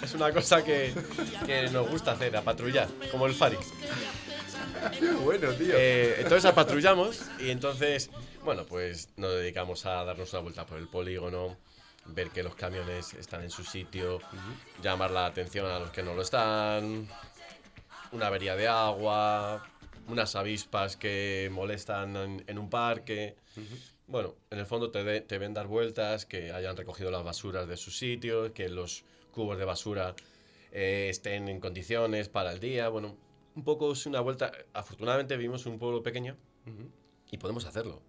es 0.02 0.14
una 0.14 0.32
cosa 0.32 0.62
que, 0.64 0.94
que 1.44 1.68
nos 1.70 1.88
gusta 1.90 2.12
hacer, 2.12 2.34
apatrullar, 2.36 2.88
como 3.10 3.26
el 3.26 3.34
Fari. 3.34 3.56
Qué 4.98 5.10
bueno, 5.12 5.52
tío. 5.52 5.74
Eh, 5.76 6.16
entonces 6.18 6.44
apatrullamos 6.44 7.22
y 7.40 7.50
entonces, 7.50 8.10
bueno, 8.44 8.64
pues 8.64 9.08
nos 9.16 9.32
dedicamos 9.34 9.86
a 9.86 10.04
darnos 10.04 10.32
una 10.32 10.42
vuelta 10.42 10.66
por 10.66 10.78
el 10.78 10.88
polígono, 10.88 11.56
ver 12.06 12.30
que 12.30 12.42
los 12.42 12.54
camiones 12.54 13.14
están 13.14 13.42
en 13.42 13.50
su 13.50 13.64
sitio, 13.64 14.20
llamar 14.82 15.10
la 15.10 15.26
atención 15.26 15.66
a 15.66 15.78
los 15.78 15.90
que 15.90 16.02
no 16.02 16.14
lo 16.14 16.22
están, 16.22 17.08
una 18.12 18.26
avería 18.28 18.56
de 18.56 18.68
agua, 18.68 19.66
unas 20.08 20.36
avispas 20.36 20.96
que 20.96 21.48
molestan 21.52 22.16
en, 22.16 22.44
en 22.46 22.58
un 22.58 22.70
parque. 22.70 23.36
Bueno, 24.06 24.36
en 24.50 24.58
el 24.60 24.66
fondo 24.66 24.90
te, 24.92 25.02
de- 25.02 25.20
te 25.20 25.38
ven 25.38 25.52
dar 25.52 25.66
vueltas, 25.66 26.26
que 26.26 26.52
hayan 26.52 26.76
recogido 26.76 27.10
las 27.10 27.24
basuras 27.24 27.66
de 27.66 27.76
sus 27.76 27.98
sitios, 27.98 28.52
que 28.52 28.68
los 28.68 29.02
cubos 29.32 29.58
de 29.58 29.64
basura 29.64 30.14
eh, 30.70 31.08
estén 31.10 31.48
en 31.48 31.58
condiciones 31.58 32.28
para 32.28 32.52
el 32.52 32.60
día. 32.60 32.88
Bueno, 32.88 33.16
un 33.56 33.64
poco 33.64 33.92
es 33.92 34.06
una 34.06 34.20
vuelta. 34.20 34.52
Afortunadamente 34.72 35.36
vivimos 35.36 35.64
en 35.66 35.72
un 35.72 35.78
pueblo 35.78 36.02
pequeño 36.02 36.36
y 37.30 37.38
podemos 37.38 37.64
hacerlo. 37.66 38.02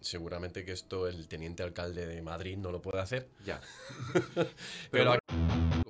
Seguramente 0.00 0.64
que 0.64 0.72
esto 0.72 1.06
el 1.08 1.26
teniente 1.28 1.62
alcalde 1.62 2.06
de 2.06 2.22
Madrid 2.22 2.56
no 2.56 2.70
lo 2.70 2.82
puede 2.82 3.00
hacer. 3.00 3.28
Ya. 3.44 3.60
Pero 4.90 5.10
bueno, 5.10 5.20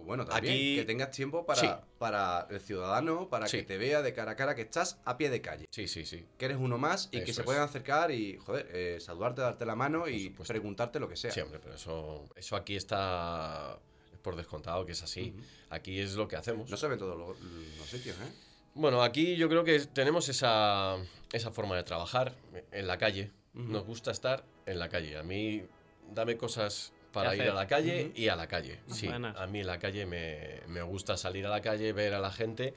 bueno, 0.04 0.24
también 0.24 0.54
aquí- 0.54 0.76
que 0.76 0.84
tengas 0.84 1.10
tiempo 1.10 1.44
para, 1.44 1.60
Sí. 1.60 1.68
para 1.98 2.46
el 2.50 2.60
ciudadano, 2.60 3.28
para 3.28 3.46
Sí. 3.48 3.58
que 3.58 3.62
te 3.64 3.78
vea 3.78 4.02
de 4.02 4.12
cara 4.14 4.32
a 4.32 4.36
cara 4.36 4.54
que 4.54 4.62
estás 4.62 5.00
a 5.04 5.16
pie 5.18 5.28
de 5.30 5.40
calle. 5.40 5.66
Sí, 5.70 5.88
sí, 5.88 6.06
sí. 6.06 6.24
Que 6.38 6.44
eres 6.46 6.56
uno 6.58 6.78
más 6.78 7.06
y 7.12 7.18
que 7.18 7.24
Eso 7.24 7.34
se 7.34 7.40
es. 7.42 7.44
pueden 7.44 7.62
acercar 7.62 8.10
y, 8.12 8.38
joder, 8.38 8.68
eh, 8.72 8.98
saludarte, 9.00 9.40
darte 9.42 9.66
la 9.66 9.74
mano 9.74 10.08
y 10.08 10.30
preguntarte 10.30 11.00
lo 11.00 11.08
que 11.08 11.16
sea. 11.16 11.32
Sí, 11.32 11.40
hombre, 11.40 11.58
pero 11.62 11.74
eso, 11.74 12.28
eso 12.36 12.56
aquí 12.56 12.76
está 12.76 13.78
por 14.22 14.36
descontado 14.36 14.86
que 14.86 14.92
es 14.92 15.02
así. 15.02 15.34
Aquí 15.70 15.98
es 16.00 16.14
lo 16.14 16.26
que 16.28 16.36
hacemos. 16.36 16.70
No 16.70 16.76
se 16.76 16.86
ve 16.88 16.94
en 16.94 16.98
todos 17.00 17.18
los, 17.18 17.38
los 17.78 17.88
sitios, 17.88 18.16
¿eh? 18.16 18.32
Bueno, 18.76 19.02
aquí 19.02 19.36
yo 19.36 19.48
creo 19.48 19.64
que 19.64 19.80
tenemos 19.80 20.28
esa, 20.28 20.96
esa 21.32 21.50
forma 21.50 21.76
de 21.76 21.82
trabajar 21.82 22.34
en 22.72 22.86
la 22.86 22.98
calle. 22.98 23.32
Ujú. 23.54 23.64
Nos 23.64 23.84
gusta 23.84 24.10
estar 24.10 24.44
en 24.66 24.78
la 24.78 24.90
calle. 24.90 25.16
A 25.16 25.22
mí, 25.22 25.64
dame 26.12 26.36
cosas 26.36 26.92
para 27.10 27.30
¿Qué 27.30 27.36
ir 27.38 27.50
a 27.50 27.54
la 27.54 27.66
calle 27.66 28.12
y 28.14 28.28
a 28.28 28.36
la 28.36 28.46
calle. 28.46 28.80
Sí, 28.88 29.08
Buenas. 29.08 29.34
a 29.36 29.46
mí 29.46 29.60
en 29.60 29.66
la 29.66 29.78
calle 29.78 30.04
me, 30.04 30.60
me 30.68 30.82
gusta 30.82 31.16
salir 31.16 31.46
a 31.46 31.48
la 31.48 31.62
calle, 31.62 31.94
ver 31.94 32.12
a 32.12 32.18
la 32.18 32.30
gente 32.30 32.74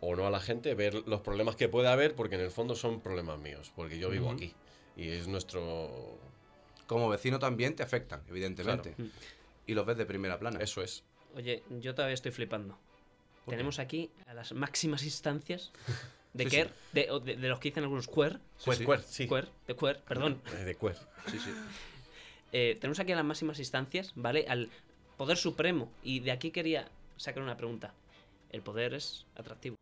o 0.00 0.14
no 0.14 0.28
a 0.28 0.30
la 0.30 0.38
gente, 0.38 0.74
ver 0.76 0.94
los 1.06 1.22
problemas 1.22 1.56
que 1.56 1.68
puede 1.68 1.88
haber, 1.88 2.14
porque 2.14 2.36
en 2.36 2.42
el 2.42 2.52
fondo 2.52 2.76
son 2.76 3.00
problemas 3.00 3.40
míos, 3.40 3.72
porque 3.74 3.98
yo 3.98 4.10
vivo 4.10 4.30
aquí. 4.30 4.54
Y 4.96 5.08
es 5.08 5.26
nuestro... 5.26 6.20
Como 6.86 7.08
vecino 7.08 7.40
también 7.40 7.74
te 7.74 7.82
afectan, 7.82 8.22
evidentemente. 8.28 8.92
Claro. 8.92 9.10
Y 9.66 9.74
los 9.74 9.84
ves 9.84 9.96
de 9.96 10.06
primera 10.06 10.38
plana. 10.38 10.60
Eso 10.60 10.82
es. 10.82 11.02
Oye, 11.34 11.64
yo 11.80 11.94
todavía 11.96 12.14
estoy 12.14 12.30
flipando. 12.30 12.78
Tenemos 13.46 13.78
aquí 13.78 14.10
a 14.26 14.34
las 14.34 14.52
máximas 14.52 15.02
instancias 15.04 15.70
de 16.32 16.44
Sí, 16.44 16.50
Kerr, 16.50 16.68
sí. 16.68 16.74
de, 16.92 17.10
o 17.10 17.20
de- 17.20 17.36
de 17.36 17.48
los 17.48 17.58
que 17.60 17.68
dicen 17.70 17.84
algunos 17.84 18.06
queer, 18.08 18.38
Pues 18.64 18.78
sí. 18.78 18.84
cuer, 18.84 19.02
sí. 19.02 19.28
queer, 19.28 19.48
de 19.66 19.76
queer, 19.76 20.00
perdón. 20.02 20.40
Eh, 20.58 20.64
De 20.64 20.74
cuer. 20.74 20.96
Sí, 21.30 21.38
sí. 21.38 21.50
Eh, 22.52 22.78
tenemos 22.80 23.00
aquí 23.00 23.12
a 23.12 23.16
las 23.16 23.24
máximas 23.24 23.58
instancias, 23.58 24.12
¿vale? 24.14 24.46
Al 24.48 24.70
poder 25.18 25.36
supremo. 25.36 25.90
Y 26.02 26.20
de 26.20 26.30
aquí 26.30 26.52
quería 26.52 26.88
sacar 27.16 27.42
una 27.42 27.56
pregunta. 27.56 27.92
El 28.50 28.62
poder 28.62 28.94
es 28.94 29.26
atractivo 29.36 29.75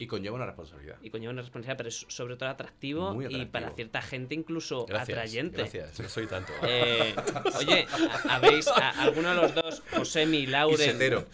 Y 0.00 0.06
conlleva 0.06 0.34
una 0.34 0.46
responsabilidad. 0.46 0.96
y 1.02 1.10
conlleva 1.10 1.32
una 1.32 1.42
responsabilidad, 1.42 1.76
pero 1.76 1.88
es 1.90 2.06
sobre 2.08 2.36
todo 2.36 2.48
atractivo, 2.48 3.14
Muy 3.14 3.24
y 3.24 3.26
atractivo. 3.26 3.52
para 3.52 3.70
cierta 3.70 4.02
gente 4.02 4.34
incluso 4.34 4.86
Gracias. 4.86 5.10
atrayente. 5.16 5.58
Gracias, 5.58 6.00
no 6.00 6.08
soy 6.08 6.26
tanto. 6.26 6.52
Eh, 6.64 7.14
oye, 7.58 7.86
¿habéis, 8.28 8.66
a- 8.68 9.02
alguno 9.02 9.28
de 9.28 9.34
los 9.36 9.54
dos, 9.54 9.82
Josemi 9.94 10.38
y 10.38 10.42
Y 10.42 10.46
Lauren, 10.46 10.78
setero. 10.92 11.26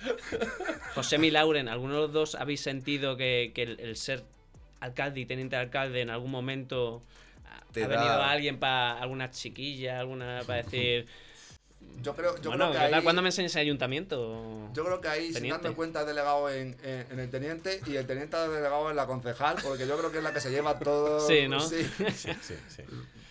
Josemi 0.95 1.29
y 1.29 1.31
Lauren, 1.31 1.69
alguno 1.69 1.95
de 1.95 2.01
los 2.03 2.13
dos 2.13 2.35
habéis 2.35 2.61
sentido 2.61 3.17
que, 3.17 3.53
que 3.55 3.63
el, 3.63 3.81
el 3.81 3.97
ser 3.97 4.25
alcalde 4.81 5.21
y 5.21 5.27
teniente 5.27 5.57
de 5.57 5.63
alcalde 5.63 6.01
en 6.01 6.11
algún 6.11 6.31
momento 6.31 7.03
Te 7.73 7.85
ha 7.85 7.89
da- 7.89 7.97
venido 7.97 8.23
alguien 8.23 8.59
para 8.59 8.99
alguna 8.99 9.31
chiquilla, 9.31 10.01
alguna 10.01 10.41
para 10.47 10.63
decir, 10.63 11.07
Yo 12.03 12.15
creo, 12.15 12.37
yo 12.41 12.51
bueno, 12.51 12.67
creo 12.67 12.73
que 12.73 12.79
¿qué 12.79 12.91
tal 12.91 12.95
ahí, 12.95 13.03
cuando 13.05 13.23
me 13.23 13.29
enseñes 13.29 13.55
el 13.57 13.63
ayuntamiento? 13.63 14.69
yo 14.73 14.85
creo 14.85 15.01
que 15.01 15.09
ahí 15.09 15.25
sin 15.27 15.35
Teniente. 15.35 15.63
darme 15.63 15.77
cuenta 15.77 16.03
he 16.03 16.05
delegado 16.05 16.51
en, 16.51 16.77
en- 16.83 17.07
en 17.11 17.19
el 17.21 17.31
teniente 17.31 17.81
y 17.87 17.97
el 17.97 18.07
teniente 18.07 18.37
ha 18.37 18.47
delegado 18.49 18.91
en 18.91 18.97
la 18.97 19.07
concejal, 19.07 19.57
porque 19.63 19.87
yo 19.87 19.97
creo 19.99 20.13
que 20.13 20.19
es 20.19 20.25
la 20.25 20.33
que 20.33 20.41
se 20.41 20.51
lleva 20.51 20.79
todo. 20.79 21.21
Sí, 21.27 21.49
¿no? 21.49 21.61
Sí, 21.61 21.83
sí, 22.15 22.33
sí. 22.69 22.83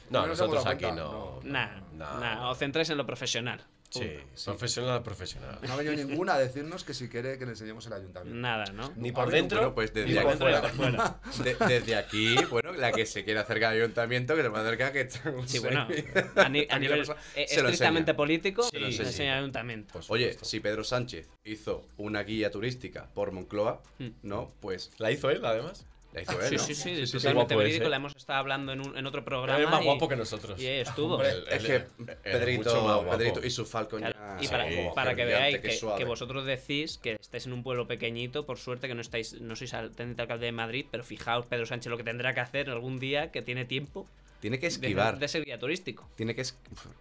No, 0.10 0.22
No 0.22 0.28
nosotros 0.28 0.66
aquí 0.66 0.86
no. 0.92 1.40
Nah, 1.44 1.68
no. 1.94 2.50
os 2.52 2.58
centráis 2.58 2.90
en 2.90 2.98
lo 2.98 3.06
profesional. 3.06 3.64
Sí, 3.90 4.00
Punto. 4.02 4.44
profesional, 4.46 5.04
profesional. 5.04 5.60
No 5.66 5.74
ha 5.74 5.76
venido 5.78 5.96
ninguna 5.96 6.34
a 6.34 6.40
decirnos 6.40 6.84
que 6.84 6.94
si 6.94 7.08
quiere 7.08 7.38
que 7.38 7.46
le 7.46 7.52
enseñemos 7.52 7.86
el 7.88 7.94
ayuntamiento. 7.94 8.38
Nada, 8.40 8.66
¿no? 8.74 8.92
Ni 8.98 9.12
por 9.14 9.30
dentro, 9.30 9.60
Bueno, 9.60 9.76
pues 9.76 9.94
desde 9.94 10.12
ni 10.12 10.18
aquí 10.18 10.26
por 10.28 10.38
fuera. 10.38 10.62
fuera. 10.64 11.20
De- 11.44 11.56
desde 11.68 11.96
aquí, 11.96 12.36
bueno, 12.50 12.74
la 12.74 12.92
que 12.92 13.06
se 13.06 13.24
quiera 13.24 13.42
acercar 13.42 13.72
al 13.72 13.78
ayuntamiento, 13.82 14.36
que 14.36 14.42
se 14.42 14.50
puede 14.50 14.64
acercar 14.66 14.92
que 14.92 15.02
estamos 15.02 15.50
Sí, 15.50 15.60
bueno, 15.60 15.88
a, 16.36 16.50
ni- 16.50 16.68
a 16.70 16.80
nivel 16.80 17.02
eh, 17.02 17.44
estrictamente 17.48 18.12
enseña. 18.12 18.18
político, 18.18 18.64
Se 18.64 18.80
lo 18.80 18.88
se 18.88 18.92
enseña. 18.92 19.08
enseña 19.10 19.32
el 19.34 19.40
ayuntamiento. 19.40 20.00
Oye, 20.10 20.38
si 20.42 20.60
Pedro 20.60 20.84
Sánchez 20.84 21.30
hizo 21.46 21.88
una 21.98 22.24
guía 22.24 22.52
turística 22.52 23.08
por 23.14 23.32
Moncloa, 23.32 23.82
Hmm. 24.00 24.10
¿no? 24.24 24.52
Pues 24.60 24.92
¿La 24.98 25.12
hizo 25.12 25.30
él, 25.30 25.46
además? 25.46 25.86
La 26.16 26.22
hizo 26.22 26.42
él, 26.42 26.48
Sí, 26.50 26.56
¿no? 26.56 26.62
sí, 26.64 26.76
sí, 26.76 27.06
sí, 27.08 27.12
totalmente 27.18 27.56
verídico. 27.56 27.90
La 27.90 27.98
hemos 27.98 28.16
estado 28.16 28.40
hablando 28.40 28.72
en, 28.72 28.82
un- 28.82 28.98
en 28.98 29.06
otro 29.06 29.24
programa. 29.24 29.62
Es 29.62 29.70
más 29.70 29.82
y- 29.82 29.86
guapo 29.86 30.08
que 30.08 30.16
nosotros. 30.16 30.60
Y 30.60 30.66
estuvo. 30.68 31.16
Hombre, 31.16 31.30
Es 31.52 31.64
que 31.64 31.80
Pedrito. 32.24 33.06
Pedrito 33.10 33.46
y 33.46 33.50
su 33.50 33.66
Falcon 33.66 34.00
Claro, 34.00 34.16
ya... 34.40 34.44
y 34.44 34.48
para, 34.96 35.16
que 35.16 35.26
veáis 35.26 35.60
que, 35.98 36.06
vosotros 36.06 36.46
decís 36.46 36.98
que 36.98 37.14
estáis 37.20 37.46
en 37.46 37.54
un 37.54 37.64
pueblo 37.64 37.88
pequeñito, 37.88 38.46
por 38.46 38.58
suerte 38.58 38.88
que 38.88 38.96
no 38.96 39.02
estáis, 39.02 39.40
no 39.42 39.56
sois 39.56 39.74
al 39.74 39.92
teniente 39.92 40.22
alcalde 40.22 40.46
de 40.48 40.52
Madrid, 40.52 40.86
pero 40.90 41.04
fijaos 41.04 41.46
Pedro 41.46 41.66
Sánchez 41.66 41.90
lo 41.90 41.98
que 41.98 42.04
tendrá 42.04 42.34
que 42.34 42.40
hacer 42.40 42.70
algún 42.70 43.00
día 43.00 43.32
que 43.32 43.42
tiene 43.42 43.66
tiempo 43.66 44.08
Tiene 44.46 44.60
que 44.60 44.68
de, 44.68 44.74
esquivar. 44.74 45.18
de 45.18 45.28
ser 45.28 45.44
guía 45.44 45.58
turístico. 45.58 46.08
Tiene 46.14 46.36
que... 46.36 46.42
es- 46.42 46.56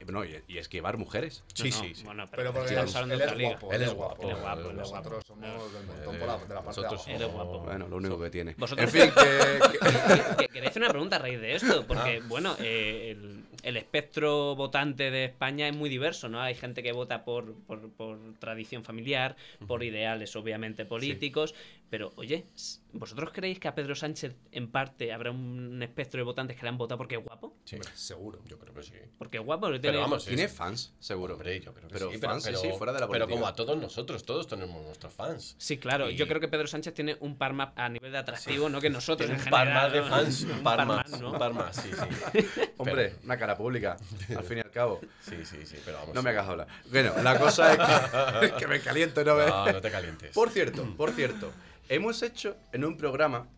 No, 0.06 0.24
y, 0.24 0.40
y 0.48 0.56
esquivar 0.56 0.96
mujeres. 0.96 1.44
Sí, 1.52 1.68
No, 1.68 1.76
no, 1.76 1.82
sí, 1.84 1.94
sí. 1.94 2.04
Bueno, 2.04 2.26
pero, 2.30 2.42
Pero 2.42 2.52
porque 2.54 2.68
estamos 2.70 2.90
él, 2.90 2.96
hablando 3.02 3.14
él 3.14 3.20
de 3.38 3.44
es 3.44 3.50
guapo. 3.50 3.72
Él 3.74 3.82
es 3.82 3.92
guapo. 3.92 4.22
Él 4.22 4.30
es 4.30 4.40
guapo, 4.40 4.72
Nosotros 4.72 5.24
somos 5.26 5.72
del 5.74 5.84
montón 5.86 6.04
por 6.04 6.14
la, 6.14 6.16
de 6.16 6.26
la 6.26 6.36
parte 6.38 6.48
de 6.48 6.54
nosotros 6.64 6.92
abajo. 7.06 7.10
Él 7.10 7.22
es 7.22 7.32
guapo. 7.32 7.58
Bueno, 7.60 7.88
lo 7.88 7.96
único 7.96 8.18
que 8.18 8.30
tiene. 8.30 8.54
Vosotros- 8.58 8.94
En 8.94 9.00
fin, 9.02 9.12
que... 9.14 9.78
que- 9.78 10.36
Que- 10.38 10.48
Quería 10.54 10.70
hacer 10.70 10.80
una 10.82 10.90
pregunta 10.90 11.16
a 11.16 11.18
raíz 11.18 11.38
de 11.40 11.54
esto, 11.54 11.84
porque, 11.88 12.20
bueno, 12.28 12.56
eh, 12.60 13.10
el, 13.10 13.44
el 13.62 13.76
espectro 13.76 14.54
votante 14.56 15.10
de 15.10 15.24
España 15.26 15.68
es 15.68 15.76
muy 15.76 15.90
diverso, 15.90 16.28
¿no? 16.30 16.40
Hay 16.40 16.54
gente 16.54 16.82
que 16.82 16.92
vota 16.92 17.24
por, 17.24 17.52
por, 17.66 17.90
por 17.90 18.18
tradición 18.38 18.84
familiar, 18.84 19.36
por 19.66 19.82
ideales, 19.82 20.34
obviamente, 20.36 20.84
políticos, 20.86 21.54
pero, 21.90 22.12
oye, 22.16 22.44
¿vosotros 22.92 23.30
creéis 23.32 23.58
que 23.58 23.68
a 23.68 23.74
Pedro 23.74 23.94
Sánchez, 23.94 24.34
en 24.52 24.68
parte, 24.70 25.12
habrá 25.12 25.30
un 25.30 25.80
espectro 25.82 26.18
de 26.18 26.24
votantes 26.24 26.56
que 26.56 26.62
le 26.62 26.68
han 26.68 26.78
votado 26.78 26.98
porque 26.98 27.16
es 27.16 27.22
guapo? 27.24 27.33
Sí, 27.64 27.78
Seguro. 27.94 28.40
yo 28.46 28.58
creo 28.58 28.74
que 28.74 28.82
sí. 28.82 28.92
Porque 29.18 29.38
es 29.38 29.44
guapo, 29.44 29.66
Pero 29.66 29.80
tiene- 29.80 29.98
vamos, 29.98 30.24
Tiene 30.24 30.48
fans, 30.48 30.92
seguro. 30.98 31.34
Hombre, 31.34 31.60
yo 31.60 31.72
creo 31.74 31.88
que 31.88 31.92
Pero 31.94 32.10
sí. 32.10 32.18
fans, 32.18 32.44
sí, 32.44 32.52
sí, 32.60 32.68
fuera 32.76 32.92
de 32.92 33.00
la 33.00 33.06
Pero 33.08 33.24
política. 33.26 33.30
como 33.34 33.46
a 33.46 33.54
todos 33.54 33.76
nosotros, 33.78 34.24
todos 34.24 34.46
tenemos 34.46 34.82
nuestros 34.84 35.12
fans. 35.12 35.54
Sí, 35.58 35.78
claro, 35.78 36.10
Y- 36.10 36.16
yo 36.16 36.26
creo 36.28 36.40
que 36.40 36.48
Pedro 36.48 36.66
Sánchez 36.66 36.94
tiene 36.94 37.16
un 37.20 37.36
par 37.36 37.52
más 37.52 37.70
a 37.76 37.88
nivel 37.88 38.12
de 38.12 38.18
atractivo, 38.18 38.68
¿no? 38.68 38.80
Que 38.80 38.90
nosotros 38.90 39.26
Tiene 39.28 39.40
en 39.42 39.46
un 39.46 39.50
par 39.50 39.68
más 39.72 39.92
de 39.92 40.02
fans. 40.02 40.42
Un 40.42 40.62
par 40.62 40.86
más, 40.86 41.20
¿no? 41.20 41.32
un 41.32 41.38
par 41.38 41.52
más, 41.54 41.76
sí, 41.76 41.90
sí. 41.92 42.46
Hombre, 42.78 43.16
una 43.24 43.36
cara 43.38 43.56
pública, 43.56 43.96
al 44.36 44.44
fin 44.44 44.58
y 44.58 44.60
al 44.60 44.70
cabo. 44.70 45.00
Sí, 45.20 45.44
sí, 45.44 45.64
sí, 45.64 45.76
pero 45.84 45.98
vamos. 45.98 46.14
No 46.14 46.22
me 46.22 46.30
hagas 46.30 46.48
hablar. 46.48 46.68
Bueno, 46.90 47.12
la 47.22 47.38
cosa 47.38 47.72
es 47.72 48.50
que, 48.50 48.56
que 48.56 48.66
me 48.66 48.80
caliento, 48.80 49.24
¿no 49.24 49.36
ves? 49.36 49.48
No, 49.48 49.72
no 49.72 49.80
te 49.80 49.90
calientes. 49.90 50.32
Por 50.34 50.50
cierto, 50.50 50.84
por 50.96 51.12
cierto, 51.12 51.52
hemos 51.88 52.22
hecho 52.22 52.56
en 52.72 52.84
un 52.84 52.96
programa 52.96 53.48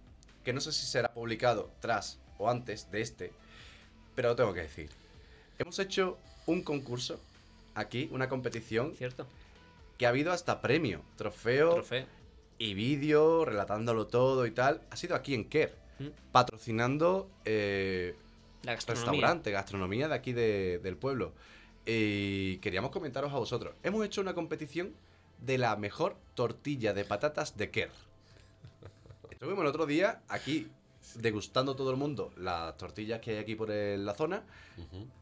que 0.44 0.52
no 0.52 0.60
sé 0.60 0.70
si 0.72 0.86
será 0.86 1.12
publicado 1.12 1.72
tras 1.80 2.20
o 2.38 2.48
antes 2.50 2.90
de 2.90 3.00
este, 3.00 3.32
pero 4.16 4.30
lo 4.30 4.36
tengo 4.36 4.52
que 4.52 4.62
decir. 4.62 4.90
Hemos 5.60 5.78
hecho 5.78 6.18
un 6.46 6.62
concurso 6.62 7.20
aquí, 7.76 8.08
una 8.10 8.28
competición 8.28 8.94
¿Cierto? 8.96 9.26
que 9.98 10.06
ha 10.06 10.08
habido 10.08 10.32
hasta 10.32 10.60
premio, 10.60 11.02
trofeo, 11.16 11.74
Trofeo. 11.74 12.06
y 12.58 12.74
vídeo, 12.74 13.44
relatándolo 13.44 14.06
todo 14.08 14.44
y 14.46 14.50
tal. 14.50 14.80
Ha 14.90 14.96
sido 14.96 15.14
aquí 15.14 15.34
en 15.34 15.44
Kerr, 15.48 15.72
Mm. 15.98 16.08
patrocinando 16.32 17.30
eh, 17.46 18.14
La 18.64 18.74
gastronomía. 18.74 19.12
restaurante, 19.12 19.50
gastronomía 19.50 20.08
de 20.08 20.14
aquí 20.14 20.32
de- 20.34 20.78
del 20.82 20.96
pueblo. 20.96 21.32
Y 21.86 22.58
queríamos 22.58 22.90
comentaros 22.90 23.32
a 23.32 23.36
vosotros. 23.38 23.74
Hemos 23.82 24.04
hecho 24.04 24.20
una 24.20 24.34
competición 24.34 24.92
de 25.40 25.56
la 25.58 25.76
mejor 25.76 26.16
tortilla 26.34 26.92
de 26.92 27.04
patatas 27.04 27.56
de 27.56 27.70
Kerr. 27.70 27.90
Estuvimos 29.30 29.60
el 29.62 29.66
otro 29.68 29.86
día 29.86 30.20
aquí 30.28 30.68
degustando 31.18 31.74
todo 31.76 31.90
el 31.90 31.96
mundo 31.96 32.32
las 32.36 32.76
tortillas 32.76 33.20
que 33.20 33.32
hay 33.32 33.36
aquí 33.38 33.54
por 33.54 33.70
el- 33.70 34.04
la 34.04 34.14
zona. 34.14 34.42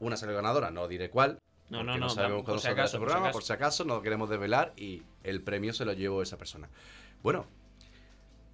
Una 0.01 0.17
salió 0.17 0.35
ganadora, 0.37 0.71
no 0.71 0.89
diré 0.89 1.11
cuál. 1.11 1.39
No, 1.71 1.79
porque 1.79 1.93
no, 1.93 1.99
no, 1.99 2.09
sabemos 2.11 2.39
por 2.39 2.45
cuándo 2.45 2.61
si 2.63 2.69
este 2.69 2.81
por 2.83 2.89
si 2.89 2.97
programa, 2.99 3.27
acaso. 3.27 3.33
por 3.39 3.43
si 3.45 3.53
acaso, 3.53 3.85
no 3.85 3.95
lo 3.97 4.03
queremos 4.03 4.29
desvelar 4.29 4.73
y 4.77 5.03
el 5.23 5.41
premio 5.43 5.73
se 5.73 5.85
lo 5.85 5.93
llevó 5.95 6.23
esa 6.23 6.37
persona. 6.37 6.69
Bueno, 7.23 7.47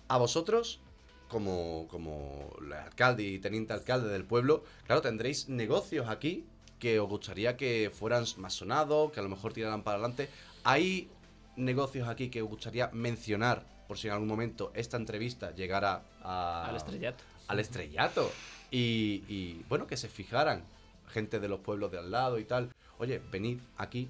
a 0.09 0.17
vosotros, 0.17 0.81
como, 1.29 1.87
como 1.91 2.51
el 2.65 2.73
alcalde 2.73 3.23
y 3.25 3.39
teniente 3.39 3.73
alcalde 3.73 4.09
del 4.09 4.25
pueblo, 4.25 4.65
claro, 4.87 5.01
tendréis 5.03 5.49
negocios 5.49 6.09
aquí 6.09 6.45
que 6.79 6.99
os 6.99 7.09
gustaría 7.09 7.57
que 7.57 7.91
fueran 7.93 8.25
más 8.39 8.55
sonados, 8.55 9.13
que 9.13 9.21
a 9.21 9.23
lo 9.23 9.29
mejor 9.29 9.53
tiraran 9.53 9.83
para 9.83 9.97
adelante. 9.99 10.29
¿Hay 10.65 11.11
negocios 11.57 12.09
aquí 12.09 12.31
que 12.31 12.43
os 12.43 12.49
gustaría 12.49 12.89
mencionar 12.93 13.65
por 13.87 13.99
si 13.99 14.07
en 14.07 14.15
algún 14.15 14.29
momento 14.29 14.71
esta 14.75 14.97
entrevista 14.97 15.51
llegara 15.55 16.03
a- 16.23 16.67
Al 16.69 16.77
estrellato. 16.77 17.23
Al 17.51 17.59
estrellato. 17.59 18.31
Y, 18.71 19.25
y, 19.29 19.65
bueno, 19.69 19.87
que 19.87 19.97
se 19.97 20.09
fijaran 20.09 20.65
gente 21.09 21.41
de 21.41 21.49
los 21.49 21.61
pueblos 21.61 21.91
de 21.91 21.99
al 21.99 22.11
lado 22.11 22.39
y 22.39 22.45
tal. 22.45 22.71
Oye, 22.99 23.21
venid 23.31 23.59
aquí, 23.77 24.09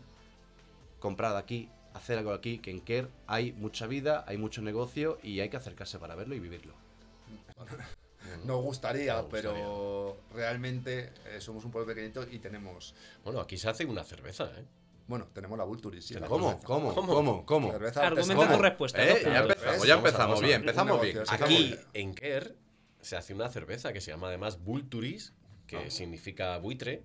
comprad 0.99 1.37
aquí, 1.37 1.71
hacer 1.95 2.19
algo 2.19 2.33
aquí, 2.33 2.59
que 2.59 2.71
en 2.71 2.81
Kerr 2.81 3.09
hay 3.27 3.53
mucha 3.53 3.87
vida, 3.87 4.25
hay 4.27 4.37
mucho 4.37 4.61
negocio 4.61 5.19
y 5.23 5.41
hay 5.41 5.49
que 5.49 5.57
acercarse 5.57 5.99
para 5.99 6.15
verlo 6.15 6.35
y 6.35 6.41
vivirlo. 6.41 6.75
Nos 8.45 8.63
gustaría, 8.63 9.15
Nos 9.15 9.23
gustaría. 9.25 9.51
pero 9.51 10.19
realmente 10.35 11.13
eh, 11.27 11.41
somos 11.41 11.65
un 11.65 11.71
pueblo 11.71 11.87
pequeñito 11.89 12.27
y 12.31 12.39
tenemos. 12.39 12.95
Bueno, 13.25 13.41
aquí 13.41 13.57
se 13.57 13.71
hace 13.71 13.87
una 13.87 14.05
cerveza, 14.05 14.45
¿eh? 14.59 14.65
Bueno, 15.07 15.27
tenemos 15.33 15.59
la 15.59 15.65
Vulturis. 15.65 16.05
sí, 16.07 16.15
¿cómo? 16.29 16.61
¿Cómo? 16.63 16.95
¿Cómo? 16.95 17.45
¿Cómo? 17.45 17.73
Argumenta 17.73 18.57
tu 18.57 18.63
respuesta. 18.63 19.03
Eh, 19.03 19.23
¿no? 19.25 19.33
ya 19.33 19.41
empezamos, 19.41 19.87
ya 19.87 19.95
empezamos 19.95 20.41
bien, 20.41 20.61
empezamos 20.61 21.01
bien. 21.01 21.19
Aquí, 21.29 21.75
en 21.95 22.15
Kerr, 22.15 22.55
se 23.01 23.17
hace 23.17 23.35
una 23.35 23.49
cerveza 23.49 23.93
que 23.93 24.01
se 24.01 24.11
llama 24.11 24.29
además 24.29 24.63
Vulturis, 24.63 25.33
que 25.67 25.91
significa 25.91 26.57
buitre. 26.59 27.03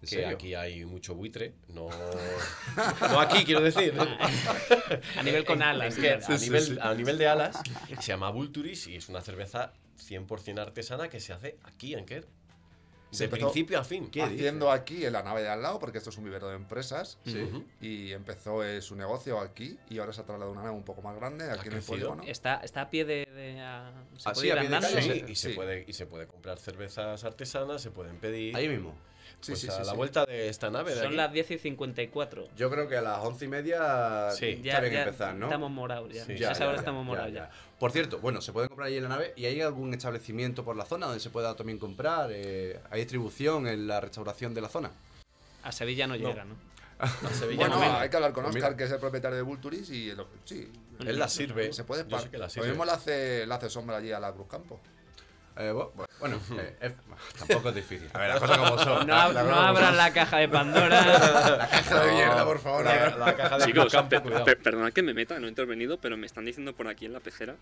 Que 0.00 0.06
serio? 0.06 0.28
aquí 0.28 0.54
hay 0.54 0.84
mucho 0.84 1.14
buitre. 1.14 1.54
No, 1.68 1.88
no 3.00 3.20
aquí, 3.20 3.42
quiero 3.44 3.62
decir. 3.62 3.94
A 5.16 5.22
nivel 5.22 5.46
con 5.46 5.62
alas. 5.62 5.96
nivel, 5.96 6.78
a 6.82 6.94
nivel 6.94 7.16
de 7.16 7.26
alas, 7.26 7.58
se 7.88 8.08
llama 8.08 8.30
Vulturis 8.30 8.86
y 8.86 8.96
es 8.96 9.08
una 9.08 9.22
cerveza 9.22 9.72
100% 9.98 10.58
artesana 10.58 11.08
que 11.08 11.20
se 11.20 11.32
hace 11.32 11.56
aquí 11.64 11.94
en 11.94 12.04
Kerr. 12.04 12.26
Se 13.12 13.24
De 13.24 13.28
principio 13.28 13.78
a 13.78 13.84
fin. 13.84 14.10
¿Qué 14.10 14.22
haciendo 14.22 14.70
aquí 14.70 15.04
en 15.04 15.12
la 15.12 15.22
nave 15.22 15.42
de 15.42 15.48
al 15.50 15.60
lado, 15.62 15.78
porque 15.78 15.98
esto 15.98 16.10
es 16.10 16.16
un 16.16 16.24
vivero 16.24 16.48
de 16.48 16.56
empresas. 16.56 17.18
Sí. 17.26 17.46
Y 17.80 18.12
empezó 18.12 18.64
eh, 18.64 18.80
su 18.82 18.96
negocio 18.96 19.38
aquí 19.38 19.78
y 19.90 19.98
ahora 19.98 20.12
se 20.12 20.22
ha 20.22 20.24
trasladado 20.24 20.50
a 20.50 20.52
una 20.54 20.62
nave 20.62 20.74
un 20.76 20.82
poco 20.84 21.02
más 21.02 21.14
grande 21.16 21.50
aquí 21.50 21.68
en 21.68 21.74
el 21.74 21.82
polígono. 21.82 22.22
Está, 22.24 22.56
está 22.64 22.80
a 22.82 22.90
pie 22.90 23.04
de. 23.04 23.26
de- 23.26 23.60
a- 23.60 23.92
¿Se 24.16 24.28
Ah, 24.30 24.32
puede 24.32 24.40
sí, 24.40 24.46
ir 24.46 24.52
a 24.52 24.60
pie 24.60 24.68
de 24.70 24.80
calle, 24.80 25.02
Sí, 25.02 25.24
y, 25.28 25.34
Sí. 25.34 25.48
Se 25.50 25.54
puede, 25.54 25.84
y 25.86 25.92
se 25.92 26.06
puede 26.06 26.26
comprar 26.26 26.58
cervezas 26.58 27.22
artesanas, 27.24 27.82
se 27.82 27.90
pueden 27.90 28.16
pedir. 28.16 28.56
Ahí 28.56 28.68
mismo. 28.68 28.94
Sí, 29.42 29.50
pues 29.52 29.60
sí, 29.60 29.68
a 29.68 29.72
sí, 29.72 29.78
la 29.80 29.90
sí. 29.90 29.96
vuelta 29.96 30.24
de 30.24 30.48
esta 30.48 30.70
nave 30.70 30.90
de 30.92 30.98
Son 30.98 31.06
aquí. 31.08 31.16
las 31.16 31.32
10 31.32 31.50
y 31.50 31.58
54. 31.58 32.48
Yo 32.56 32.70
creo 32.70 32.88
que 32.88 32.96
a 32.96 33.02
las 33.02 33.18
once 33.24 33.44
y 33.44 33.48
media 33.48 34.30
Sí. 34.30 34.60
está 34.64 34.80
bien 34.80 34.94
empezar, 34.94 35.34
¿no? 35.34 35.46
Estamos 35.46 35.70
morados 35.70 36.12
ya. 36.12 36.24
Sí. 36.24 36.34
Ya, 36.34 36.38
Ya, 36.38 36.48
a 36.50 36.52
esa 36.52 36.64
hora 36.64 36.74
ya, 36.74 36.78
estamos 36.78 37.02
ya, 37.02 37.06
morados 37.08 37.32
ya. 37.32 37.40
ya. 37.48 37.50
Por 37.78 37.90
cierto, 37.90 38.20
bueno, 38.20 38.40
se 38.40 38.52
puede 38.52 38.68
comprar 38.68 38.86
ahí 38.88 38.96
en 38.96 39.02
la 39.02 39.08
nave 39.08 39.32
y 39.36 39.44
hay 39.46 39.60
algún 39.60 39.92
establecimiento 39.92 40.64
por 40.64 40.76
la 40.76 40.84
zona 40.84 41.06
donde 41.06 41.20
se 41.20 41.30
pueda 41.30 41.56
también 41.56 41.78
comprar. 41.78 42.30
eh, 42.32 42.80
hay 42.90 43.00
distribución 43.00 43.66
en 43.66 43.88
la 43.88 44.00
restauración 44.00 44.54
de 44.54 44.60
la 44.60 44.68
zona. 44.68 44.92
A 45.64 45.72
Sevilla 45.72 46.06
no 46.06 46.14
llega, 46.16 46.44
¿no? 46.44 46.54
A 47.00 47.08
Sevilla 47.30 47.66
Bueno, 47.66 47.76
no 47.84 47.98
hay 47.98 48.08
que 48.08 48.14
hablar 48.16 48.32
con 48.32 48.44
Pues 48.44 48.54
Oscar, 48.54 48.70
mira. 48.70 48.76
que 48.78 48.84
es 48.84 48.92
el 48.92 49.00
propietario 49.00 49.34
de 49.36 49.42
Vulturis, 49.42 49.90
y 49.90 50.10
el- 50.10 50.24
sí, 50.44 50.70
Él 51.00 51.18
la 51.18 51.26
sirve. 51.26 51.72
se 51.72 51.82
puede 51.82 52.02
sé 52.04 52.30
que 52.30 52.38
la 52.38 52.44
Lo 52.44 52.50
sirve. 52.50 52.68
mismo 52.68 52.84
le 52.84 52.92
hace, 52.92 53.44
le 53.44 53.52
hace 53.54 53.68
sombra 53.68 53.96
allí 53.96 54.12
a 54.12 54.20
la 54.20 54.30
Cruz 54.32 54.46
Campo. 54.48 54.80
Eh, 55.56 55.70
bu- 55.70 55.92
bu- 55.94 56.06
bueno, 56.18 56.40
eh, 56.58 56.76
eh, 56.80 56.94
tampoco 57.38 57.68
es 57.68 57.74
difícil. 57.74 58.08
A 58.14 58.18
ver, 58.18 58.28
las 58.30 58.40
cosas 58.40 58.56
como 58.58 58.78
son. 58.78 59.06
No, 59.06 59.14
abran 59.14 59.86
son. 59.88 59.96
la 59.98 60.12
caja 60.12 60.38
de 60.38 60.48
Pandora. 60.48 61.02
La 61.58 61.68
caja 61.68 62.04
de 62.04 62.12
mierda, 62.12 62.44
por 62.44 62.58
favor. 62.58 62.84
La, 62.84 63.16
la 63.16 63.36
caja 63.36 63.58
de 63.58 63.64
Chicos, 63.66 63.92
campo, 63.92 64.22
perdonad 64.62 64.92
que 64.92 65.02
me 65.02 65.12
meta, 65.12 65.38
no 65.38 65.46
he 65.46 65.50
intervenido, 65.50 65.98
pero 65.98 66.16
me 66.16 66.26
están 66.26 66.44
diciendo 66.46 66.72
por 66.72 66.88
aquí 66.88 67.04
en 67.06 67.12
la 67.12 67.20
pecera 67.20 67.54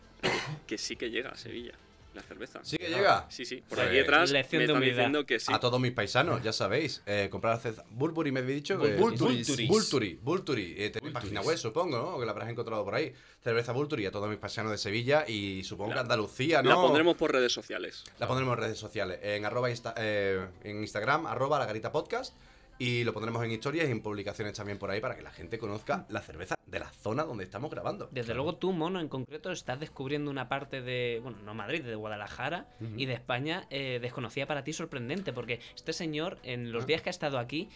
que 0.69 0.79
sí 0.79 0.95
que 0.97 1.11
llega 1.11 1.31
a 1.31 1.37
Sevilla 1.37 1.73
la 2.15 2.23
cerveza. 2.23 2.61
¿Sí 2.63 2.77
que 2.77 2.89
llega? 2.89 3.27
Sí, 3.29 3.45
sí. 3.45 3.57
Por 3.69 3.77
Pues, 3.79 3.87
aquí 3.89 3.97
detrás 3.97 4.31
lección 4.31 4.61
me 4.61 4.65
están 4.67 4.83
diciendo 4.83 5.27
que 5.27 5.39
sí. 5.41 5.53
A 5.53 5.61
todos 5.61 5.81
mis 5.81 5.93
paisanos, 5.93 6.43
ya 6.43 6.53
sabéis. 6.53 7.03
Eh, 7.07 7.29
comprar 7.31 7.59
cerveza. 7.61 7.85
Bulburi 7.91 8.33
me 8.33 8.41
habéis 8.41 8.57
dicho 8.57 8.79
que. 8.81 8.97
Vulturis. 8.97 9.69
Bulturi. 9.69 10.19
Bulturi. 10.23 10.75
Eh, 10.79 10.91
tenéis 10.91 11.13
página 11.15 11.41
web, 11.43 11.57
supongo, 11.57 11.97
¿no? 11.99 12.19
Que 12.19 12.27
la 12.27 12.33
habrás 12.33 12.49
encontrado 12.49 12.85
por 12.85 12.95
ahí. 12.95 13.13
Cerveza 13.43 13.73
Bulturi 13.73 14.07
a 14.07 14.11
todos 14.11 14.29
mis 14.29 14.39
paisanos 14.39 14.73
de 14.73 14.79
Sevilla 14.79 15.25
y 15.27 15.63
supongo 15.65 15.93
que 15.95 15.99
Andalucía, 16.01 16.63
¿no? 16.63 16.71
La 16.71 16.77
pondremos 16.77 17.17
por 17.17 17.33
redes 17.33 17.53
sociales. 17.53 18.05
La 18.19 18.27
pondremos 18.27 18.57
en 18.57 18.63
redes 18.65 18.79
sociales. 18.79 19.19
En, 19.23 19.45
arroba 19.45 19.71
insta- 19.71 19.95
eh, 19.97 20.47
en 20.65 20.81
Instagram, 20.81 21.27
arroba 21.27 21.59
la 21.59 21.67
garita 21.67 21.93
podcast. 21.93 22.35
Y 22.81 23.05
lo 23.05 23.13
pondremos 23.13 23.45
en 23.45 23.51
historias 23.51 23.87
y 23.89 23.93
en 23.93 24.01
publicaciones 24.01 24.55
también 24.55 24.79
por 24.79 24.91
ahí 24.91 25.03
para 25.03 25.15
que 25.15 25.21
la 25.21 25.31
gente 25.31 25.59
conozca 25.59 26.07
la 26.09 26.23
cerveza 26.23 26.55
de 26.65 26.79
la 26.79 26.89
zona 26.91 27.25
donde 27.25 27.45
estamos 27.45 27.71
grabando. 27.71 28.09
Desde 28.11 28.33
luego 28.35 28.55
tú, 28.57 28.73
Mono, 28.73 29.01
en 29.01 29.09
concreto, 29.09 29.53
estás 29.53 29.79
descubriendo 29.79 30.31
una 30.31 30.49
parte 30.49 30.81
de, 30.81 31.21
bueno, 31.23 31.37
no 31.45 31.53
Madrid, 31.53 31.85
de 31.85 31.95
Guadalajara 31.95 32.69
y 32.97 33.05
de 33.05 33.13
España 33.13 33.67
eh, 33.69 33.99
desconocida 34.01 34.47
para 34.47 34.65
ti 34.65 34.73
sorprendente, 34.73 35.35
porque 35.35 35.61
este 35.77 35.93
señor, 35.93 36.39
en 36.43 36.73
los 36.73 36.87
días 36.87 37.03
que 37.03 37.11
ha 37.11 37.13
estado 37.13 37.39
aquí, 37.39 37.69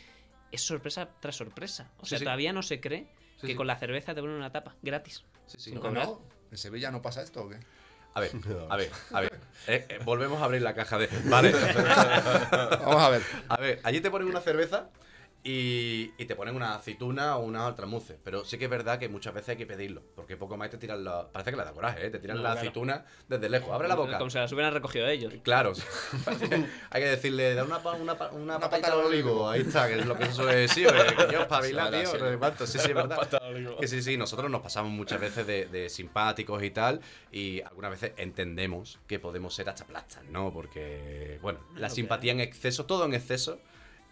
es 0.51 0.63
sorpresa 0.63 1.11
tras 1.21 1.37
sorpresa. 1.37 1.91
O 2.01 2.07
sea, 2.07 2.19
sí. 2.19 2.25
todavía 2.25 2.55
no 2.55 2.63
se 2.63 2.81
cree 2.81 3.07
Sí, 3.37 3.43
que 3.43 3.47
sí. 3.49 3.55
con 3.57 3.67
la 3.67 3.77
cerveza 3.77 4.15
te 4.15 4.23
ponen 4.23 4.37
una 4.37 4.53
tapa, 4.53 4.75
gratis. 4.81 5.23
Sí, 5.45 5.59
sí. 5.59 5.65
Sin 5.65 5.75
¿No? 5.75 5.81
cobrar. 5.83 6.07
¿No? 6.07 6.23
¿En 6.51 6.57
Sevilla 6.57 6.91
no 6.91 7.03
pasa 7.03 7.21
esto 7.21 7.43
o 7.43 7.49
qué? 7.51 7.59
A 8.15 8.21
ver, 8.21 8.31
a 8.71 8.77
ver, 8.77 8.91
a 9.13 9.21
ver. 9.21 9.33
Eh, 9.67 9.87
eh, 9.89 9.99
volvemos 10.05 10.41
a 10.41 10.45
abrir 10.45 10.63
la 10.63 10.75
caja 10.75 10.99
de. 10.99 11.09
Vale. 11.25 11.53
Vamos 12.85 13.03
a 13.03 13.09
ver. 13.09 13.23
A 13.49 13.57
ver, 13.57 13.81
allí 13.83 14.01
te 14.01 14.11
ponen 14.11 14.29
una 14.29 14.41
cerveza 14.41 14.89
y, 15.47 16.13
y 16.17 16.25
te 16.25 16.35
ponen 16.35 16.57
una 16.57 16.75
aceituna 16.75 17.37
o 17.37 17.45
una 17.45 17.67
altramuce. 17.67 18.17
Pero 18.25 18.45
sí 18.47 18.57
que 18.57 18.65
es 18.65 18.71
verdad 18.71 18.99
que 18.99 19.09
muchas 19.11 19.35
veces 19.35 19.51
hay 19.51 19.57
que 19.57 19.67
pedirlo. 19.67 20.03
Porque 20.17 20.37
poco 20.39 20.57
más 20.57 20.71
te 20.71 20.79
tiran 20.79 21.05
la. 21.05 21.31
Parece 21.31 21.51
que 21.51 21.57
le 21.59 21.65
da 21.65 21.73
coraje, 21.73 22.07
¿eh? 22.07 22.11
Te 22.11 22.19
tiran 22.19 22.39
No, 22.39 22.43
la 22.43 22.49
claro. 22.51 22.61
aceituna 22.61 23.05
desde 23.29 23.49
lejos. 23.51 23.71
Abre 23.71 23.89
la 23.89 23.95
boca. 23.95 24.17
Como 24.19 24.31
se 24.31 24.39
las 24.39 24.51
hubieran 24.53 24.73
recogido 24.73 25.07
ellos. 25.07 25.35
Claro. 25.43 25.73
hay 26.91 27.03
que 27.03 27.09
decirle, 27.09 27.55
da 27.55 27.65
una, 27.65 27.83
pa- 27.83 27.93
una, 27.93 28.17
pa- 28.17 28.31
una, 28.31 28.57
Una 28.57 28.61
patita 28.71 28.89
pata 28.89 28.97
de 29.01 29.07
olivo. 29.07 29.31
olivo. 29.33 29.51
Ahí 29.51 29.61
está, 29.61 29.87
que 29.89 29.99
es 29.99 30.07
lo 30.07 30.17
que 30.17 30.27
se 30.27 30.33
suele 30.33 30.57
decir. 30.57 30.89
hombre, 30.89 31.05
Que 31.27 31.33
yo, 31.33 31.47
tío. 31.47 32.07
sí. 32.07 32.67
Sí, 32.67 32.79
sí, 32.79 32.89
es 32.89 32.95
verdad. 32.95 33.29
Que 33.81 33.89
sí, 33.89 34.03
sí, 34.03 34.17
nosotros 34.17 34.51
nos 34.51 34.63
pasamos 34.63 34.93
muchas 34.93 35.21
veces 35.21 35.47
de, 35.47 35.67
de 35.67 35.89
simpáticos 35.91 36.63
y 36.63 36.71
tal, 36.71 37.01
y 37.31 37.61
algunas 37.63 37.91
veces 37.91 38.13
entendemos 38.17 38.99
que 39.07 39.19
podemos 39.19 39.55
ser 39.55 39.69
hasta 39.69 39.85
plastas, 39.85 40.25
¿no? 40.31 40.53
Porque, 40.53 41.39
bueno, 41.43 41.59
la 41.77 41.91
simpatía 41.91 42.33
en 42.33 42.41
exceso, 42.41 42.87
todo 42.87 43.05
en 43.05 43.15
exceso, 43.15 43.59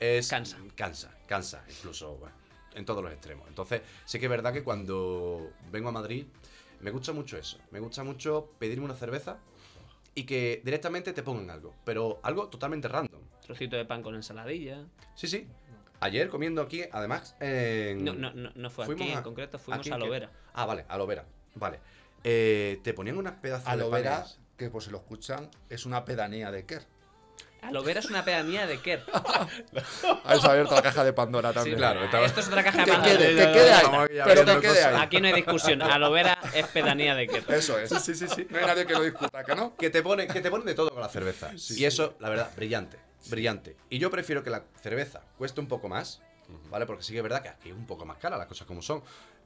es. 0.03 0.29
Cansa. 0.29 0.59
Cansa, 0.75 1.11
cansa, 1.27 1.65
incluso, 1.69 2.17
bueno, 2.17 2.35
en 2.75 2.85
todos 2.85 3.03
los 3.03 3.13
extremos. 3.13 3.47
Entonces, 3.49 3.83
sí 4.05 4.19
que 4.19 4.27
es 4.27 4.31
verdad 4.31 4.53
que 4.53 4.63
cuando 4.63 5.51
vengo 5.71 5.89
a 5.89 5.93
Madrid, 5.93 6.27
me 6.81 6.91
gusta 6.91 7.13
mucho 7.13 7.37
eso. 7.39 7.59
Me 7.71 7.81
gusta 7.81 8.03
mucho 8.05 8.51
pedirme 8.59 8.85
una 8.85 8.95
cerveza 8.95 9.39
y 10.15 10.25
que 10.25 10.61
directamente 10.65 11.13
te 11.13 11.23
pongan 11.23 11.51
algo, 11.51 11.75
pero 11.85 12.21
algo 12.23 12.49
totalmente 12.49 12.89
random. 12.89 13.21
Trocito 13.41 13.77
de 13.77 13.85
pan 13.85 14.03
con 14.03 14.15
ensaladilla. 14.15 14.85
Sí, 15.15 15.27
sí. 15.27 15.47
Ayer 16.01 16.29
comiendo 16.29 16.61
aquí, 16.63 16.83
además, 16.91 17.37
en... 17.39 18.05
No, 18.05 18.13
no, 18.15 18.33
no, 18.33 18.51
no 18.55 18.71
fue 18.71 18.87
Fuimos 18.87 19.03
aquí, 19.07 19.13
a- 19.15 19.19
en 19.19 19.23
concreto, 19.23 19.59
fuimos 19.59 19.89
a 19.89 19.99
Lovera. 19.99 20.31
Ah, 20.53 20.67
vale, 20.67 20.85
aloe 20.89 21.07
vera. 21.07 21.25
Vale. 21.55 21.79
Eh, 22.25 22.81
te 22.83 22.93
ponían 22.93 23.19
unas 23.19 23.35
pedazos 23.35 23.69
Aloe 23.69 23.85
de 23.87 23.91
vera, 24.03 24.17
panes. 24.23 24.39
que 24.57 24.69
por 24.69 24.83
si 24.83 24.91
lo 24.91 24.99
escuchan, 24.99 25.49
es 25.69 25.87
una 25.87 26.05
pedanía 26.05 26.51
de 26.51 26.67
Kerr. 26.67 26.83
A 27.63 27.71
Lovera 27.71 28.01
es 28.01 28.07
una 28.07 28.25
pedanía 28.25 28.67
de 28.67 28.81
Kerr. 28.81 29.05
Has 30.25 30.45
abierto 30.45 30.75
la 30.75 30.83
caja 30.83 31.05
de 31.05 31.13
Pandora 31.13 31.51
Sí, 31.51 31.55
también. 31.55 31.77
claro. 31.79 32.05
estaba- 32.05 32.27
Esto 32.27 32.41
es 32.41 32.49
otra 32.49 32.65
caja 32.65 32.79
de 32.79 32.85
Que 32.85 32.91
Pandora. 32.93 33.17
quede, 33.19 33.29
que 33.37 33.53
quede 33.53 33.73
ahí. 33.73 33.87
Pero 34.25 34.45
que 34.45 34.61
quede 34.61 34.85
ahí. 34.85 35.01
Aquí 35.01 35.21
no 35.21 35.27
hay 35.29 35.33
discusión. 35.35 35.81
A 35.83 35.99
Lovera 35.99 36.39
es 36.55 36.67
pedanía 36.67 37.15
de 37.15 37.29
Kerr. 37.29 37.45
Eso 37.55 37.79
es. 37.79 37.91
Sí, 37.91 38.15
sí, 38.15 38.27
sí. 38.29 38.47
No 38.51 38.59
hay 38.59 38.67
nadie 38.67 38.85
que 38.87 38.95
lo 38.95 39.03
discuta, 39.03 39.45
¿que 39.45 39.55
no? 39.55 39.77
Que 39.77 39.91
te 39.91 40.03
ponen, 40.03 40.29
que 40.29 40.41
te 40.41 40.51
ponen 40.51 40.67
de 40.67 40.75
todo 40.75 40.91
con 40.91 41.01
la 41.01 41.09
cerveza. 41.09 41.51
y 41.71 41.85
eso, 41.85 42.17
la 42.19 42.29
verdad, 42.29 42.51
brillante. 42.57 42.99
Brillante. 43.27 43.77
Y 43.89 43.99
yo 44.01 44.11
prefiero 44.11 44.43
que 44.43 44.51
la 44.51 44.65
cerveza 44.83 45.21
cueste 45.39 45.61
un 45.61 45.69
poco 45.69 45.89
más, 45.89 46.21
¿vale? 46.69 46.85
Porque 46.87 47.05
sí 47.05 47.13
que 47.13 47.19
es 47.19 47.23
verdad 47.23 47.43
que 47.43 47.49
aquí 47.49 47.69
es 47.71 47.75
un 47.77 47.87
poco 47.87 48.05
más 48.05 48.19
cara, 48.19 48.37
las 48.37 48.49
cosas 48.49 48.67
como 48.67 48.83
son. 48.83 49.03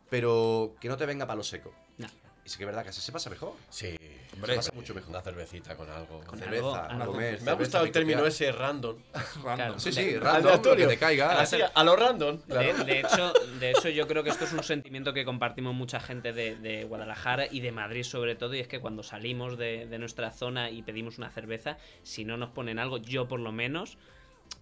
Pero 0.08 0.74
que 0.80 0.88
no 0.88 0.96
te 0.96 1.04
venga 1.04 1.26
palo 1.26 1.42
seco. 1.42 1.74
No. 1.98 2.06
Y 2.46 2.48
sí 2.48 2.58
que 2.58 2.62
es 2.62 2.66
verdad 2.68 2.84
que 2.84 2.90
así 2.90 3.00
se 3.00 3.10
pasa 3.10 3.28
mejor. 3.28 3.54
Sí, 3.70 3.96
Hombre, 4.34 4.52
se 4.52 4.56
pasa 4.58 4.72
mucho 4.72 4.94
mejor. 4.94 5.10
Una 5.10 5.20
cervecita 5.20 5.76
con 5.76 5.90
algo. 5.90 6.20
Con 6.20 6.38
cerveza, 6.38 6.86
algo, 6.86 7.02
algo. 7.02 7.12
comer. 7.12 7.42
Me 7.42 7.50
ha 7.50 7.54
gustado 7.54 7.84
el 7.84 7.90
término 7.90 8.22
picotear. 8.22 8.50
ese 8.50 8.52
random. 8.58 8.96
Claro. 9.42 9.80
Sí, 9.80 9.90
sí, 9.92 10.16
random, 10.16 10.42
lo 10.44 10.48
Aleatorio. 10.50 10.86
que 10.86 10.94
te 10.94 10.98
caiga. 11.00 11.40
Así, 11.40 11.58
a 11.74 11.84
lo 11.84 11.96
random. 11.96 12.38
De, 12.46 12.72
de 12.84 13.00
hecho, 13.00 13.32
de 13.58 13.70
hecho, 13.72 13.88
yo 13.88 14.06
creo 14.06 14.22
que 14.22 14.30
esto 14.30 14.44
es 14.44 14.52
un 14.52 14.62
sentimiento 14.62 15.12
que 15.12 15.24
compartimos 15.24 15.74
mucha 15.74 15.98
gente 15.98 16.32
de, 16.32 16.54
de 16.54 16.84
Guadalajara 16.84 17.46
y 17.50 17.58
de 17.58 17.72
Madrid 17.72 18.04
sobre 18.04 18.36
todo, 18.36 18.54
y 18.54 18.60
es 18.60 18.68
que 18.68 18.78
cuando 18.78 19.02
salimos 19.02 19.58
de, 19.58 19.86
de 19.86 19.98
nuestra 19.98 20.30
zona 20.30 20.70
y 20.70 20.82
pedimos 20.82 21.18
una 21.18 21.30
cerveza, 21.30 21.78
si 22.04 22.24
no 22.24 22.36
nos 22.36 22.50
ponen 22.50 22.78
algo, 22.78 22.98
yo 22.98 23.26
por 23.26 23.40
lo 23.40 23.50
menos 23.50 23.98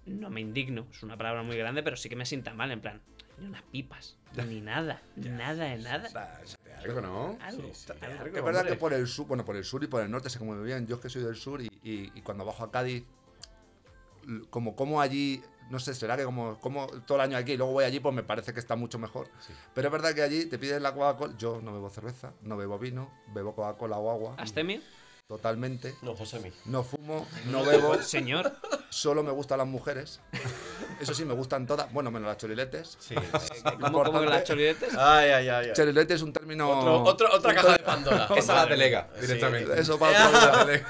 no 0.06 0.30
me 0.30 0.40
indigno, 0.40 0.86
es 0.90 1.02
una 1.02 1.18
palabra 1.18 1.42
muy 1.42 1.58
grande, 1.58 1.82
pero 1.82 1.96
sí 1.96 2.08
que 2.08 2.16
me 2.16 2.24
sienta 2.24 2.54
mal, 2.54 2.70
en 2.70 2.80
plan, 2.80 3.02
ni 3.38 3.46
unas 3.46 3.62
pipas, 3.64 4.16
ni 4.42 4.60
nada, 4.60 5.00
nada 5.16 5.64
de 5.64 5.78
nada. 5.78 6.08
Algo, 6.82 7.00
¿no? 7.00 7.38
Algo, 7.40 7.62
algo. 8.02 8.26
Es 8.38 8.44
verdad 8.44 8.62
que 8.66 8.76
por 8.80 8.92
el 8.92 9.06
sur, 9.06 9.26
bueno, 9.26 9.44
por 9.44 9.56
el 9.56 9.64
sur 9.64 9.82
y 9.84 9.86
por 9.86 10.02
el 10.02 10.10
norte 10.10 10.28
se 10.30 10.38
come 10.38 10.60
bien. 10.62 10.86
Yo 10.86 10.96
es 10.96 11.00
que 11.00 11.08
soy 11.08 11.22
del 11.22 11.36
sur 11.36 11.60
y, 11.62 11.66
y- 11.82 12.10
y 12.14 12.20
cuando 12.22 12.44
bajo 12.44 12.64
a 12.64 12.70
Cádiz, 12.70 13.04
como 14.50 14.74
como 14.74 15.00
allí, 15.00 15.42
no 15.70 15.78
sé, 15.78 15.94
será 15.94 16.16
que 16.16 16.24
como, 16.24 16.58
como 16.60 16.86
todo 16.86 17.16
el 17.18 17.22
año 17.22 17.36
aquí 17.36 17.52
y 17.52 17.56
luego 17.56 17.72
voy 17.72 17.84
allí, 17.84 18.00
pues 18.00 18.14
me 18.14 18.22
parece 18.22 18.52
que 18.54 18.60
está 18.60 18.74
mucho 18.74 18.98
mejor. 18.98 19.28
Pero 19.74 19.88
es 19.88 19.92
verdad 19.92 20.14
que 20.14 20.22
allí 20.22 20.46
te 20.46 20.58
pides 20.58 20.80
la 20.80 20.92
Coca-Cola. 20.94 21.34
Yo 21.36 21.60
no 21.62 21.72
bebo 21.72 21.90
cerveza, 21.90 22.32
no 22.42 22.56
bebo 22.56 22.78
vino, 22.78 23.10
bebo 23.34 23.54
Coca-Cola 23.54 23.98
o 23.98 24.10
agua. 24.10 24.34
¿Astemia? 24.38 24.80
Totalmente. 25.26 25.94
No, 26.02 26.14
Josemi. 26.14 26.52
No 26.66 26.82
fumo, 26.84 27.26
no 27.46 27.64
bebo, 27.64 27.94
Señor, 28.02 28.52
solo 28.90 29.22
me 29.22 29.30
gustan 29.32 29.56
las 29.56 29.66
mujeres. 29.66 30.20
Eso 31.00 31.14
sí, 31.14 31.24
me 31.24 31.32
gustan 31.32 31.66
todas. 31.66 31.90
Bueno, 31.94 32.10
menos 32.10 32.28
las 32.28 32.36
choriletes. 32.36 32.98
Sí. 33.00 33.14
¿cómo, 33.80 34.04
cómo 34.04 34.20
que 34.20 34.26
las 34.26 34.44
choriletes? 34.44 34.94
Ay, 34.94 35.30
ay, 35.30 35.48
ay. 35.48 35.66
ay. 35.68 35.72
Chorilete 35.74 36.12
es 36.12 36.20
un 36.20 36.30
término. 36.34 36.68
Otro, 36.68 37.02
otro- 37.04 37.34
otra 37.34 37.54
caja 37.54 37.72
de 37.72 37.78
Pandora. 37.78 38.28
Esa 38.36 38.54
la 38.54 38.66
delega, 38.66 39.08
directamente. 39.18 39.80
Eso 39.80 39.98
para 39.98 40.28
otro 40.28 40.66
día. 40.66 40.84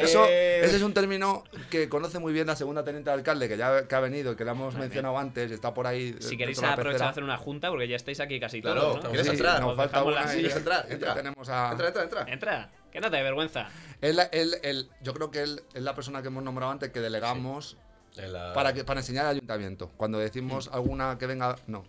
Eso, 0.00 0.26
Eh. 0.28 0.64
ese 0.64 0.74
es 0.76 0.82
un 0.82 0.92
término 0.92 1.44
que 1.70 1.88
conoce 1.88 2.18
muy 2.18 2.32
bien 2.32 2.48
la 2.48 2.56
segunda 2.56 2.82
teniente 2.82 3.10
de 3.10 3.14
alcalde, 3.14 3.48
que 3.48 3.56
ya 3.56 3.86
que 3.86 3.94
ha 3.94 4.00
venido 4.00 4.32
y 4.32 4.36
que 4.36 4.44
le 4.44 4.50
hemos 4.50 4.74
mencionado 4.74 5.16
antes, 5.16 5.52
y 5.52 5.54
está 5.54 5.72
por 5.72 5.86
ahí. 5.86 6.16
Si 6.18 6.34
eh, 6.34 6.38
queréis 6.38 6.60
de 6.60 6.66
la 6.66 6.72
aprovechar 6.72 7.06
a 7.06 7.10
hacer 7.10 7.22
una 7.22 7.38
junta, 7.38 7.70
porque 7.70 7.86
ya 7.86 7.94
estáis 7.94 8.18
aquí 8.18 8.40
casi 8.40 8.60
Claro, 8.60 8.80
todos, 8.80 9.04
¿no? 9.04 9.10
¿quieres 9.10 9.26
Sí, 9.28 9.32
entrar? 9.34 9.60
Nos 9.60 9.70
Os 9.70 9.76
falta 9.76 10.02
una 10.02 10.24
la 10.24 10.34
y 10.34 10.36
silla. 10.38 10.48
ya 10.48 10.56
Entra, 10.56 10.86
ya 10.88 10.92
entra. 10.94 11.14
tenemos 11.14 11.48
a. 11.48 11.70
Entra, 11.70 11.86
entra, 11.88 12.02
entra. 12.02 12.24
Entra, 12.26 12.70
que 12.94 13.00
no 13.00 13.10
te 13.10 13.16
dé 13.16 13.22
vergüenza. 13.24 13.68
Él, 14.00 14.20
él- 14.30 14.54
él- 14.62 14.88
yo 15.02 15.12
creo 15.12 15.30
que 15.30 15.42
él 15.42 15.62
es 15.74 15.82
la 15.82 15.94
persona 15.96 16.22
que 16.22 16.28
hemos 16.28 16.44
nombrado 16.44 16.70
antes 16.70 16.90
que 16.92 17.00
delegamos 17.00 17.76
la- 18.14 18.52
para, 18.54 18.72
que, 18.72 18.84
para 18.84 19.00
enseñar 19.00 19.26
al 19.26 19.32
ayuntamiento. 19.36 19.90
Cuando 19.96 20.18
decimos 20.18 20.70
Mm. 20.70 20.74
alguna 20.74 21.18
que 21.18 21.26
venga, 21.26 21.56
no. 21.66 21.84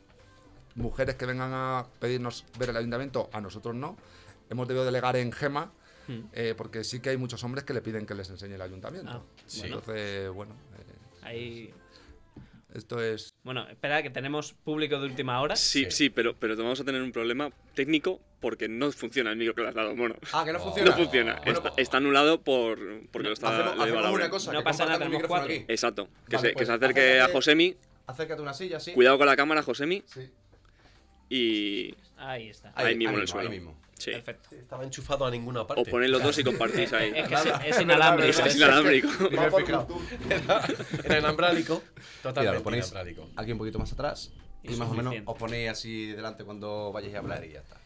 Mujeres 0.74 1.14
que 1.16 1.28
vengan 1.28 1.52
a 1.54 1.86
pedirnos 2.00 2.44
ver 2.58 2.70
el 2.72 2.78
ayuntamiento, 2.78 3.30
a 3.32 3.40
nosotros 3.40 3.76
no. 3.76 3.96
Hemos 4.50 4.68
debido 4.68 4.84
delegar 4.84 5.16
en 5.16 5.32
Gema, 5.32 5.72
Mm. 6.08 6.20
eh, 6.34 6.56
porque 6.58 6.84
sí 6.84 7.00
que 7.00 7.12
hay 7.12 7.18
muchos 7.18 7.44
hombres 7.44 7.64
que 7.64 7.74
le 7.76 7.82
piden 7.82 8.08
que 8.08 8.16
les 8.16 8.28
enseñe 8.32 8.56
el 8.56 8.62
ayuntamiento. 8.64 9.12
Ah, 9.12 9.22
Sí. 9.46 9.62
Entonces, 9.68 10.30
bueno, 10.32 10.56
eh, 10.80 11.22
Ahí. 11.22 11.74
Esto 12.76 13.02
es. 13.02 13.34
Bueno, 13.44 13.68
espera, 13.70 14.04
que 14.04 14.10
tenemos 14.10 14.54
público 14.54 15.00
de 15.00 15.06
última 15.08 15.42
hora. 15.42 15.56
Sí, 15.56 15.86
Sí. 15.86 15.92
sí, 15.92 16.10
pero, 16.10 16.36
pero 16.36 16.56
vamos 16.58 16.80
a 16.80 16.84
tener 16.84 17.02
un 17.02 17.12
problema 17.12 17.50
técnico 17.74 18.20
porque 18.40 18.68
no 18.68 18.92
funciona 18.92 19.32
el 19.32 19.38
micro 19.38 19.56
que 19.56 19.62
le 19.64 19.70
has 19.70 19.76
dado, 19.76 19.96
mono. 19.96 20.16
Ah, 20.34 20.44
que 20.46 20.54
no 20.54 20.60
funciona. 20.60 20.92
No 20.92 20.98
funciona. 20.98 21.36
Bueno, 21.44 21.52
está, 21.60 21.74
está 21.78 21.98
anulado 21.98 22.42
por 22.42 22.78
porque 23.12 23.28
lo 23.30 23.34
está 23.34 23.48
hacemos, 23.50 23.80
a 23.80 23.84
hacemos 23.84 24.04
Laura. 24.04 24.12
una 24.26 24.30
cosa. 24.30 24.52
No 24.54 24.60
que 24.60 24.64
pasa 24.64 24.86
nada, 24.86 25.00
tenemos 25.00 25.24
cuatro. 25.28 25.46
aquí. 25.54 25.66
Exacto. 25.68 26.08
Que, 26.30 26.36
Vale, 26.36 26.40
se, 26.42 26.48
que 26.50 26.54
pues, 26.54 26.68
se 26.68 26.74
acerque 26.74 27.20
a 27.22 27.28
Josemi. 27.30 27.76
Acércate 28.08 28.42
una 28.42 28.54
silla, 28.54 28.80
sí. 28.80 28.92
Cuidado 28.94 29.18
con 29.18 29.26
la 29.26 29.36
cámara, 29.36 29.64
Josemi. 29.64 30.04
Sí. 30.06 30.30
Y. 31.30 31.96
Ahí 32.18 32.50
está. 32.50 32.72
Ahí 32.76 32.96
mismo 32.96 33.16
en 33.16 33.22
el 33.22 33.28
suelo. 33.28 33.50
Ahí 33.50 33.56
mismo. 33.58 33.76
Sí. 34.06 34.12
Perfecto. 34.12 34.56
Estaba 34.56 34.84
enchufado 34.84 35.26
a 35.26 35.32
ninguna 35.32 35.66
parte. 35.66 35.82
O 35.82 35.86
ponéis 35.86 36.12
los 36.12 36.22
dos 36.22 36.38
y 36.38 36.44
compartís 36.44 36.94
ahí. 36.94 37.12
Es 37.16 37.28
que 37.28 37.34
es, 37.36 37.76
es 37.76 37.82
inalámbrico. 37.86 38.42
Es, 38.46 38.56
inalámbrico. 38.56 39.10
Era 41.04 41.20
inalámbrico. 41.20 41.82
Mira, 41.84 42.02
Totalmente 42.22 42.58
lo 42.58 42.64
ponéis 42.64 42.88
inalámbrico. 42.90 43.30
aquí 43.36 43.52
un 43.52 43.58
poquito 43.58 43.80
más 43.80 43.92
atrás 43.94 44.32
y, 44.64 44.74
Y 44.74 44.76
más 44.78 44.90
o 44.90 44.94
menos 44.94 45.16
os 45.26 45.38
ponéis 45.38 45.70
así 45.70 46.08
delante 46.12 46.44
cuando 46.44 46.92
vayáis 46.92 47.16
a 47.16 47.20
hablar 47.20 47.44
y 47.46 47.52
ya 47.54 47.60
está. 47.62 47.78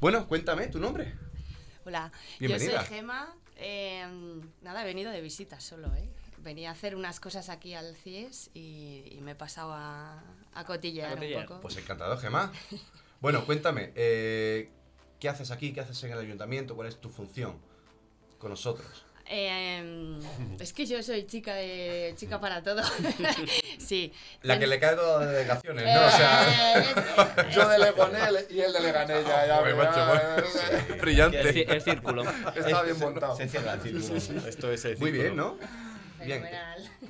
Bueno, 0.00 0.26
cuéntame 0.28 0.68
tu 0.68 0.78
nombre. 0.80 1.14
Hola, 1.84 2.10
Bienvenida. 2.38 2.72
yo 2.72 2.78
soy 2.78 2.86
Gema. 2.96 3.34
eh, 3.56 4.06
nada, 4.62 4.82
he 4.82 4.86
venido 4.86 5.10
de 5.10 5.20
visita 5.20 5.60
solo, 5.60 5.88
¿eh? 5.94 6.08
venía 6.38 6.70
a 6.70 6.72
hacer 6.72 6.94
unas 6.96 7.20
cosas 7.20 7.48
aquí 7.48 7.74
al 7.74 7.94
CIES 7.96 8.50
y, 8.54 9.04
y 9.12 9.20
me 9.22 9.32
he 9.32 9.34
pasado 9.34 9.72
a, 9.74 10.22
a 10.54 10.64
cotillear, 10.64 11.12
A 11.12 11.14
cotillear. 11.16 11.40
un 11.42 11.46
poco. 11.48 11.60
Pues 11.62 11.76
encantado, 11.78 12.16
Gemma. 12.18 12.52
Bueno, 13.20 13.44
cuéntame, 13.46 13.92
eh, 13.94 14.70
¿qué 15.20 15.28
haces 15.28 15.50
aquí? 15.50 15.72
¿Qué 15.72 15.80
haces 15.80 16.02
en 16.04 16.12
el 16.12 16.18
ayuntamiento? 16.18 16.74
¿Cuál 16.74 16.88
es 16.88 17.00
tu 17.00 17.08
función 17.08 17.56
con 18.38 18.50
nosotros? 18.50 19.04
Eh, 19.26 20.18
es 20.60 20.74
que 20.74 20.84
yo 20.84 21.02
soy 21.02 21.26
chica 21.26 21.54
de 21.54 22.12
chica 22.14 22.38
para 22.40 22.62
todo. 22.62 22.82
sí. 23.78 24.12
La 24.42 24.58
que 24.58 24.66
le 24.66 24.78
cae 24.78 24.96
todas 24.96 25.22
las 25.24 25.32
delegaciones, 25.32 25.84
¿no? 25.86 26.06
O 26.06 26.10
sea, 26.10 27.50
Yo 27.50 27.66
delegué 27.68 27.92
con 27.94 28.14
él 28.14 28.46
y 28.50 28.60
él 28.60 28.72
delega 28.72 29.02
en 29.04 29.10
ella. 29.12 29.46
ya 29.46 29.56
joder, 29.60 29.76
macho, 29.76 29.96
ya, 29.96 30.36
ya, 30.54 30.94
El, 30.94 31.00
brillante. 31.00 31.72
el 31.74 31.80
círculo. 31.80 32.22
Está 32.54 32.82
bien 32.82 32.98
montado. 32.98 33.34
Se 33.36 33.48
cierra 33.48 33.74
el 33.74 33.80
círculo. 33.80 34.46
Esto 34.46 34.70
es 34.70 34.84
el 34.84 34.98
Muy 34.98 35.10
bien, 35.10 35.24
círculo. 35.28 35.56
¿no? 36.18 36.24
Bien. 36.26 36.44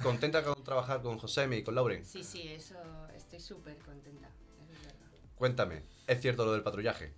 ¿Contenta 0.01 0.45
con 0.45 0.63
trabajar 0.63 1.03
con 1.03 1.19
Josemi 1.19 1.57
y 1.57 1.63
con 1.65 1.75
Lauren? 1.75 2.05
Sí, 2.05 2.23
sí, 2.23 2.47
eso 2.49 2.77
estoy 3.17 3.41
súper 3.41 3.77
contenta. 3.79 4.29
es 4.29 4.69
verdad. 4.83 4.95
Cuéntame, 5.35 5.83
¿es 6.07 6.21
cierto 6.21 6.45
lo 6.45 6.53
del 6.53 6.63
patrullaje? 6.63 7.13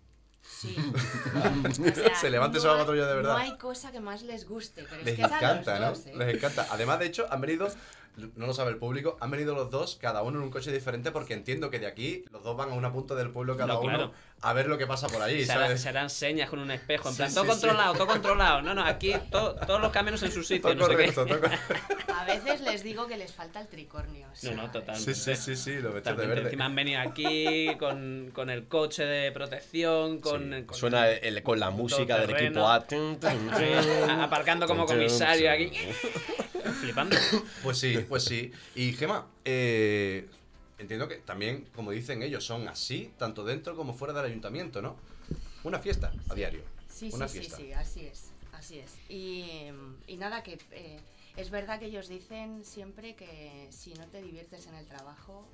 Sí. 0.48 0.76
O 1.68 1.74
sea, 1.94 2.14
Se 2.16 2.30
levanta 2.30 2.58
y 2.58 2.60
se 2.60 2.66
no 2.66 2.72
va 2.72 2.78
a 2.78 2.80
hay- 2.80 2.84
patrulla 2.86 3.06
de 3.06 3.14
verdad. 3.14 3.32
No 3.32 3.38
hay 3.38 3.56
cosa 3.58 3.92
que 3.92 4.00
más 4.00 4.22
les 4.22 4.48
guste, 4.48 4.84
pero 4.88 5.02
Les 5.02 5.08
es 5.08 5.14
que 5.16 5.22
es 5.22 5.26
a 5.26 5.30
los 5.34 5.42
encanta, 5.42 5.78
¿no? 5.78 5.88
dos, 5.90 6.06
¿eh? 6.06 6.12
Les 6.16 6.34
encanta. 6.36 6.66
Además, 6.70 6.98
de 6.98 7.06
hecho, 7.06 7.26
han 7.30 7.40
venido, 7.40 7.68
no 8.16 8.46
lo 8.46 8.54
sabe 8.54 8.70
el 8.70 8.76
público, 8.78 9.16
han 9.20 9.30
venido 9.30 9.54
los 9.54 9.70
dos, 9.70 9.96
cada 10.00 10.22
uno 10.22 10.38
en 10.38 10.44
un 10.44 10.50
coche 10.50 10.72
diferente, 10.72 11.10
porque 11.10 11.34
entiendo 11.34 11.70
que 11.70 11.78
de 11.78 11.86
aquí 11.86 12.24
los 12.32 12.42
dos 12.42 12.56
van 12.56 12.70
a 12.70 12.74
una 12.74 12.92
punta 12.92 13.14
del 13.14 13.30
pueblo 13.30 13.56
cada 13.56 13.74
No, 13.74 13.80
uno 13.80 13.88
claro. 13.96 14.12
a 14.40 14.52
ver 14.52 14.66
lo 14.68 14.78
que 14.78 14.86
pasa 14.86 15.08
por 15.08 15.20
allí, 15.22 15.40
Se, 15.40 15.52
¿sabes? 15.52 15.80
se 15.82 15.88
harán 15.90 16.08
señas 16.10 16.48
con 16.50 16.58
un 16.58 16.70
espejo, 16.70 17.08
en 17.08 17.14
Sí, 17.14 17.18
plan, 17.18 17.28
sí, 17.30 17.34
todo 17.34 17.44
sí. 17.44 17.50
controlado, 17.50 17.92
todo 17.94 18.06
controlado. 18.06 18.62
No, 18.62 18.74
no, 18.74 18.84
aquí 18.84 19.12
to- 19.30 19.54
todos 19.66 19.80
los 19.80 19.92
caminos 19.92 20.22
en 20.22 20.32
su 20.32 20.42
sitio, 20.44 20.74
no 20.74 20.86
sé 20.86 20.96
qué. 20.96 21.12
correcto, 21.12 21.26
todo 21.26 21.40
correcto. 21.40 21.74
A 22.14 22.24
veces 22.24 22.60
les 22.62 22.82
digo 22.82 23.06
que 23.06 23.16
les 23.16 23.32
falta 23.34 23.60
el 23.60 23.68
tricornio. 23.68 24.26
No, 24.28 24.34
¿sabes? 24.34 24.56
no, 24.56 24.70
totalmente. 24.70 25.14
Sí, 25.14 25.36
sí, 25.36 25.54
sí, 25.56 25.74
lo 25.76 25.92
vestido 25.92 26.16
de 26.16 26.26
verde. 26.26 26.42
Encima 26.44 26.64
han 26.64 26.74
venido 26.74 27.00
aquí 27.00 27.68
con, 27.78 28.30
con 28.34 28.50
el 28.50 28.66
coche 28.66 29.04
de 29.04 29.30
protección, 29.32 30.20
con, 30.20 30.52
Sí. 30.54 30.62
con- 30.64 30.76
Suena 30.76 31.08
el- 31.10 31.42
con 31.42 31.60
la 31.60 31.70
música 31.70 32.18
del 32.18 32.30
equipo 32.30 32.66
A. 32.66 32.80
Sí, 32.80 32.86
tun. 32.88 33.18
aparcando 34.20 34.66
como 34.66 34.86
comisario 34.86 35.50
aquí. 35.52 35.70
Flipando. 36.86 37.16
Pues 37.62 37.78
sí, 37.78 37.98
pues 38.08 38.24
sí. 38.24 38.52
Y 38.74 38.92
Gema, 38.92 39.26
eh, 39.44 40.28
entiendo 40.78 41.08
que 41.08 41.16
también, 41.16 41.66
como 41.74 41.90
dicen 41.90 42.22
ellos, 42.22 42.44
son 42.44 42.68
así, 42.68 43.12
tanto 43.18 43.44
dentro 43.44 43.76
como 43.76 43.92
fuera 43.94 44.14
del 44.14 44.26
ayuntamiento, 44.26 44.80
¿no? 44.80 44.96
Una 45.64 45.78
fiesta 45.78 46.12
a 46.28 46.34
diario. 46.34 46.62
Sí, 46.88 47.10
Una 47.12 47.28
sí, 47.28 47.42
sí, 47.42 47.50
sí, 47.50 47.72
así 47.72 48.06
es, 48.06 48.30
así 48.52 48.78
es. 48.78 48.94
Y, 49.08 49.70
y 50.06 50.16
nada, 50.16 50.42
que 50.42 50.58
eh, 50.70 51.00
es 51.36 51.50
verdad 51.50 51.78
que 51.80 51.86
ellos 51.86 52.08
dicen 52.08 52.64
siempre 52.64 53.16
que 53.16 53.68
si 53.70 53.92
no 53.94 54.06
te 54.06 54.22
diviertes 54.22 54.66
en 54.66 54.74
el 54.76 54.86
trabajo, 54.86 55.46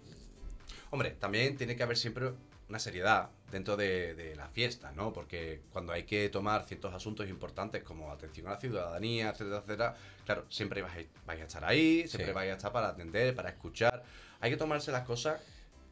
Hombre, 0.91 1.13
también 1.13 1.57
tiene 1.57 1.75
que 1.75 1.83
haber 1.83 1.97
siempre 1.97 2.33
una 2.69 2.79
seriedad 2.79 3.29
dentro 3.51 3.77
de, 3.77 4.15
de 4.15 4.35
la 4.35 4.49
fiesta, 4.49 4.93
¿no? 4.93 5.13
Porque 5.13 5.61
cuando 5.73 5.93
hay 5.93 6.05
que 6.05 6.29
tomar 6.31 6.65
ciertos 6.65 6.95
asuntos 6.95 7.29
importantes 7.29 7.83
como 7.83 8.11
atención 8.11 8.47
a 8.47 8.51
la 8.53 8.57
ciudadanía, 8.57 9.31
etcétera, 9.31 9.59
etcétera, 9.59 9.97
claro, 10.25 10.47
siempre 10.49 10.81
vais 10.83 10.95
a, 11.07 11.27
vais 11.27 11.41
a 11.43 11.45
estar 11.45 11.65
ahí, 11.65 12.07
siempre 12.09 12.29
Sí. 12.29 12.33
vais 12.33 12.51
a 12.53 12.57
estar 12.57 12.73
para 12.73 12.89
atender, 12.89 13.35
para 13.35 13.51
escuchar. 13.51 14.03
Hay 14.41 14.51
que 14.51 14.57
tomarse 14.57 14.91
las 14.91 15.05
cosas, 15.05 15.41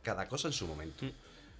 cada 0.03 0.27
cosa 0.27 0.49
en 0.49 0.55
su 0.55 0.67
momento. 0.67 1.05
Mm. 1.05 1.11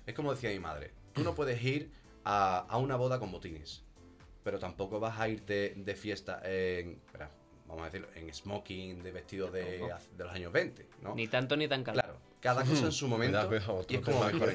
Es 0.07 0.15
como 0.15 0.33
decía 0.35 0.51
mi 0.51 0.59
madre, 0.61 0.91
tú 1.13 1.23
no 1.23 1.35
puedes 1.35 1.63
ir 1.63 1.91
a, 2.25 2.61
a 2.69 2.79
una 2.79 2.97
boda 2.97 3.19
con 3.19 3.31
botines, 3.31 3.83
pero 4.43 4.59
tampoco 4.59 5.01
vas 5.01 5.21
a 5.21 5.29
irte 5.29 5.75
de 5.77 5.95
fiesta 5.95 6.41
en, 6.45 6.93
espera, 7.05 7.31
vamos 7.71 7.83
a 7.83 7.85
decirlo, 7.91 8.09
en 8.15 8.33
smoking, 8.35 9.03
de 9.03 9.13
vestido 9.13 9.51
de, 9.51 9.79
de 10.17 10.25
los 10.25 10.33
años 10.33 10.53
20, 10.53 10.87
¿no? 11.03 11.15
Ni 11.15 11.29
tanto 11.29 11.57
ni 11.57 11.69
tan 11.69 11.83
calado. 11.85 12.03
Claro, 12.15 12.21
cada 12.41 12.65
cosa 12.65 12.87
en 12.87 12.93
su 12.93 13.09
momento 13.09 13.47
Cuidado, 13.49 13.49
cuidado, 13.49 13.87
y 13.89 13.95
es 13.95 14.01
como 14.01 14.25
mejor 14.25 14.55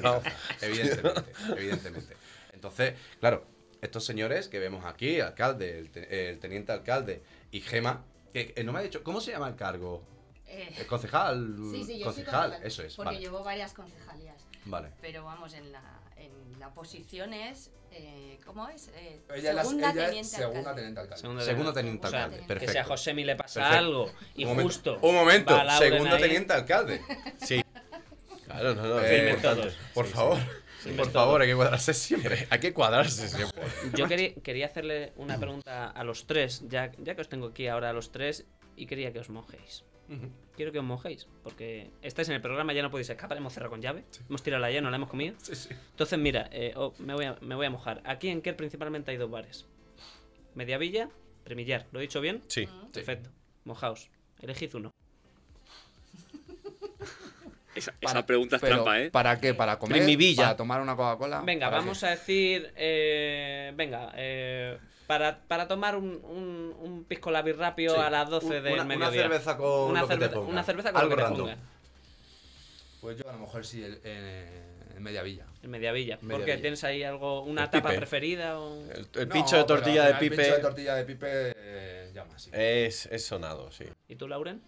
evidentemente, 0.62 1.32
evidentemente. 1.56 2.16
Entonces, 2.52 2.94
claro, 3.20 3.46
estos 3.80 4.04
señores 4.04 4.48
que 4.48 4.58
vemos 4.58 4.84
aquí, 4.84 5.20
alcalde, 5.20 5.78
el, 5.78 5.90
te- 5.90 6.30
el 6.30 6.38
teniente 6.38 6.72
alcalde 6.72 7.22
y 7.50 7.60
Gema, 7.60 8.04
que 8.32 8.52
eh, 8.56 8.64
no 8.64 8.72
me 8.72 8.80
ha 8.80 8.82
dicho, 8.82 9.02
¿cómo 9.02 9.20
se 9.20 9.32
llama 9.32 9.48
el 9.48 9.56
cargo? 9.56 10.02
eh, 10.46 10.74
¿El 10.78 10.86
concejal? 10.86 11.56
sí, 11.70 11.84
sí, 11.84 11.98
yo 11.98 12.06
soy 12.12 12.24
concejal, 12.24 12.42
concejal, 12.50 12.66
eso 12.66 12.82
es, 12.82 12.94
porque 12.96 13.06
vale. 13.08 13.20
llevo 13.20 13.42
varias 13.44 13.72
concejalías. 13.72 14.44
Vale. 14.66 14.90
Pero 15.00 15.24
vamos, 15.24 15.54
en 15.54 15.72
la, 15.72 15.82
en 16.16 16.58
la 16.60 16.72
posición 16.74 17.32
es, 17.32 17.70
eh, 17.92 18.38
¿cómo 18.44 18.68
es? 18.68 18.88
Eh, 18.88 19.20
Ella, 19.34 19.50
es 19.50 19.54
la- 19.56 19.62
segunda 19.64 19.90
ella 19.92 20.02
es 20.02 20.06
teniente 20.08 20.36
segunda 20.36 20.58
alcalde. 20.58 20.80
teniente 20.80 21.00
alcalde. 21.00 21.20
Segundo 21.44 21.72
de- 21.72 21.80
teniente 21.80 22.06
o 22.06 22.10
sea, 22.10 22.18
alcalde, 22.24 22.40
que 22.42 22.46
perfecto. 22.48 22.66
Que 22.66 22.72
si 22.72 22.78
a 22.78 22.84
Josemi 22.84 23.24
le 23.24 23.36
pasa 23.36 23.60
Perfecto. 23.60 23.78
algo 23.78 24.12
y 24.34 24.42
un 24.44 24.48
momento, 24.50 24.68
justo. 24.72 24.98
un 25.02 25.14
momento, 25.14 25.56
Lauren 25.64 25.90
segundo 25.92 26.16
ahí, 26.16 26.22
teniente 26.22 26.52
alcalde. 26.52 27.00
Sí. 27.38 27.62
Claro, 28.44 28.74
no, 28.74 28.82
no. 28.86 29.00
Eh, 29.02 29.36
todos. 29.42 29.76
Por 29.94 30.06
Sí, 30.06 30.12
favor, 30.12 30.38
sí. 30.82 30.90
por 30.90 31.10
favor, 31.10 31.42
hay 31.42 31.48
que 31.48 31.54
cuadrarse 31.56 31.94
siempre. 31.94 32.46
Hay 32.50 32.60
que 32.60 32.72
cuadrarse 32.72 33.28
siempre. 33.28 33.62
Yo 33.94 34.06
quería, 34.08 34.34
quería 34.34 34.66
hacerle 34.66 35.12
una 35.16 35.36
pregunta 35.38 35.88
a 35.90 36.04
los 36.04 36.26
tres, 36.26 36.62
ya, 36.68 36.90
ya 36.98 37.14
que 37.14 37.20
os 37.20 37.28
tengo 37.28 37.48
aquí 37.48 37.66
ahora 37.68 37.90
a 37.90 37.92
los 37.92 38.10
tres, 38.12 38.46
y 38.76 38.86
quería 38.86 39.12
que 39.12 39.18
os 39.18 39.28
mojéis. 39.30 39.84
Quiero 40.56 40.72
que 40.72 40.78
os 40.78 40.84
mojéis, 40.84 41.26
porque 41.42 41.90
estáis 42.00 42.28
en 42.28 42.34
el 42.36 42.40
programa, 42.40 42.72
ya 42.72 42.82
no 42.82 42.90
podéis 42.90 43.10
escapar, 43.10 43.36
hemos 43.36 43.52
cerrado 43.52 43.70
con 43.70 43.82
llave, 43.82 44.04
hemos 44.28 44.42
tirado 44.42 44.60
la 44.62 44.70
llave, 44.70 44.80
no 44.82 44.90
la 44.90 44.96
hemos 44.96 45.10
comido. 45.10 45.34
Sí, 45.42 45.54
sí. 45.54 45.68
Entonces, 45.90 46.18
mira, 46.18 46.48
eh, 46.52 46.72
oh, 46.76 46.94
me, 46.98 47.12
voy 47.14 47.24
a, 47.26 47.36
me 47.40 47.54
voy 47.54 47.66
a 47.66 47.70
mojar. 47.70 48.00
Aquí 48.04 48.28
en 48.28 48.40
Kerr 48.40 48.56
principalmente 48.56 49.10
hay 49.10 49.16
dos 49.16 49.30
bares. 49.30 49.66
Mediavilla, 50.54 51.10
Premillar. 51.44 51.86
¿Lo 51.92 51.98
he 51.98 52.02
dicho 52.02 52.20
bien? 52.20 52.42
Sí. 52.48 52.66
Perfecto. 52.92 53.30
Mojaos. 53.64 54.08
Elegid 54.40 54.74
uno. 54.76 54.90
Esa, 57.74 57.92
Para- 58.00 58.10
esa 58.20 58.26
pregunta 58.26 58.56
es 58.56 58.62
pero, 58.62 58.76
trampa, 58.76 59.00
¿eh? 59.00 59.10
¿Para 59.10 59.38
qué? 59.38 59.52
¿Para 59.52 59.78
comer? 59.78 59.98
Primivilla. 59.98 60.44
¿Para 60.44 60.56
tomar 60.56 60.80
una 60.80 60.96
Coca-Cola? 60.96 61.42
Venga, 61.44 61.66
¿Para 61.66 61.80
vamos 61.80 62.00
qué? 62.00 62.06
a 62.06 62.10
decir. 62.10 62.72
eh, 62.74 63.72
venga, 63.76 64.12
eh, 64.16 64.78
para, 65.06 65.38
para 65.46 65.68
tomar 65.68 65.96
un, 65.96 66.20
un, 66.24 66.74
un 66.80 67.04
pisco 67.04 67.30
labi 67.30 67.52
rápido 67.52 67.94
Sí. 67.94 68.00
a 68.00 68.10
las 68.10 68.28
12 68.28 68.46
Un- 68.46 68.52
del 68.52 68.72
una- 68.74 68.82
una 68.82 68.84
mediodía. 68.84 69.22
cerveza 69.22 69.56
con 69.56 69.90
una 69.90 70.00
lo 70.02 70.08
que 70.08 70.14
te 70.14 70.20
cerveza, 70.20 70.34
ponga. 70.40 70.50
una 70.52 70.62
cerveza 70.64 70.92
con 70.92 71.00
Algo 71.00 71.10
lo 71.10 71.16
que 71.16 71.22
te 71.22 71.28
random. 71.28 71.46
ponga. 71.48 71.58
Pues 73.00 73.18
yo 73.18 73.28
a 73.28 73.32
lo 73.32 73.38
mejor 73.38 73.64
sí, 73.64 73.82
el- 73.82 74.00
eh, 74.04 74.62
en 74.96 75.02
Mediavilla. 75.02 75.46
En 75.62 75.70
Mediavilla. 75.70 76.16
¿Por 76.16 76.24
Mediavilla. 76.28 76.56
qué? 76.56 76.60
¿Tienes 76.62 76.82
ahí 76.84 77.02
algo, 77.02 77.42
una 77.42 77.64
El 77.64 77.70
tapa 77.70 77.88
pipe. 77.90 77.98
preferida? 77.98 78.58
O... 78.58 78.74
El, 78.90 79.06
el 79.14 79.28
No, 79.28 79.32
pincho 79.34 79.56
de 79.56 79.64
tortilla 79.64 80.06
de 80.06 80.14
final 80.14 80.22
El 80.24 80.30
pipe 80.30 80.36
pincho 80.42 80.56
de 80.56 80.62
tortilla 80.62 80.94
de 80.94 81.04
pipe 81.04 81.26
eh, 81.56 82.10
llama, 82.14 82.38
sí. 82.38 82.50
es, 82.52 83.06
es 83.06 83.24
sonado, 83.24 83.70
sí. 83.70 83.84
¿Y 84.08 84.16
tú, 84.16 84.26
Lauren? 84.26 84.60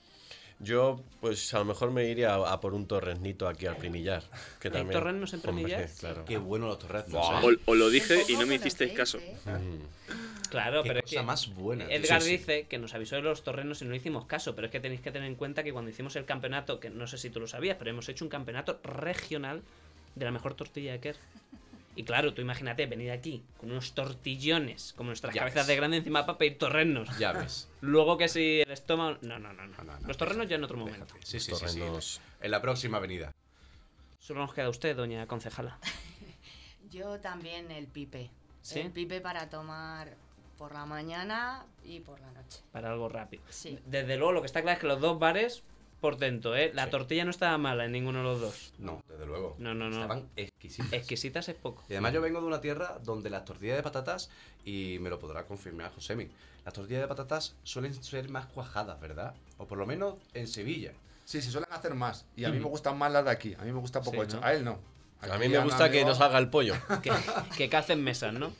Yo, 0.61 1.01
pues 1.21 1.55
a 1.55 1.59
lo 1.59 1.65
mejor 1.67 1.93
me 1.93 2.05
iría 2.07 2.35
a, 2.35 2.53
a 2.53 2.61
por 2.61 2.75
un 2.75 2.87
torresnito 2.87 3.47
aquí 3.47 3.67
al 3.67 3.77
Primillar. 3.77 4.25
Que 4.61 4.69
¿Hay 4.69 4.73
también, 4.75 4.91
torrenos 5.01 5.33
en 5.33 5.41
Primillar? 5.41 5.89
claro. 6.01 6.25
Qué 6.25 6.37
bueno 6.39 6.67
los 6.67 6.79
torreznos. 6.81 7.13
Buah. 7.13 7.43
¿eh? 7.53 7.57
O, 7.67 7.71
o 7.73 7.75
lo 7.77 7.89
dije 7.91 8.25
y 8.29 8.37
no 8.37 8.45
me 8.47 8.57
hicisteis 8.57 8.93
caso. 8.93 9.19
Mm. 9.19 10.49
Claro, 10.51 10.83
Qué 10.83 10.89
pero 10.89 11.01
es 11.05 11.11
que 11.11 11.23
más 11.23 11.55
buena. 11.55 11.85
Edgar 11.91 12.23
Sí, 12.23 12.31
sí. 12.31 12.37
dice 12.39 12.67
que 12.69 12.79
nos 12.79 12.95
avisó 12.95 13.17
de 13.17 13.23
los 13.23 13.43
torrenos 13.45 13.83
y 13.83 13.85
no 13.85 13.95
hicimos 13.95 14.25
caso, 14.27 14.55
pero 14.55 14.67
es 14.67 14.73
que 14.73 14.81
tenéis 14.81 15.01
que 15.03 15.13
tener 15.13 15.29
en 15.29 15.35
cuenta 15.37 15.63
que 15.63 15.73
cuando 15.73 15.91
hicimos 15.91 16.17
el 16.17 16.25
campeonato, 16.25 16.81
que 16.81 16.91
no 16.91 17.07
sé 17.07 17.19
si 17.19 17.29
tú 17.31 17.39
lo 17.39 17.47
sabías, 17.47 17.77
pero 17.79 17.91
hemos 17.91 18.09
hecho 18.09 18.25
un 18.25 18.31
campeonato 18.31 18.81
regional 18.83 19.63
de 20.15 20.25
la 20.25 20.31
mejor 20.33 20.55
tortilla 20.55 20.93
de 20.93 21.01
Kerr. 21.01 21.17
Y 21.99 22.05
claro, 22.05 22.33
tú 22.33 22.41
imagínate 22.41 22.87
venir 22.87 23.11
aquí 23.11 23.43
con 23.57 23.73
unos 23.73 23.93
tortillones, 23.93 24.93
como 24.97 25.09
nuestras 25.09 25.35
Ya 25.35 25.41
cabezas 25.41 25.63
ves. 25.63 25.67
de 25.67 25.77
grande 25.77 25.97
encima 25.97 26.25
para 26.25 26.39
pedir 26.39 26.57
torrenos. 26.57 27.19
Ya 27.19 27.33
ves. 27.33 27.69
Luego 27.81 28.17
que 28.17 28.29
si 28.29 28.61
el 28.61 28.71
estómago... 28.71 29.19
No, 29.23 29.41
no, 29.41 29.53
no, 29.53 29.67
no. 29.67 29.77
No, 29.79 29.83
no, 29.83 29.99
no, 29.99 30.07
Los 30.07 30.17
torrenos 30.17 30.49
ya 30.49 30.55
en 30.55 30.63
otro 30.63 30.77
momento. 30.77 31.07
Déjate. 31.07 31.27
Sí, 31.27 31.41
sí, 31.41 31.53
sí. 31.57 32.21
En 32.41 32.51
la 32.53 32.63
próxima 32.63 32.99
avenida. 32.99 33.35
Solo 34.21 34.43
nos 34.43 34.55
queda 34.55 34.69
usted, 34.69 34.95
doña 34.95 35.27
concejala. 35.27 35.77
Yo 36.93 37.19
también 37.19 37.73
el 37.73 37.89
pipe. 37.89 38.31
¿Sí? 38.63 38.79
El 38.79 38.93
pipe 38.93 39.21
para 39.21 39.51
tomar 39.51 40.15
por 40.57 40.75
la 40.75 40.87
mañana 40.87 41.67
y 41.85 41.99
por 41.99 42.21
la 42.21 42.31
noche. 42.31 42.61
Para 42.71 42.93
algo 42.93 43.09
rápido. 43.09 43.43
Sí. 43.49 43.77
Desde 43.87 44.17
luego, 44.17 44.31
lo 44.31 44.41
que 44.41 44.47
está 44.47 44.63
claro 44.63 44.77
es 44.77 44.81
que 44.81 44.87
los 44.87 45.01
dos 45.01 45.19
bares, 45.19 45.65
por 46.01 46.17
dentro, 46.19 46.57
¿eh? 46.57 46.71
La 46.75 46.85
Sí. 46.87 46.91
tortilla 46.91 47.25
no 47.25 47.31
estaba 47.31 47.59
mala 47.59 47.85
en 47.85 47.93
ninguno 47.93 48.19
de 48.19 48.25
los 48.25 48.41
dos. 48.41 48.73
No, 48.79 49.03
desde 49.09 49.27
luego. 49.27 49.57
No, 49.59 49.75
no, 49.75 49.89
no. 49.91 49.97
Estaban 50.03 50.29
exquisitas. 50.37 50.93
Exquisitas 50.93 51.49
es 51.49 51.55
poco. 51.57 51.83
Y 51.89 51.93
además 51.95 52.13
yo 52.13 52.21
vengo 52.21 52.41
de 52.41 52.47
una 52.47 52.61
tierra 52.61 52.99
donde 53.03 53.31
las 53.31 53.45
tortillas 53.45 53.77
de 53.77 53.83
patatas, 53.83 54.31
y 54.65 54.99
me 55.01 55.11
lo 55.11 55.19
podrá 55.19 55.45
confirmar 55.45 55.93
Josemi, 55.95 56.29
las 56.65 56.75
tortillas 56.75 57.03
de 57.03 57.09
patatas 57.09 57.55
suelen 57.65 57.95
ser 58.03 58.29
más 58.29 58.47
cuajadas, 58.47 59.01
¿verdad? 59.01 59.35
O 59.57 59.67
por 59.67 59.79
lo 59.79 59.87
menos 59.87 60.15
en 60.35 60.47
Sevilla. 60.47 60.93
Sí, 61.25 61.43
sí, 61.43 61.51
suelen 61.51 61.73
hacer 61.73 61.95
más. 61.95 62.25
Y 62.37 62.45
a 62.45 62.51
mí 62.51 62.59
Mm. 62.59 62.63
me 62.63 62.69
gustan 62.69 62.97
más 62.97 63.13
las 63.13 63.25
de 63.25 63.31
aquí. 63.31 63.55
A 63.59 63.65
mí 63.65 63.73
me 63.73 63.81
gusta 63.81 64.01
poco 64.01 64.17
Sí, 64.19 64.23
hecho. 64.23 64.41
¿no? 64.41 64.47
A 64.47 64.53
él 64.55 64.65
no. 64.65 64.79
A 65.21 65.27
Aquí 65.27 65.39
mí 65.41 65.49
me 65.49 65.59
gusta 65.59 65.91
que 65.91 65.99
amigo- 65.99 66.11
nos 66.11 66.21
haga 66.21 66.39
el 66.39 66.49
pollo. 66.49 66.75
Que, 67.03 67.11
que 67.57 67.69
calcen 67.69 68.03
mesas, 68.05 68.33
¿no? 68.33 68.53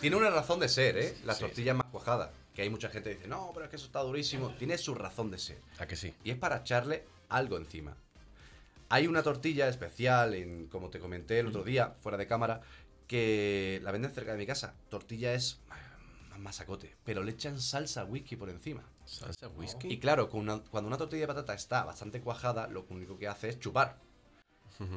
Tiene 0.00 0.16
una 0.16 0.28
razón 0.30 0.58
de 0.60 0.68
ser, 0.68 0.98
¿eh? 0.98 1.16
Las 1.24 1.36
Sí. 1.38 1.44
tortillas 1.44 1.76
más 1.76 1.86
cuajadas. 1.86 2.30
Que 2.54 2.62
hay 2.62 2.70
mucha 2.70 2.88
gente 2.88 3.10
que 3.10 3.16
dice, 3.16 3.28
no, 3.28 3.50
pero 3.52 3.64
es 3.64 3.70
que 3.70 3.76
eso 3.76 3.86
está 3.86 4.00
durísimo. 4.00 4.50
Tiene 4.58 4.78
su 4.78 4.94
razón 4.94 5.30
de 5.30 5.38
ser. 5.38 5.58
¿A 5.78 5.86
que 5.86 5.96
sí? 5.96 6.14
Y 6.22 6.30
es 6.30 6.36
para 6.38 6.58
echarle 6.58 7.04
algo 7.28 7.56
encima. 7.56 7.96
Hay 8.90 9.06
una 9.08 9.22
tortilla 9.22 9.68
especial, 9.68 10.34
en, 10.34 10.66
como 10.68 10.88
te 10.90 11.00
comenté 11.00 11.40
el 11.40 11.48
otro 11.48 11.64
día, 11.64 11.94
fuera 12.00 12.16
de 12.16 12.26
cámara, 12.28 12.60
que 13.08 13.80
la 13.82 13.90
venden 13.90 14.12
cerca 14.12 14.32
de 14.32 14.38
mi 14.38 14.46
casa. 14.46 14.74
Tortilla 14.88 15.34
es 15.34 15.58
más 16.30 16.38
masacote, 16.38 16.94
pero 17.04 17.22
le 17.24 17.32
echan 17.32 17.60
salsa 17.60 18.04
whisky 18.04 18.36
por 18.36 18.48
encima. 18.50 18.84
Salsa 19.04 19.48
whisky. 19.48 19.92
Y 19.92 19.98
claro, 19.98 20.30
con 20.30 20.40
una- 20.40 20.60
cuando 20.60 20.86
una 20.88 20.96
tortilla 20.96 21.22
de 21.22 21.26
patata 21.26 21.54
está 21.54 21.84
bastante 21.84 22.20
cuajada, 22.20 22.68
lo 22.68 22.86
único 22.88 23.18
que 23.18 23.26
hace 23.26 23.48
es 23.48 23.58
chupar. 23.58 23.98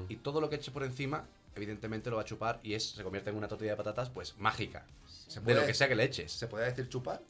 Y 0.09 0.17
todo 0.17 0.41
lo 0.41 0.49
que 0.49 0.55
eche 0.57 0.71
por 0.71 0.83
encima, 0.83 1.27
evidentemente 1.55 2.09
lo 2.09 2.15
va 2.17 2.23
a 2.23 2.25
chupar 2.25 2.59
y 2.63 2.73
es, 2.73 2.89
se 2.91 3.03
convierte 3.03 3.29
en 3.29 3.35
una 3.35 3.47
tortilla 3.47 3.71
de 3.71 3.77
patatas, 3.77 4.09
pues 4.09 4.35
mágica. 4.37 4.85
¿Se 5.05 5.39
De 5.39 5.45
puede- 5.45 5.61
lo 5.61 5.67
que 5.67 5.73
sea 5.73 5.87
que 5.87 5.95
le 5.95 6.03
eches. 6.03 6.31
¿Se 6.31 6.47
podría 6.47 6.67
decir 6.69 6.89
chupar? 6.89 7.21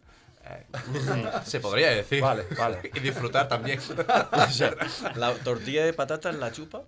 Se 1.45 1.60
podría 1.60 1.89
decir. 1.89 2.22
Vale, 2.22 2.45
vale. 2.58 2.91
Y 2.93 3.00
disfrutar 3.00 3.48
también. 3.48 3.80
O 3.80 4.48
sea, 4.52 4.76
la 5.16 5.34
tortilla 5.36 5.86
de 5.86 5.93
patatas 5.93 6.36
la 6.36 6.52
chupa. 6.52 6.84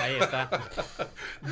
Ahí 0.00 0.16
está. 0.20 0.50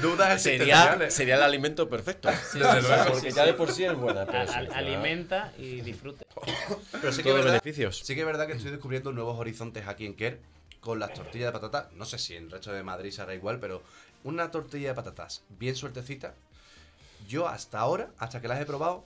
Dudas 0.01 0.43
Sería, 0.43 1.11
sería 1.11 1.37
el 1.37 1.43
alimento 1.43 1.89
perfecto. 1.89 2.29
Desde 2.53 2.83
luego. 2.83 3.13
Porque 3.13 3.31
ya 3.33 3.45
de 3.47 3.55
por 3.55 3.71
sí 3.73 3.85
es 3.85 3.95
buena. 3.95 4.27
Pero 4.27 4.51
al- 4.53 4.73
alimenta 4.73 5.53
y 5.59 5.81
disfruta. 5.83 6.25
Pero 6.93 7.13
sí 7.13 7.23
que, 7.23 7.33
verdad, 7.33 7.51
beneficios. 7.53 7.99
sí 8.05 8.15
que 8.15 8.21
es 8.21 8.27
verdad 8.27 8.47
que 8.47 8.55
estoy 8.55 8.71
descubriendo 8.71 9.13
nuevos 9.13 9.39
horizontes 9.39 9.87
aquí 9.87 10.07
en 10.07 10.15
Kerr 10.15 10.39
con 10.81 10.99
las 10.99 11.15
tortillas 11.15 11.53
de 11.53 11.61
patata. 11.61 11.91
No 11.95 12.05
sé 12.05 12.19
si 12.19 12.35
en 12.37 12.45
el 12.45 12.51
resto 12.51 12.73
de 12.73 12.83
Madrid 12.83 13.11
será 13.13 13.35
igual, 13.35 13.59
pero 13.61 13.83
una 14.25 14.51
tortilla 14.51 14.89
de 14.89 14.95
patatas 14.95 15.43
bien 15.59 15.77
suertecita. 15.77 16.35
Yo 17.29 17.47
hasta 17.47 17.79
ahora, 17.79 18.09
hasta 18.19 18.41
que 18.41 18.49
las 18.49 18.61
he 18.61 18.67
probado, 18.67 19.05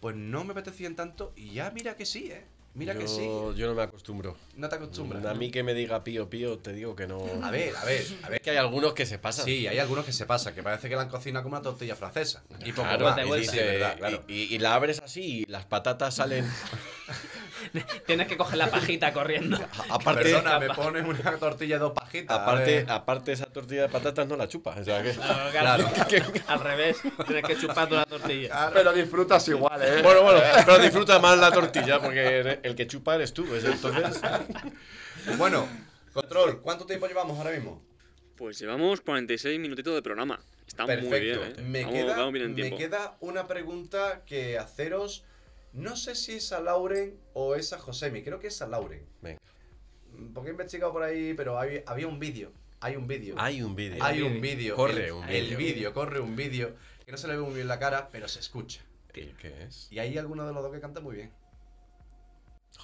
pues 0.00 0.16
no 0.16 0.44
me 0.44 0.52
apetecían 0.52 0.94
tanto 0.96 1.32
y 1.36 1.50
ya 1.52 1.70
mira 1.70 1.96
que 1.96 2.06
sí, 2.06 2.30
¿eh? 2.30 2.44
Mira 2.74 2.94
que 2.94 3.08
sí. 3.08 3.24
Yo, 3.24 3.54
yo 3.54 3.66
no 3.68 3.74
me 3.74 3.82
acostumbro. 3.82 4.36
No 4.54 4.68
te 4.68 4.76
acostumbras. 4.76 5.24
A 5.24 5.32
mí 5.32 5.50
que 5.50 5.62
me 5.62 5.72
diga 5.72 6.04
pío 6.04 6.28
pío, 6.28 6.58
te 6.58 6.74
digo 6.74 6.94
que 6.94 7.06
no. 7.06 7.24
A 7.42 7.50
ver, 7.50 7.74
a 7.74 7.84
ver, 7.86 8.04
a 8.22 8.28
ver. 8.28 8.36
Es 8.36 8.40
que 8.42 8.50
hay 8.50 8.58
algunos 8.58 8.92
que 8.92 9.06
se 9.06 9.18
pasan. 9.18 9.46
Sí, 9.46 9.66
hay 9.66 9.78
algunos 9.78 10.04
que 10.04 10.12
se 10.12 10.26
pasan, 10.26 10.54
que 10.54 10.62
parece 10.62 10.90
que 10.90 10.94
la 10.94 11.00
han 11.02 11.08
cocinado 11.08 11.42
como 11.42 11.56
una 11.56 11.62
tortilla 11.62 11.96
francesa. 11.96 12.42
Y 12.66 12.72
poco 12.72 12.86
Claro, 12.88 13.06
más. 13.06 13.16
de 13.16 13.22
y. 13.22 13.32
Sí, 13.32 13.38
dice- 13.38 13.64
verdad, 13.64 13.96
claro. 13.96 14.24
y- 14.28 14.34
y- 14.34 14.54
y 14.54 14.58
la 14.58 14.74
abres 14.74 15.00
así 15.02 15.22
y 15.22 15.44
las 15.46 15.64
patatas 15.64 16.16
salen. 16.16 16.44
Tienes 18.06 18.26
que 18.28 18.36
coger 18.36 18.58
la 18.58 18.68
pajita 18.70 19.12
corriendo. 19.12 19.56
aparte, 19.90 20.22
Perdona, 20.22 20.58
me 20.58 20.68
pones 20.70 21.04
una 21.04 21.36
tortilla 21.36 21.76
de 21.76 21.80
dos 21.80 21.92
pajitas. 21.92 22.38
aparte, 22.38 22.84
aparte, 22.88 23.32
esa 23.32 23.46
tortilla 23.46 23.82
de 23.82 23.88
patatas 23.88 24.26
no 24.26 24.36
la 24.36 24.48
chupa. 24.48 24.76
O 24.78 24.84
sea 24.84 25.02
que. 25.02 25.12
Claro, 25.12 25.50
claro. 25.50 25.90
Al 26.48 26.60
revés, 26.60 26.98
tienes 27.26 27.44
que 27.44 27.56
chupar 27.58 27.88
toda 27.88 28.00
la 28.02 28.06
tortilla. 28.06 28.70
Pero 28.72 28.92
disfrutas 28.92 29.48
igual, 29.48 29.82
¿eh? 29.82 30.02
Bueno, 30.02 30.22
bueno, 30.22 30.40
pero 30.64 30.78
disfruta 30.78 31.18
más 31.18 31.38
la 31.38 31.50
tortilla 31.50 32.00
porque 32.00 32.60
el 32.62 32.74
que 32.74 32.86
chupa 32.86 33.14
eres 33.16 33.32
tú. 33.32 33.46
es- 33.54 33.64
Entonces, 33.64 34.20
Bueno, 35.38 35.66
control, 36.12 36.60
¿cuánto 36.60 36.86
tiempo 36.86 37.06
llevamos 37.06 37.36
ahora 37.38 37.50
mismo? 37.50 37.82
Pues 38.36 38.58
llevamos 38.58 39.00
46 39.00 39.58
minutitos 39.58 39.94
de 39.94 40.02
programa. 40.02 40.38
Está 40.66 40.84
Perfecto. 40.84 41.10
muy 41.10 41.20
bien, 41.20 41.40
¿eh? 41.40 41.62
me, 41.62 41.82
vamos, 41.84 41.94
queda, 41.94 42.16
vamos 42.16 42.32
bien 42.32 42.44
en 42.46 42.54
me 42.54 42.76
queda 42.76 43.16
una 43.20 43.46
pregunta 43.46 44.22
que 44.26 44.58
haceros. 44.58 45.24
No 45.76 45.94
sé 45.94 46.14
si 46.14 46.32
es 46.36 46.52
a 46.52 46.60
Lauren 46.60 47.20
o 47.34 47.54
es 47.54 47.72
a 47.74 47.78
Josemi. 47.78 48.22
Creo 48.22 48.38
que 48.40 48.46
es 48.48 48.62
a 48.62 48.66
Lauren. 48.66 49.04
venga. 49.20 49.38
Porque 50.32 50.48
he 50.48 50.52
investigado 50.52 50.92
por 50.92 51.02
ahí, 51.02 51.34
pero 51.34 51.58
hay- 51.58 51.82
había 51.86 52.06
un 52.08 52.18
vídeo. 52.18 52.50
Hay 52.80 52.96
un 52.96 53.06
vídeo. 53.06 53.34
Hay 53.38 53.60
un 53.60 53.76
vídeo. 53.76 54.02
Hay 54.02 54.22
un 54.22 54.40
vídeo. 54.40 54.74
Corre 54.74 55.06
El- 55.08 55.12
un 55.12 55.28
El 55.28 55.44
vídeo. 55.44 55.58
vídeo, 55.58 55.92
corre 55.92 56.20
un 56.20 56.34
vídeo. 56.34 56.74
Que 57.04 57.12
no 57.12 57.18
se 57.18 57.28
le 57.28 57.36
ve 57.36 57.42
muy 57.42 57.54
bien 57.54 57.68
la 57.68 57.78
cara, 57.78 58.08
pero 58.10 58.26
se 58.26 58.40
escucha. 58.40 58.82
¿Qué, 59.12 59.34
qué 59.38 59.64
es? 59.64 59.88
Y 59.90 59.98
hay 59.98 60.16
alguno 60.18 60.46
de 60.46 60.52
los 60.54 60.62
dos 60.62 60.72
que 60.72 60.80
canta 60.80 61.00
muy 61.00 61.16
bien. 61.16 61.32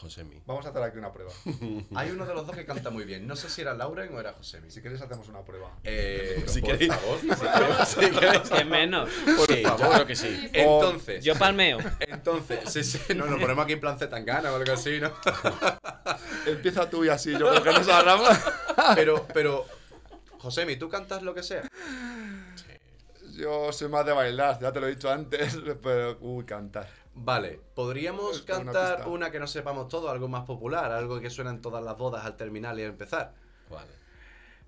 Josemi. 0.03 0.43
Vamos 0.47 0.67
a 0.67 0.71
hacer 0.71 0.83
aquí 0.83 0.99
una 0.99 1.13
prueba. 1.13 1.31
Hay 1.95 2.11
uno 2.11 2.27
de 2.27 2.35
los 2.35 2.47
dos 2.47 2.55
que 2.57 2.67
canta 2.67 2.91
muy 2.91 3.05
bien. 3.05 3.27
No 3.27 3.37
sé 3.37 3.49
si 3.49 3.61
era 3.63 3.73
Lauren 3.73 4.13
o 4.15 4.21
era 4.21 4.33
Josemi. 4.33 4.71
Si 4.71 4.83
queréis 4.83 5.01
hacemos 5.01 5.29
una 5.29 5.43
prueba. 5.43 5.71
Eh, 5.85 6.45
Si 6.47 6.61
por 6.61 6.73
queréis. 6.73 6.93
favor. 6.95 7.87
Si 7.87 8.01
queréis. 8.11 8.51
Que 8.51 8.65
menos. 8.65 9.09
Sí, 9.49 9.63
yo 9.63 9.77
creo 9.77 10.07
que 10.07 10.17
sí. 10.17 10.51
Entonces, 10.53 11.25
Yo 11.25 11.35
palmeo. 11.37 11.79
entonces, 12.01 12.61
sí, 12.71 12.83
sí, 12.85 12.99
no, 13.15 13.27
lo 13.27 13.39
ponemos 13.39 13.65
aquí 13.65 13.75
en 13.75 13.81
plan 13.81 13.99
Zetangana 13.99 14.53
o 14.53 14.57
algo 14.57 14.73
así, 14.73 15.01
¿no? 15.01 15.13
Empieza 16.47 16.91
tú 16.91 17.05
y 17.05 17.09
así, 17.09 17.33
yo 17.33 17.49
creo 17.51 17.63
que 17.63 17.73
nos 17.73 17.89
agarramos. 17.89 18.29
Pero, 18.95 19.27
pero, 19.33 19.65
Josemi, 20.39 20.77
¿tú 20.77 20.89
cantas 20.89 21.23
lo 21.23 21.33
que 21.35 21.43
sea? 21.43 21.63
Yo 23.35 23.73
soy 23.73 23.89
más 23.89 24.05
de 24.05 24.13
bailar, 24.13 24.59
ya 24.61 24.73
te 24.73 24.81
lo 24.81 24.87
he 24.87 24.91
dicho 24.91 25.11
antes, 25.11 25.57
pero 25.83 26.19
uy, 26.21 26.45
cantar. 26.45 26.89
Vale, 27.15 27.61
¿podríamos 27.75 28.43
una 28.43 28.47
cantar 28.47 29.09
una 29.09 29.31
que 29.31 29.39
no 29.39 29.47
sepamos 29.47 29.89
todo, 29.89 30.11
algo 30.11 30.29
más 30.29 30.45
popular, 30.45 30.91
algo 30.93 31.21
que 31.21 31.29
suena 31.31 31.51
en 31.51 31.61
todas 31.61 31.83
las 31.85 31.97
bodas 31.99 32.25
al 32.25 32.37
terminar 32.37 32.79
y 32.79 32.83
al 32.83 32.91
empezar? 32.91 33.33
Vale. 33.71 34.03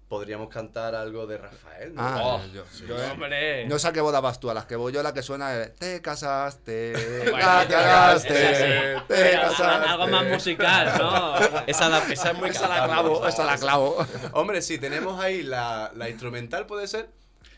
Podríamos 0.09 0.51
cantar 0.51 0.95
algo 0.95 1.27
de 1.27 1.39
Rafael, 1.39 1.95
¿no? 1.95 2.03
Ah, 2.03 2.21
Oh, 2.23 2.47
yo, 2.53 2.65
yo, 2.87 2.97
eh, 2.99 3.11
Hombre. 3.11 3.67
No 3.67 3.79
sé 3.79 3.89
a 3.89 3.93
qué 3.93 4.03
boda 4.03 4.21
vas 4.21 4.39
tú, 4.39 4.51
a 4.51 4.55
las 4.55 4.67
que 4.67 4.77
voy 4.77 4.93
yo, 4.93 5.03
la 5.03 5.15
que 5.15 5.23
suena 5.23 5.57
es 5.59 5.75
Te 5.77 6.03
casaste, 6.03 6.93
la 7.33 7.67
cagaste, 7.67 8.99
te 9.09 9.31
casaste. 9.33 9.89
Algo 9.89 10.07
más 10.09 10.27
musical, 10.27 10.93
¿no? 10.99 11.37
Esa, 11.67 11.89
la- 11.89 12.05
esa 12.13 12.31
es 12.33 12.39
muy 12.39 12.51
Esa 12.51 12.69
la 12.69 12.85
clavo, 12.85 13.27
esa 13.27 13.45
la 13.47 13.57
clavo. 13.57 13.97
Hombre, 14.33 14.61
sí, 14.61 14.77
tenemos 14.79 15.19
ahí 15.19 15.43
la, 15.43 15.91
la 15.97 16.11
instrumental, 16.11 16.67
¿puede 16.67 16.87
ser? 16.87 17.09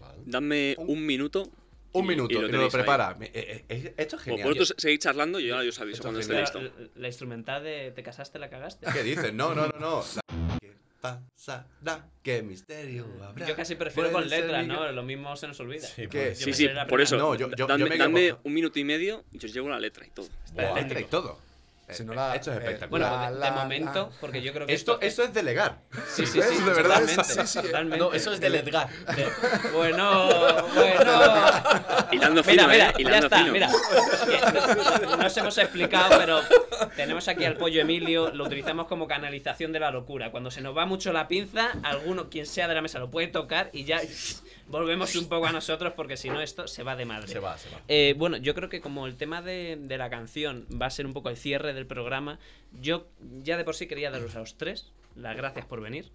Vale. 0.01 0.19
Dame 0.25 0.77
un 0.79 1.05
minuto. 1.05 1.49
Un 1.99 2.05
y- 2.05 2.09
minuto, 2.09 2.35
y, 2.35 2.39
y 2.39 2.41
lo 2.43 2.49
nos 2.49 2.61
lo 2.63 2.71
prepara. 2.71 3.15
Me- 3.15 3.27
eh, 3.27 3.65
eh, 3.69 3.95
esto 3.97 4.17
es 4.17 4.23
Vos- 4.23 4.25
genial. 4.25 4.49
Vosotros 4.49 4.75
seguís 4.79 4.99
charlando 5.01 5.41
y 5.41 5.47
yo, 5.47 5.63
yo 5.63 5.69
os 5.71 5.81
aviso 5.81 6.03
cuando 6.03 6.21
es 6.21 6.27
esté 6.29 6.41
listo. 6.41 6.61
La, 6.61 6.71
la 6.97 7.07
instrumental 7.09 7.63
de 7.65 7.93
te 7.93 8.03
casaste, 8.03 8.39
la 8.39 8.49
cagaste. 8.51 8.87
¿Qué 8.93 9.03
dices? 9.03 9.33
No, 9.33 9.55
no, 9.55 9.67
no, 9.69 9.79
no. 9.79 10.05
¿Qué 10.61 10.73
pasará? 11.01 12.07
¿Qué 12.23 12.43
misterio 12.43 13.07
habrá? 13.23 13.47
Yo 13.47 13.55
casi 13.57 13.75
prefiero 13.77 14.11
con 14.13 14.29
letras, 14.29 14.67
¿no? 14.67 14.91
Lo 14.93 15.03
mismo 15.03 15.37
se 15.37 15.47
nos 15.49 15.59
olvida. 15.61 15.87
Sí, 15.87 16.09
pues, 16.09 16.39
Sí, 16.39 16.53
sí, 16.53 16.69
por 16.89 17.01
eso. 17.01 17.17
No, 17.17 17.35
yo- 17.35 17.51
yo- 17.57 17.67
dame 17.67 17.85
yo 17.85 17.89
me 17.89 17.97
dame 17.99 18.35
un 18.43 18.53
minuto 18.55 18.79
y 18.79 18.85
medio 18.85 19.25
y 19.33 19.45
os 19.45 19.53
llevo 19.53 19.69
la 19.69 19.79
letra 19.79 20.07
y 20.07 20.11
todo. 20.11 20.29
La 20.55 20.73
letra 20.75 21.01
y 21.01 21.05
todo. 21.05 21.39
Si 21.89 22.05
no 22.05 22.15
la- 22.15 22.35
Esto 22.35 22.51
es 22.53 22.57
eh, 22.59 22.61
espectacular. 22.65 23.11
Bueno, 23.11 23.23
La, 23.23 23.29
de, 23.29 23.35
de 23.35 23.41
la, 23.41 23.51
momento, 23.53 24.11
la. 24.13 24.21
porque 24.21 24.43
yo 24.43 24.53
creo 24.53 24.67
que 24.67 24.75
esto, 24.75 24.99
esto 25.01 25.23
es 25.23 25.33
delegar. 25.33 25.79
Sí, 26.13 26.27
sí, 26.27 26.43
sí, 26.43 26.57
de 26.63 26.65
verdad. 26.73 27.01
totalmente, 27.01 27.25
Sí, 27.25 27.41
sí, 27.47 27.59
eh. 27.59 27.63
totalmente. 27.63 27.99
No, 28.05 28.13
eso 28.13 28.33
es 28.33 28.41
del 28.41 28.57
Edgar. 28.57 28.89
De- 29.15 29.29
Bueno, 29.73 30.27
bueno. 30.75 31.13
Hilando 32.11 32.43
fino, 32.43 32.67
Mira, 32.69 32.93
mira, 32.97 32.99
¿eh? 32.99 33.05
ya 33.13 33.19
está, 33.19 33.39
fino. 33.39 33.53
mira. 33.53 33.69
No- 35.03 35.17
Nos 35.17 35.37
hemos 35.37 35.59
explicado, 35.59 36.19
pero 36.19 36.41
tenemos 36.97 37.29
aquí 37.29 37.45
al 37.45 37.57
pollo 37.57 37.81
Emilio, 37.81 38.31
lo 38.33 38.45
utilizamos 38.45 38.87
como 38.87 39.07
canalización 39.07 39.73
de 39.73 39.81
la 39.81 39.91
locura. 39.91 40.31
Cuando 40.31 40.51
se 40.51 40.61
nos 40.61 40.77
va 40.77 40.87
mucho 40.87 41.13
la 41.13 41.29
pinza, 41.29 41.71
alguno, 41.83 42.29
quien 42.31 42.47
sea 42.47 42.69
de 42.69 42.75
la 42.75 42.83
mesa, 42.83 42.99
lo 42.99 43.11
puede 43.11 43.29
tocar 43.29 43.71
y 43.73 43.85
ya 43.85 44.01
volvemos 44.69 45.15
un 45.17 45.29
poco 45.29 45.47
a 45.47 45.53
nosotros, 45.53 45.93
porque 45.95 46.17
si 46.17 46.29
no, 46.31 46.41
esto 46.41 46.67
se 46.69 46.83
va 46.83 46.97
de 46.97 47.05
madre. 47.05 47.29
Se 47.29 47.39
va, 47.39 47.57
se 47.59 47.71
va. 47.71 47.81
Eh, 47.89 48.15
bueno, 48.17 48.37
yo 48.37 48.55
creo 48.55 48.69
que 48.69 48.81
como 48.81 49.07
el 49.07 49.17
tema 49.17 49.43
de, 49.43 49.77
de 49.81 49.99
la 49.99 50.11
canción 50.11 50.67
va 50.81 50.87
a 50.87 50.91
ser 50.91 51.07
un 51.07 51.13
poco 51.13 51.29
el 51.31 51.37
cierre 51.37 51.73
del 51.75 51.87
programa, 51.87 52.39
yo 52.81 53.07
ya 53.43 53.57
de 53.57 53.65
por 53.65 53.75
sí 53.75 53.87
quería 53.87 54.11
daros 54.11 54.35
a 54.37 54.41
los 54.41 54.57
tres 54.57 54.93
las 55.15 55.37
gracias 55.37 55.65
por 55.67 55.81
venir. 55.81 56.11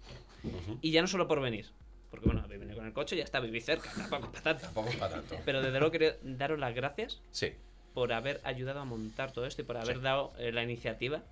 Y 0.80 0.90
ya 0.90 1.00
no 1.02 1.06
solo 1.08 1.28
por 1.28 1.40
venir, 1.40 1.66
porque 2.10 2.26
bueno, 2.26 2.42
habéis 2.44 2.60
venido 2.60 2.76
con 2.78 2.86
el 2.86 2.92
coche 2.92 3.14
y 3.14 3.18
ya 3.18 3.24
está, 3.24 3.38
vivís 3.40 3.64
cerca, 3.64 3.90
tampoco 3.96 4.24
es 4.26 4.30
para 4.30 4.42
tanto. 4.42 4.62
Tampoco 4.62 4.88
es 4.90 4.96
para 4.96 5.14
tanto. 5.14 5.36
Pero 5.44 5.60
desde 5.62 5.78
luego 5.78 5.92
quería 5.92 6.16
daros 6.22 6.58
las 6.58 6.74
gracias 6.74 7.20
Sí. 7.30 7.52
por 7.94 8.12
haber 8.12 8.40
ayudado 8.44 8.80
a 8.80 8.84
montar 8.84 9.32
todo 9.32 9.46
esto 9.46 9.62
y 9.62 9.64
por 9.64 9.76
haber 9.76 10.00
dado 10.00 10.32
eh, 10.38 10.50
la 10.52 10.62
iniciativa. 10.64 11.22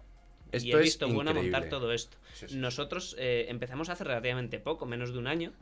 Esto 0.52 0.68
y 0.68 0.72
he 0.72 0.76
es 0.76 0.82
visto 0.82 1.06
bueno 1.08 1.30
increíble. 1.30 1.52
montar 1.52 1.70
todo 1.70 1.92
esto. 1.92 2.16
Sí, 2.34 2.46
sí. 2.48 2.56
Nosotros 2.56 3.14
eh, 3.18 3.46
empezamos 3.48 3.88
hace 3.88 4.02
relativamente 4.04 4.58
poco, 4.58 4.84
menos 4.86 5.12
de 5.12 5.18
un 5.18 5.26
año. 5.28 5.52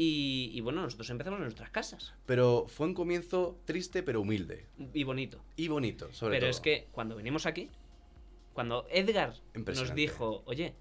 Y, 0.00 0.52
y 0.54 0.60
bueno, 0.60 0.82
nosotros 0.82 1.10
empezamos 1.10 1.38
en 1.38 1.42
nuestras 1.42 1.70
casas. 1.70 2.14
Pero 2.24 2.66
fue 2.68 2.86
un 2.86 2.94
comienzo 2.94 3.58
triste 3.64 4.04
pero 4.04 4.20
humilde. 4.20 4.64
Y 4.94 5.02
bonito. 5.02 5.42
Y 5.56 5.66
bonito, 5.66 6.12
sobre 6.12 6.36
Pero 6.36 6.42
todo. 6.46 6.50
es 6.50 6.60
que 6.60 6.86
cuando 6.92 7.16
venimos 7.16 7.46
aquí, 7.46 7.68
cuando 8.52 8.86
Edgar 8.90 9.34
nos 9.56 9.94
dijo, 9.96 10.44
oye, 10.46 10.74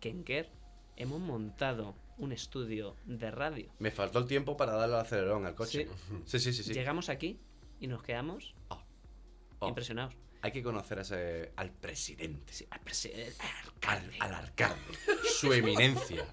que 0.00 0.08
en 0.08 0.24
Kerr 0.24 0.48
hemos 0.96 1.20
montado 1.20 1.94
un 2.16 2.32
estudio 2.32 2.96
de 3.06 3.30
radio. 3.30 3.70
Me 3.78 3.92
faltó 3.92 4.18
el 4.18 4.26
tiempo 4.26 4.56
para 4.56 4.72
darle 4.72 4.96
al 4.96 5.02
acelerón 5.02 5.46
al 5.46 5.54
coche. 5.54 5.86
Sí, 6.24 6.40
sí, 6.40 6.52
sí. 6.52 6.64
sí. 6.64 6.72
Llegamos 6.74 7.08
aquí 7.10 7.38
y 7.78 7.86
nos 7.86 8.02
quedamos 8.02 8.54
Oh. 9.60 9.68
impresionados. 9.68 10.14
Hay 10.42 10.50
que 10.52 10.62
conocer 10.64 10.98
a 10.98 11.02
ese- 11.02 11.52
al 11.56 11.70
presidente. 11.72 12.52
Sí, 12.52 12.66
al 12.70 12.80
presi- 12.80 13.12
Al, 13.86 14.10
al 14.20 14.34
alcalde. 14.34 14.80
Su 15.28 15.52
eminencia. 15.52 16.24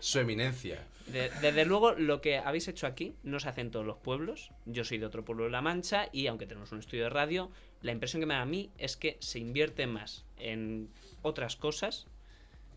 Su 0.00 0.18
eminencia. 0.20 0.86
De- 1.12 1.30
desde 1.40 1.64
luego, 1.64 1.92
lo 1.92 2.20
que 2.20 2.38
habéis 2.38 2.66
hecho 2.68 2.86
aquí 2.86 3.14
no 3.22 3.38
se 3.40 3.48
hace 3.48 3.60
en 3.60 3.70
todos 3.70 3.86
los 3.86 3.96
pueblos. 3.98 4.50
Yo 4.64 4.84
soy 4.84 4.98
de 4.98 5.06
otro 5.06 5.24
pueblo 5.24 5.44
de 5.44 5.50
La 5.50 5.62
Mancha 5.62 6.08
y 6.12 6.26
aunque 6.26 6.46
tenemos 6.46 6.72
un 6.72 6.80
estudio 6.80 7.04
de 7.04 7.10
radio, 7.10 7.50
la 7.82 7.92
impresión 7.92 8.20
que 8.20 8.26
me 8.26 8.34
da 8.34 8.42
a 8.42 8.46
mí 8.46 8.70
es 8.78 8.96
que 8.96 9.16
se 9.20 9.38
invierte 9.38 9.86
más 9.86 10.24
en 10.38 10.88
otras 11.22 11.56
cosas 11.56 12.06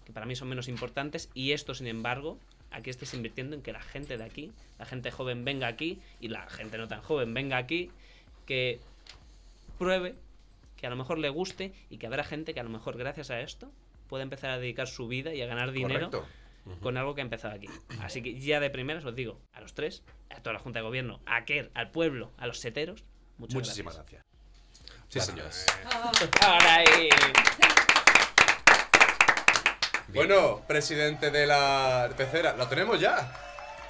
que 0.05 0.13
para 0.13 0.25
mí 0.25 0.36
son 0.36 0.47
menos 0.49 0.67
importantes 0.67 1.30
y 1.34 1.51
esto, 1.51 1.73
sin 1.73 1.88
embargo, 1.88 2.38
aquí 2.71 2.89
estáis 2.89 3.13
invirtiendo 3.13 3.55
en 3.55 3.61
que 3.61 3.71
la 3.71 3.82
gente 3.82 4.17
de 4.17 4.23
aquí, 4.23 4.51
la 4.77 4.86
gente 4.86 5.11
joven 5.11 5.43
venga 5.45 5.67
aquí 5.67 5.99
y 6.19 6.27
la 6.27 6.47
gente 6.49 6.77
no 6.77 6.88
tan 6.88 7.01
joven 7.01 7.34
venga 7.34 7.57
aquí, 7.57 7.89
que 8.45 8.80
pruebe, 9.77 10.15
que 10.77 10.88
a 10.88 10.89
lo 10.89 10.95
mejor 10.95 11.17
le 11.19 11.30
guste 11.30 11.73
y 11.89 11.97
que 11.97 12.07
habrá 12.07 12.23
gente 12.23 12.53
que 12.53 12.59
a 12.59 12.63
lo 12.63 12.69
mejor 12.69 12.97
gracias 12.97 13.30
a 13.32 13.41
esto 13.41 13.71
puede 14.07 14.23
empezar 14.23 14.49
a 14.51 14.57
dedicar 14.59 14.88
su 14.88 15.07
vida 15.07 15.34
y 15.34 15.41
a 15.41 15.45
ganar 15.45 15.71
dinero. 15.71 16.09
Con 16.82 16.97
algo 16.97 17.15
que 17.15 17.22
ha 17.22 17.24
empezado 17.24 17.53
aquí. 17.53 17.67
Así 18.01 18.22
que 18.22 18.39
ya 18.39 18.59
de 18.59 18.70
primeras 18.70 19.03
os 19.05 19.15
digo, 19.15 19.39
a 19.53 19.61
los 19.61 19.74
tres, 19.74 20.03
a 20.30 20.41
toda 20.41 20.53
la 20.53 20.59
Junta 20.59 20.80
de 20.80 20.84
Gobierno, 20.84 21.22
a 21.26 21.45
Kerr, 21.45 21.72
al 21.74 21.91
pueblo, 21.91 22.32
a 22.38 22.47
los 22.47 22.59
seteros, 22.59 23.03
muchas 23.38 23.55
Muchísimas 23.55 23.95
gracias. 23.95 24.24
gracias. 24.24 24.26
Sí, 25.09 25.20
señores. 25.22 25.65
Ahora 26.41 26.76
ahí. 26.76 27.09
Bueno, 30.13 30.61
presidente 30.67 31.30
de 31.32 31.45
la 31.45 32.09
pecera, 32.17 32.55
lo 32.55 32.67
tenemos 32.67 32.99
ya. 32.99 33.32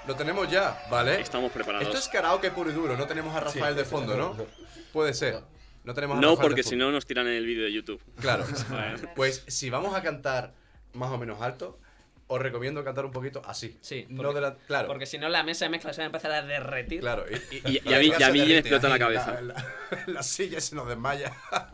Lo 0.07 0.15
tenemos 0.15 0.49
ya, 0.49 0.81
¿vale? 0.89 1.21
Estamos 1.21 1.51
preparados. 1.51 1.87
Esto 1.87 1.99
es 1.99 2.07
karaoke 2.07 2.51
puro 2.51 2.69
y 2.69 2.73
duro, 2.73 2.97
no 2.97 3.05
tenemos 3.05 3.35
a 3.35 3.41
Rafael 3.41 3.75
de 3.75 3.85
fondo, 3.85 4.17
¿no? 4.17 4.35
Puede 4.91 5.13
ser. 5.13 5.41
No 5.83 5.93
tenemos 5.93 6.17
a 6.17 6.21
No, 6.21 6.31
Rafael 6.31 6.47
porque 6.49 6.63
si 6.63 6.75
no 6.75 6.91
nos 6.91 7.05
tiran 7.05 7.27
en 7.27 7.33
el 7.33 7.45
vídeo 7.45 7.63
de 7.63 7.71
YouTube. 7.73 8.01
Claro. 8.19 8.45
Bueno. 8.69 8.97
Pues 9.15 9.43
si 9.47 9.69
vamos 9.69 9.95
a 9.95 10.01
cantar 10.01 10.53
más 10.93 11.09
o 11.11 11.17
menos 11.17 11.41
alto, 11.41 11.79
os 12.31 12.39
recomiendo 12.41 12.83
cantar 12.83 13.05
un 13.05 13.11
poquito 13.11 13.41
así. 13.45 13.77
Sí, 13.81 14.05
No 14.09 14.21
porque- 14.23 14.35
de 14.35 14.41
la, 14.41 14.55
claro. 14.55 14.87
Porque 14.87 15.05
si 15.05 15.17
no, 15.17 15.27
la 15.29 15.43
mesa 15.43 15.65
de 15.65 15.69
mezcla 15.69 15.91
se 15.93 16.01
va 16.01 16.05
a 16.05 16.07
empezar 16.07 16.31
a 16.31 16.41
derretir. 16.43 17.01
Claro, 17.01 17.25
y, 17.29 17.55
Y- 17.55 17.81
y 17.83 17.93
a 17.93 17.99
mí- 17.99 18.11
y 18.17 18.23
a 18.23 18.29
mí 18.31 18.39
me 18.45 18.57
explota 18.59 18.87
la 18.87 18.99
cabeza. 18.99 19.41
La, 19.41 19.53
la- 19.53 20.03
la 20.07 20.23
silla 20.23 20.61
se 20.61 20.75
nos 20.75 20.87
desmaya. 20.87 21.33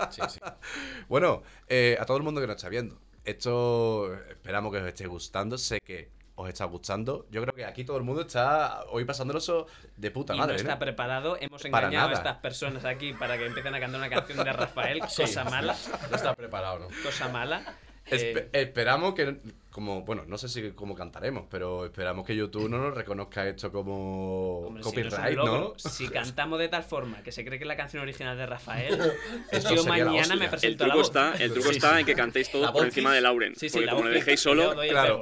Sí, 0.09 0.21
sí. 0.29 0.39
Bueno, 1.09 1.43
eh, 1.67 1.97
a 1.99 2.05
todo 2.05 2.17
el 2.17 2.23
mundo 2.23 2.41
que 2.41 2.47
nos 2.47 2.55
está 2.55 2.69
viendo, 2.69 2.99
esto 3.25 4.13
esperamos 4.29 4.71
que 4.71 4.79
os 4.79 4.87
esté 4.87 5.07
gustando. 5.07 5.57
Sé 5.57 5.79
que 5.81 6.09
os 6.35 6.49
está 6.49 6.65
gustando. 6.65 7.25
Yo 7.31 7.41
creo 7.41 7.53
que 7.53 7.65
aquí 7.65 7.83
todo 7.85 7.97
el 7.97 8.03
mundo 8.03 8.21
está 8.21 8.83
hoy 8.89 9.05
pasándolo 9.05 9.39
eso 9.39 9.67
de 9.97 10.11
puta 10.11 10.35
y 10.35 10.37
madre. 10.37 10.53
no 10.53 10.57
está 10.57 10.73
¿no? 10.73 10.79
preparado. 10.79 11.37
Hemos 11.39 11.63
engañado 11.65 12.09
a 12.09 12.13
estas 12.13 12.37
personas 12.37 12.83
aquí 12.85 13.13
para 13.13 13.37
que 13.37 13.45
empiecen 13.45 13.73
a 13.75 13.79
cantar 13.79 13.99
una 13.99 14.09
canción 14.09 14.43
de 14.43 14.51
Rafael. 14.53 15.01
Sí. 15.09 15.21
Cosa 15.23 15.43
mala. 15.45 15.75
No 16.09 16.15
está 16.15 16.33
preparado, 16.33 16.79
¿no? 16.79 16.87
Cosa 17.03 17.27
mala. 17.29 17.61
Espe- 18.09 18.49
Eh, 18.53 18.61
esperamos 18.61 19.15
que, 19.15 19.37
como, 19.75 20.03
bueno, 20.03 20.23
no 20.25 20.37
sé 20.37 20.47
si 20.47 20.71
cómo 20.71 20.95
cantaremos, 20.95 21.47
pero 21.51 21.83
esperamos 21.83 22.25
que 22.25 22.33
YouTube 22.33 22.69
no 22.69 22.77
nos 22.77 22.93
reconozca 22.95 23.45
esto 23.45 23.73
como 23.73 24.67
hombre, 24.67 24.81
si 24.81 24.89
no 24.89 24.95
copyright, 25.09 25.35
logro, 25.35 25.75
¿no? 25.83 25.89
Si 25.89 26.07
cantamos 26.07 26.59
de 26.59 26.69
tal 26.69 26.83
forma 26.83 27.21
que 27.23 27.33
se 27.33 27.43
cree 27.43 27.59
que 27.59 27.65
es 27.65 27.67
la 27.67 27.75
canción 27.75 28.01
original 28.01 28.37
de 28.37 28.45
Rafael, 28.45 28.97
Eso 29.51 29.75
yo 29.75 29.83
la 29.83 29.89
mañana 29.89 30.37
me. 30.37 30.45
El 30.45 30.49
presento 30.49 30.85
a 30.85 30.87
la 30.87 30.93
truco 30.93 31.07
voz. 31.09 31.09
está, 31.09 31.43
el 31.43 31.51
truco 31.51 31.67
Sí, 31.71 31.75
está 31.75 31.93
sí. 31.95 31.99
en 31.99 32.05
que 32.05 32.15
cantéis 32.15 32.49
todos 32.49 32.67
¿La 32.67 32.71
por 32.71 32.85
encima 32.85 33.09
kiss? 33.09 33.15
de 33.15 33.21
Lauren. 33.21 33.55
Sí, 33.57 33.67
sí, 33.67 33.73
porque 33.73 33.85
la 33.87 33.91
como 33.95 34.05
le 34.07 34.15
dejéis 34.15 34.39
solo. 34.47 34.81
el 34.81 34.89
Claro. 34.91 35.19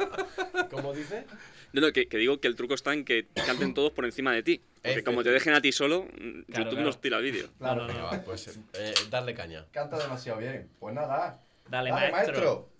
¿Cómo 0.70 0.94
dice? 0.94 1.26
No, 1.74 1.82
no, 1.82 1.92
que, 1.92 2.08
que 2.08 2.16
digo 2.16 2.40
que 2.40 2.48
el 2.48 2.56
truco 2.56 2.72
está 2.72 2.94
en 2.94 3.04
que 3.04 3.26
canten 3.44 3.74
todos 3.74 3.92
por 3.92 4.06
encima 4.06 4.32
de 4.32 4.42
ti. 4.42 4.62
Porque 4.82 5.04
como 5.04 5.22
te 5.22 5.28
dejen 5.30 5.52
a 5.52 5.60
ti 5.60 5.70
solo, 5.72 6.04
mm, 6.04 6.06
Claro, 6.08 6.44
YouTube 6.46 6.70
claro. 6.70 6.80
nos 6.86 7.00
tira 7.02 7.18
el 7.18 7.24
vídeo. 7.24 7.48
No, 7.60 7.74
no, 7.74 7.86
no. 7.86 8.04
va, 8.04 8.22
pues 8.24 8.58
eh, 8.72 8.94
darle 9.10 9.34
caña. 9.34 9.66
Canta 9.70 9.98
demasiado 9.98 10.38
bien. 10.38 10.70
Pues 10.80 10.94
nada. 10.94 11.42
Dale, 11.68 11.92
maestro. 11.92 12.70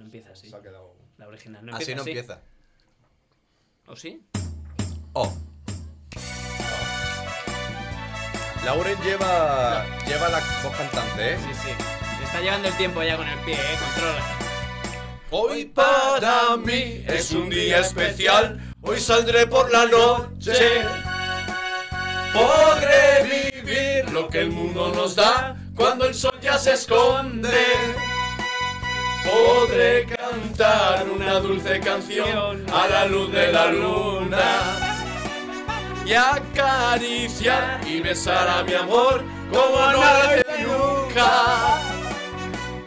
No 0.00 0.06
empieza 0.06 0.30
así. 0.32 0.48
Se 0.48 0.56
ha 0.56 0.62
quedado. 0.62 0.94
La 1.18 1.28
original 1.28 1.64
no 1.66 1.76
Así 1.76 1.92
empieza 1.92 1.96
no 1.96 2.02
así. 2.02 2.10
empieza. 2.10 2.40
¿O 3.86 3.96
sí? 3.96 4.26
Oh. 5.12 5.30
Lauren 8.64 8.98
lleva, 9.02 9.84
lleva 10.06 10.28
la 10.30 10.40
voz 10.62 10.74
cantante, 10.74 11.34
¿eh? 11.34 11.38
Sí, 11.38 11.54
sí. 11.54 11.68
Se 12.18 12.24
está 12.24 12.40
llevando 12.40 12.68
el 12.68 12.74
tiempo 12.78 13.02
ya 13.02 13.18
con 13.18 13.28
el 13.28 13.38
pie, 13.40 13.54
¿eh? 13.56 13.78
Controla. 13.84 14.24
Hoy 15.32 15.64
para 15.66 16.56
mí 16.56 17.04
es 17.06 17.32
un 17.32 17.50
día 17.50 17.80
especial. 17.80 18.72
Hoy 18.80 19.00
saldré 19.00 19.46
por 19.46 19.70
la 19.70 19.84
noche. 19.84 20.82
Podré 22.32 23.52
vivir 23.52 24.10
lo 24.12 24.28
que 24.30 24.40
el 24.40 24.50
mundo 24.50 24.92
nos 24.94 25.14
da 25.16 25.56
cuando 25.76 26.06
el 26.06 26.14
sol 26.14 26.38
ya 26.40 26.58
se 26.58 26.72
esconde. 26.72 27.50
Podré 29.30 30.06
cantar 30.06 31.06
una 31.08 31.38
dulce 31.38 31.78
canción 31.80 32.66
a 32.72 32.88
la 32.88 33.06
luz 33.06 33.32
de 33.32 33.52
la 33.52 33.66
luna. 33.66 34.40
Y 36.04 36.14
acariciar 36.14 37.80
y 37.86 38.00
besar 38.00 38.48
a 38.48 38.64
mi 38.64 38.74
amor 38.74 39.22
como 39.52 39.78
no 39.92 39.92
lo 39.92 40.36
hice 40.36 40.66
nunca. 40.66 41.80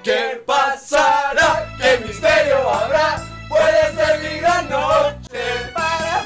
¿Qué 0.04 0.44
pasará? 0.46 1.74
¿Qué 1.78 2.04
misterio 2.06 2.70
habrá? 2.70 3.24
Puede 3.48 3.94
ser 3.96 4.20
mi 4.20 4.40
gran 4.40 4.70
noche 4.70 5.42
para 5.74 6.26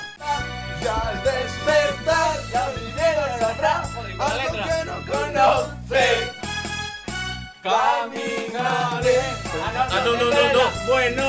y 0.81 0.87
al 0.87 1.23
despertar 1.23 2.37
ya 2.51 2.69
mi 2.75 2.91
vida 2.93 3.37
sabrá 3.39 3.83
algo 4.19 4.51
que 4.65 4.85
no 4.85 4.95
conoce. 5.11 6.36
Caminaré. 7.67 9.19
Ah, 9.75 10.01
no, 10.05 10.13
no, 10.13 10.31
no, 10.31 10.53
no. 10.53 10.87
Bueno, 10.87 11.23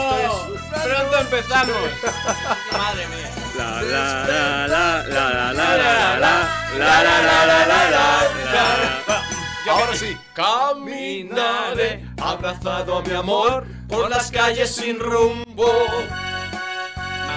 pronto 0.70 1.18
empezamos. 1.18 1.76
Madre 2.72 3.06
mía. 3.08 3.30
La 3.56 3.82
la 3.82 4.68
la 4.68 4.68
la 4.68 5.02
la 5.02 5.52
la 5.52 5.52
la 5.52 6.18
la 6.18 6.34
la 6.78 6.96
la 6.98 7.46
la 7.46 7.66
la 7.66 7.90
la 8.52 9.72
Ahora 9.72 9.96
sí. 9.96 10.16
Caminaré 10.32 12.04
abrazado 12.22 12.98
a 12.98 13.02
mi 13.02 13.14
amor 13.14 13.66
por 13.88 14.08
las 14.08 14.30
calles 14.30 14.76
sin 14.76 15.00
rumbo. 15.00 15.72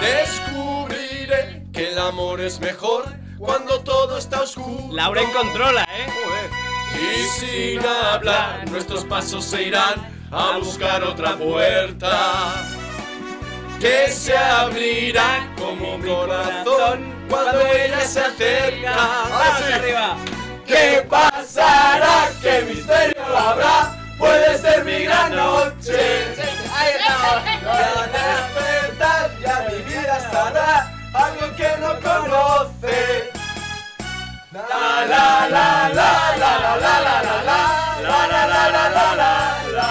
Descubriré 0.00 1.64
que 1.72 1.90
el 1.90 1.98
amor 1.98 2.40
es 2.40 2.60
mejor 2.60 3.06
cuando 3.36 3.80
todo 3.80 4.16
está 4.16 4.42
oscuro. 4.42 4.94
Lauren 4.94 5.30
controla, 5.32 5.82
¿eh? 5.82 6.06
Y 7.00 7.26
sin 7.38 7.84
hablar, 7.84 8.68
nuestros 8.70 9.04
pasos 9.04 9.44
se 9.44 9.64
irán 9.64 10.08
a 10.30 10.58
buscar 10.58 11.02
otra 11.02 11.36
puerta. 11.36 12.54
Que 13.80 14.08
se 14.08 14.36
abrirá 14.36 15.52
como 15.58 15.98
mi 15.98 16.08
corazón 16.08 17.12
cuando 17.28 17.60
ella 17.60 18.00
se 18.00 18.20
acerca. 18.20 18.94
¡Vamos 19.28 19.72
arriba! 19.72 20.16
¿Qué 20.66 21.04
pasará? 21.08 22.30
¿Qué 22.40 22.62
misterio 22.68 23.36
habrá? 23.36 23.98
Puede 24.18 24.56
ser 24.58 24.84
mi 24.84 25.04
gran 25.04 25.34
noche. 25.34 26.26
Ahí 26.72 26.92
está. 26.96 27.38
Al 27.72 28.12
despertar 28.12 29.40
ya 29.40 29.66
mi 29.68 29.82
vida 29.82 30.30
sabrá 30.30 30.92
algo 31.12 31.56
que 31.56 31.68
no 31.80 32.00
conoce. 32.00 33.31
La 34.52 34.60
la 34.60 35.08
la 35.08 35.88
la 35.88 35.88
la 35.88 36.36
la 36.36 36.52
la 36.52 36.76
la 36.76 36.92
la 36.92 37.36
la 37.40 37.60
la 38.02 38.36
la 38.36 38.68
la 38.68 38.84
la 38.90 39.14
la 39.16 39.32
la 39.72 39.88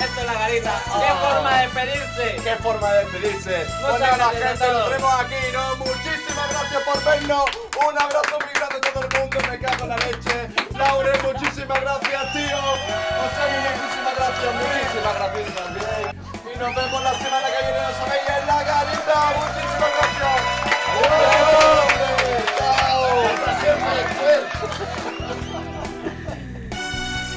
Esto 0.00 0.20
es 0.20 0.26
la 0.26 0.34
garita. 0.34 0.82
¡Qué 0.82 0.90
oh. 0.90 1.18
forma 1.22 1.50
de 1.54 1.62
despedirse! 1.62 2.42
¡Qué 2.42 2.56
forma 2.56 2.92
de 2.92 3.04
despedirse! 3.04 3.66
Bueno, 3.82 4.16
la 4.16 4.30
gente, 4.30 4.66
nos 4.66 4.90
vemos 4.90 5.14
aquí, 5.20 5.42
¿no? 5.52 5.76
Muchísimas 5.76 6.50
gracias 6.50 6.82
por 6.82 7.04
vernos. 7.04 7.44
Un 7.86 7.98
abrazo 8.02 8.38
muy 8.40 8.52
grande 8.52 8.76
a 8.76 8.92
todo 8.92 9.04
el 9.04 9.20
mundo. 9.20 9.38
Me 9.48 9.58
cago 9.60 9.84
en 9.84 9.88
la 9.90 9.96
leche. 9.96 10.48
Laure, 10.76 11.12
muchísimas 11.22 11.80
gracias, 11.80 12.32
tío. 12.32 12.58
José, 12.58 13.46
muchísimas 13.78 14.14
gracias. 14.16 14.54
Muchísimas 14.58 15.14
gracias 15.14 15.54
también. 15.54 16.18
Y 16.52 16.58
nos 16.58 16.74
vemos 16.74 17.02
la 17.04 17.14
semana 17.14 17.46
que 17.46 17.62
viene. 17.62 17.78
No 17.78 17.92
sabéis, 17.94 18.26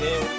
Yeah. 0.06 0.35